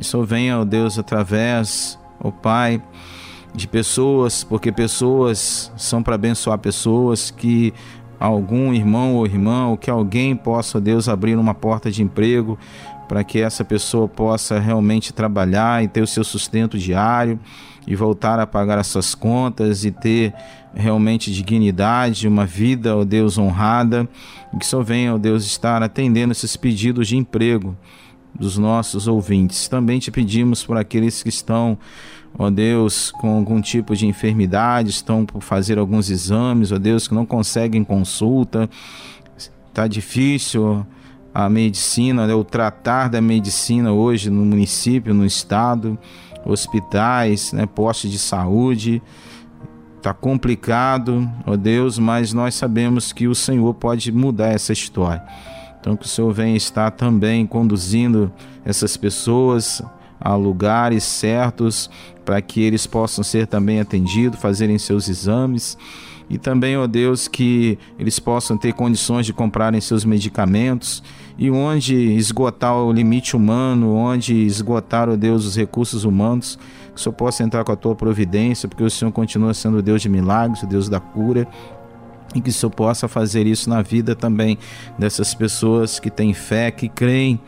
O 0.00 0.04
Senhor 0.04 0.24
vem, 0.24 0.52
ó 0.54 0.64
Deus, 0.64 0.98
através, 0.98 1.98
ó 2.18 2.30
Pai, 2.30 2.82
de 3.54 3.68
pessoas, 3.68 4.42
porque 4.42 4.72
pessoas 4.72 5.70
são 5.76 6.02
para 6.02 6.14
abençoar 6.14 6.58
pessoas 6.58 7.30
que 7.30 7.74
algum 8.18 8.72
irmão 8.72 9.16
ou 9.16 9.26
irmã, 9.26 9.66
ou 9.66 9.76
que 9.76 9.90
alguém 9.90 10.34
possa, 10.34 10.78
ó 10.78 10.80
Deus, 10.80 11.08
abrir 11.08 11.36
uma 11.36 11.54
porta 11.54 11.90
de 11.90 12.02
emprego 12.02 12.58
para 13.08 13.22
que 13.22 13.40
essa 13.40 13.64
pessoa 13.64 14.08
possa 14.08 14.58
realmente 14.58 15.12
trabalhar 15.12 15.84
e 15.84 15.88
ter 15.88 16.00
o 16.00 16.06
seu 16.06 16.24
sustento 16.24 16.78
diário 16.78 17.38
e 17.86 17.96
voltar 17.96 18.38
a 18.38 18.46
pagar 18.46 18.78
as 18.78 18.86
suas 18.86 19.14
contas 19.14 19.84
e 19.84 19.90
ter 19.90 20.32
realmente 20.74 21.32
dignidade, 21.32 22.26
uma 22.26 22.46
vida, 22.46 22.96
ó 22.96 23.04
Deus, 23.04 23.38
honrada, 23.38 24.08
e 24.54 24.58
que 24.58 24.66
só 24.66 24.82
venha, 24.82 25.14
ó 25.14 25.18
Deus, 25.18 25.44
estar 25.44 25.82
atendendo 25.82 26.32
esses 26.32 26.56
pedidos 26.56 27.08
de 27.08 27.16
emprego 27.16 27.76
dos 28.34 28.56
nossos 28.56 29.06
ouvintes. 29.06 29.68
Também 29.68 29.98
te 29.98 30.10
pedimos 30.10 30.64
por 30.64 30.76
aqueles 30.76 31.22
que 31.22 31.28
estão, 31.28 31.76
ó 32.38 32.48
Deus, 32.48 33.10
com 33.10 33.36
algum 33.36 33.60
tipo 33.60 33.94
de 33.94 34.06
enfermidade, 34.06 34.90
estão 34.90 35.26
por 35.26 35.42
fazer 35.42 35.78
alguns 35.78 36.08
exames, 36.08 36.72
ó 36.72 36.78
Deus, 36.78 37.06
que 37.06 37.14
não 37.14 37.26
conseguem 37.26 37.84
consulta, 37.84 38.68
está 39.68 39.86
difícil 39.86 40.86
a 41.34 41.48
medicina, 41.48 42.26
né, 42.26 42.34
o 42.34 42.44
tratar 42.44 43.08
da 43.08 43.20
medicina 43.20 43.90
hoje 43.90 44.28
no 44.28 44.44
município, 44.44 45.14
no 45.14 45.24
estado, 45.24 45.98
hospitais, 46.44 47.52
né, 47.52 47.66
postos 47.66 48.10
de 48.10 48.18
saúde. 48.18 49.02
Está 49.96 50.12
complicado, 50.12 51.30
ó 51.46 51.56
Deus, 51.56 51.98
mas 51.98 52.32
nós 52.32 52.54
sabemos 52.54 53.12
que 53.12 53.28
o 53.28 53.34
Senhor 53.34 53.72
pode 53.74 54.10
mudar 54.10 54.48
essa 54.48 54.72
história. 54.72 55.22
Então, 55.80 55.96
que 55.96 56.04
o 56.04 56.08
Senhor 56.08 56.32
venha 56.32 56.56
estar 56.56 56.90
também 56.92 57.46
conduzindo 57.46 58.32
essas 58.64 58.96
pessoas 58.96 59.82
a 60.20 60.34
lugares 60.34 61.02
certos 61.02 61.90
para 62.24 62.40
que 62.40 62.60
eles 62.60 62.86
possam 62.86 63.24
ser 63.24 63.46
também 63.46 63.80
atendidos, 63.80 64.38
fazerem 64.38 64.78
seus 64.78 65.08
exames 65.08 65.76
e 66.32 66.38
também, 66.38 66.76
ó 66.78 66.86
Deus, 66.86 67.28
que 67.28 67.78
eles 67.98 68.18
possam 68.18 68.56
ter 68.56 68.72
condições 68.72 69.26
de 69.26 69.32
comprarem 69.32 69.80
seus 69.80 70.04
medicamentos 70.04 71.02
e 71.42 71.50
onde 71.50 71.96
esgotar 72.14 72.72
o 72.76 72.92
limite 72.92 73.34
humano, 73.34 73.96
onde 73.96 74.32
esgotar, 74.46 75.08
ó 75.08 75.16
Deus, 75.16 75.44
os 75.44 75.56
recursos 75.56 76.04
humanos, 76.04 76.56
que 76.94 77.00
o 77.00 77.02
Senhor 77.02 77.12
possa 77.16 77.42
entrar 77.42 77.64
com 77.64 77.72
a 77.72 77.74
tua 77.74 77.96
providência, 77.96 78.68
porque 78.68 78.84
o 78.84 78.88
Senhor 78.88 79.10
continua 79.10 79.52
sendo 79.52 79.78
o 79.78 79.82
Deus 79.82 80.00
de 80.00 80.08
milagres, 80.08 80.62
o 80.62 80.68
Deus 80.68 80.88
da 80.88 81.00
cura. 81.00 81.48
e 82.32 82.40
que 82.40 82.48
o 82.48 82.52
Senhor 82.52 82.70
possa 82.70 83.08
fazer 83.08 83.44
isso 83.44 83.68
na 83.68 83.82
vida 83.82 84.14
também 84.14 84.56
dessas 84.96 85.34
pessoas 85.34 85.98
que 85.98 86.10
têm 86.10 86.32
fé, 86.32 86.70
que 86.70 86.88
creem 86.88 87.40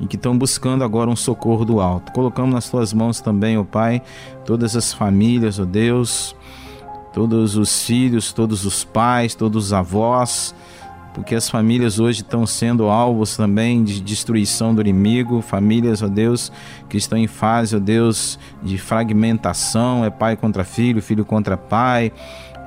e 0.00 0.06
que 0.06 0.14
estão 0.14 0.38
buscando 0.38 0.84
agora 0.84 1.10
um 1.10 1.16
socorro 1.16 1.64
do 1.64 1.80
alto. 1.80 2.12
Colocamos 2.12 2.54
nas 2.54 2.70
tuas 2.70 2.92
mãos 2.92 3.20
também, 3.20 3.58
ó 3.58 3.64
Pai, 3.64 4.00
todas 4.44 4.76
as 4.76 4.94
famílias, 4.94 5.58
ó 5.58 5.64
Deus, 5.64 6.36
todos 7.12 7.56
os 7.56 7.82
filhos, 7.82 8.32
todos 8.32 8.64
os 8.64 8.84
pais, 8.84 9.34
todos 9.34 9.66
os 9.66 9.72
avós, 9.72 10.54
porque 11.12 11.34
as 11.34 11.48
famílias 11.48 11.98
hoje 11.98 12.22
estão 12.22 12.46
sendo 12.46 12.88
alvos 12.88 13.36
também 13.36 13.82
de 13.82 14.00
destruição 14.00 14.74
do 14.74 14.80
inimigo, 14.80 15.42
famílias, 15.42 16.02
ó 16.02 16.08
Deus, 16.08 16.52
que 16.88 16.96
estão 16.96 17.18
em 17.18 17.26
fase, 17.26 17.76
ó 17.76 17.78
Deus, 17.78 18.38
de 18.62 18.78
fragmentação, 18.78 20.04
é 20.04 20.10
pai 20.10 20.36
contra 20.36 20.64
filho, 20.64 21.02
filho 21.02 21.24
contra 21.24 21.56
pai, 21.56 22.12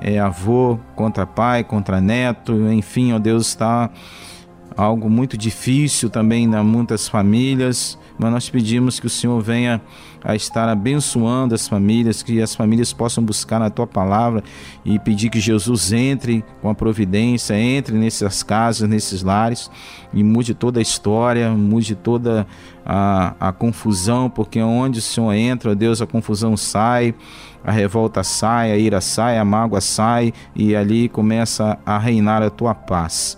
é 0.00 0.18
avô 0.18 0.78
contra 0.94 1.26
pai, 1.26 1.64
contra 1.64 2.00
neto, 2.00 2.52
enfim, 2.70 3.12
ó 3.12 3.18
Deus, 3.18 3.48
está 3.48 3.90
algo 4.76 5.08
muito 5.08 5.36
difícil 5.36 6.10
também 6.10 6.44
em 6.44 6.62
muitas 6.62 7.08
famílias, 7.08 7.98
mas 8.18 8.30
nós 8.30 8.48
pedimos 8.48 8.98
que 8.98 9.06
o 9.06 9.10
Senhor 9.10 9.40
venha 9.40 9.80
a 10.22 10.34
estar 10.34 10.68
abençoando 10.68 11.54
as 11.54 11.68
famílias, 11.68 12.22
que 12.22 12.40
as 12.40 12.54
famílias 12.54 12.92
possam 12.92 13.22
buscar 13.22 13.60
na 13.60 13.68
tua 13.68 13.86
palavra 13.86 14.42
e 14.84 14.98
pedir 14.98 15.28
que 15.28 15.38
Jesus 15.38 15.92
entre 15.92 16.44
com 16.62 16.70
a 16.70 16.74
providência, 16.74 17.54
entre 17.54 17.96
nessas 17.96 18.42
casas, 18.42 18.88
nesses 18.88 19.22
lares 19.22 19.70
e 20.12 20.24
mude 20.24 20.54
toda 20.54 20.78
a 20.78 20.82
história, 20.82 21.50
mude 21.50 21.94
toda 21.94 22.46
a, 22.86 23.34
a 23.38 23.52
confusão, 23.52 24.30
porque 24.30 24.60
onde 24.62 24.98
o 25.00 25.02
Senhor 25.02 25.32
entra, 25.32 25.74
Deus, 25.74 26.00
a 26.00 26.06
confusão 26.06 26.56
sai, 26.56 27.14
a 27.62 27.70
revolta 27.70 28.22
sai, 28.22 28.72
a 28.72 28.78
ira 28.78 29.00
sai, 29.00 29.38
a 29.38 29.44
mágoa 29.44 29.80
sai 29.80 30.32
e 30.54 30.74
ali 30.74 31.08
começa 31.08 31.78
a 31.84 31.98
reinar 31.98 32.42
a 32.42 32.50
tua 32.50 32.74
paz. 32.74 33.36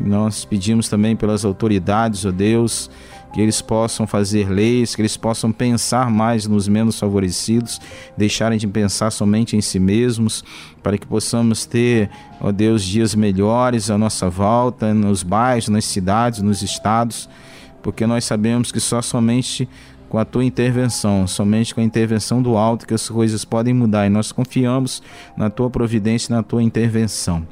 Nós 0.00 0.44
pedimos 0.44 0.88
também 0.88 1.14
pelas 1.14 1.44
autoridades, 1.44 2.24
ó 2.24 2.30
Deus, 2.30 2.90
que 3.32 3.40
eles 3.40 3.62
possam 3.62 4.06
fazer 4.06 4.48
leis, 4.48 4.94
que 4.94 5.02
eles 5.02 5.16
possam 5.16 5.50
pensar 5.50 6.10
mais 6.10 6.46
nos 6.46 6.68
menos 6.68 6.98
favorecidos, 6.98 7.80
deixarem 8.16 8.58
de 8.58 8.66
pensar 8.66 9.10
somente 9.10 9.56
em 9.56 9.60
si 9.60 9.78
mesmos, 9.78 10.44
para 10.82 10.98
que 10.98 11.06
possamos 11.06 11.64
ter, 11.64 12.10
ó 12.40 12.52
Deus, 12.52 12.82
dias 12.82 13.14
melhores 13.14 13.90
à 13.90 13.96
nossa 13.96 14.28
volta, 14.28 14.92
nos 14.92 15.22
bairros, 15.22 15.68
nas 15.68 15.84
cidades, 15.84 16.42
nos 16.42 16.62
estados, 16.62 17.28
porque 17.82 18.06
nós 18.06 18.24
sabemos 18.24 18.70
que 18.70 18.80
só 18.80 19.00
somente 19.00 19.68
com 20.08 20.18
a 20.18 20.26
tua 20.26 20.44
intervenção, 20.44 21.26
somente 21.26 21.74
com 21.74 21.80
a 21.80 21.84
intervenção 21.84 22.42
do 22.42 22.54
alto 22.54 22.86
que 22.86 22.92
as 22.92 23.08
coisas 23.08 23.46
podem 23.46 23.72
mudar 23.72 24.06
e 24.06 24.10
nós 24.10 24.30
confiamos 24.30 25.02
na 25.34 25.48
tua 25.48 25.70
providência 25.70 26.30
e 26.30 26.36
na 26.36 26.42
tua 26.42 26.62
intervenção. 26.62 27.46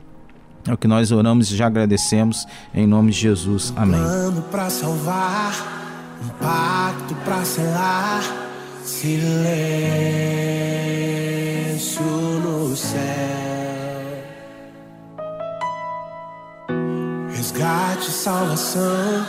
É 0.66 0.72
o 0.72 0.76
que 0.76 0.86
nós 0.86 1.10
oramos 1.10 1.50
e 1.50 1.56
já 1.56 1.66
agradecemos 1.66 2.46
em 2.74 2.86
nome 2.86 3.10
de 3.12 3.18
Jesus. 3.18 3.72
Amém. 3.76 3.98
Um 3.98 4.04
plano 4.04 4.42
para 4.50 4.68
salvar, 4.68 6.18
um 6.22 6.28
pacto 6.42 7.14
para 7.24 7.44
selar, 7.44 8.22
silêncio 8.84 9.40
no 12.44 12.76
céu. 12.76 13.00
Resgate, 17.30 18.10
salvação, 18.10 19.26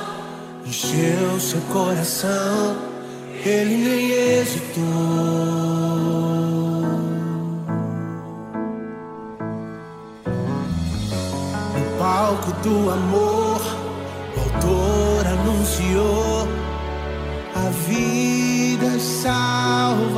encheu 0.65 1.39
seu 1.39 1.61
coração, 1.61 2.75
ele 3.45 3.77
nem 3.77 4.11
hesitou. 4.11 4.81
Palco 12.11 12.51
do 12.61 12.89
amor, 12.89 13.61
o 14.35 14.39
autor 14.41 15.25
anunciou 15.27 16.45
a 17.55 17.69
vida 17.87 18.99
salvação. 18.99 20.11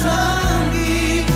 Seu 0.00 0.08
sangue 0.08 1.29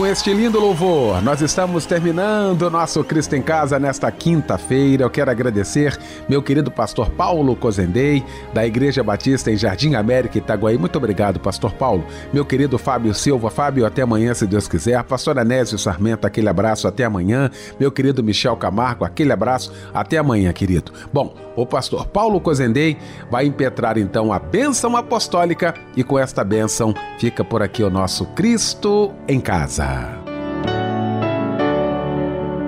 com 0.00 0.06
este 0.06 0.32
lindo 0.32 0.58
louvor, 0.58 1.20
nós 1.20 1.42
estamos 1.42 1.84
terminando 1.84 2.62
o 2.62 2.70
nosso 2.70 3.04
Cristo 3.04 3.36
em 3.36 3.42
Casa 3.42 3.78
nesta 3.78 4.10
quinta-feira. 4.10 5.02
Eu 5.02 5.10
quero 5.10 5.30
agradecer 5.30 5.94
meu 6.26 6.42
querido 6.42 6.70
pastor 6.70 7.10
Paulo 7.10 7.54
Cozendei, 7.54 8.24
da 8.54 8.66
Igreja 8.66 9.04
Batista 9.04 9.50
em 9.50 9.58
Jardim 9.58 9.96
América, 9.96 10.38
Itaguaí. 10.38 10.78
Muito 10.78 10.96
obrigado, 10.96 11.38
pastor 11.38 11.74
Paulo. 11.74 12.02
Meu 12.32 12.46
querido 12.46 12.78
Fábio 12.78 13.12
Silva. 13.12 13.50
Fábio, 13.50 13.84
até 13.84 14.00
amanhã, 14.00 14.32
se 14.32 14.46
Deus 14.46 14.66
quiser. 14.66 15.04
Pastor 15.04 15.38
Anésio 15.38 15.78
Sarmento, 15.78 16.26
aquele 16.26 16.48
abraço, 16.48 16.88
até 16.88 17.04
amanhã. 17.04 17.50
Meu 17.78 17.92
querido 17.92 18.24
Michel 18.24 18.56
Camargo, 18.56 19.04
aquele 19.04 19.34
abraço, 19.34 19.70
até 19.92 20.16
amanhã, 20.16 20.50
querido. 20.50 20.92
Bom, 21.12 21.34
o 21.62 21.66
pastor 21.66 22.06
Paulo 22.06 22.40
Cozendei 22.40 22.96
vai 23.30 23.46
impetrar 23.46 23.98
então 23.98 24.32
a 24.32 24.38
bênção 24.38 24.96
apostólica 24.96 25.74
e 25.96 26.02
com 26.02 26.18
esta 26.18 26.42
bênção 26.42 26.94
fica 27.18 27.44
por 27.44 27.62
aqui 27.62 27.82
o 27.82 27.90
nosso 27.90 28.24
Cristo 28.26 29.12
em 29.28 29.40
Casa. 29.40 30.08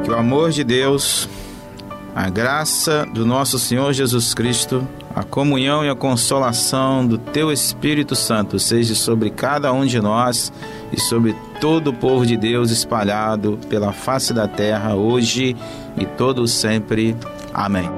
Que 0.04 0.10
o 0.10 0.16
amor 0.16 0.50
de 0.50 0.64
Deus, 0.64 1.28
a 2.14 2.28
graça 2.28 3.06
do 3.06 3.24
nosso 3.24 3.58
Senhor 3.58 3.92
Jesus 3.92 4.34
Cristo, 4.34 4.86
a 5.14 5.22
comunhão 5.22 5.84
e 5.84 5.88
a 5.88 5.94
consolação 5.94 7.06
do 7.06 7.18
Teu 7.18 7.52
Espírito 7.52 8.16
Santo 8.16 8.58
seja 8.58 8.94
sobre 8.94 9.30
cada 9.30 9.72
um 9.72 9.84
de 9.84 10.00
nós 10.00 10.52
e 10.92 11.00
sobre 11.00 11.36
todo 11.60 11.88
o 11.88 11.94
povo 11.94 12.26
de 12.26 12.36
Deus 12.36 12.70
espalhado 12.70 13.58
pela 13.68 13.92
face 13.92 14.32
da 14.32 14.48
terra, 14.48 14.94
hoje 14.94 15.56
e 15.96 16.06
todo 16.06 16.46
sempre. 16.48 17.14
Amém. 17.52 17.90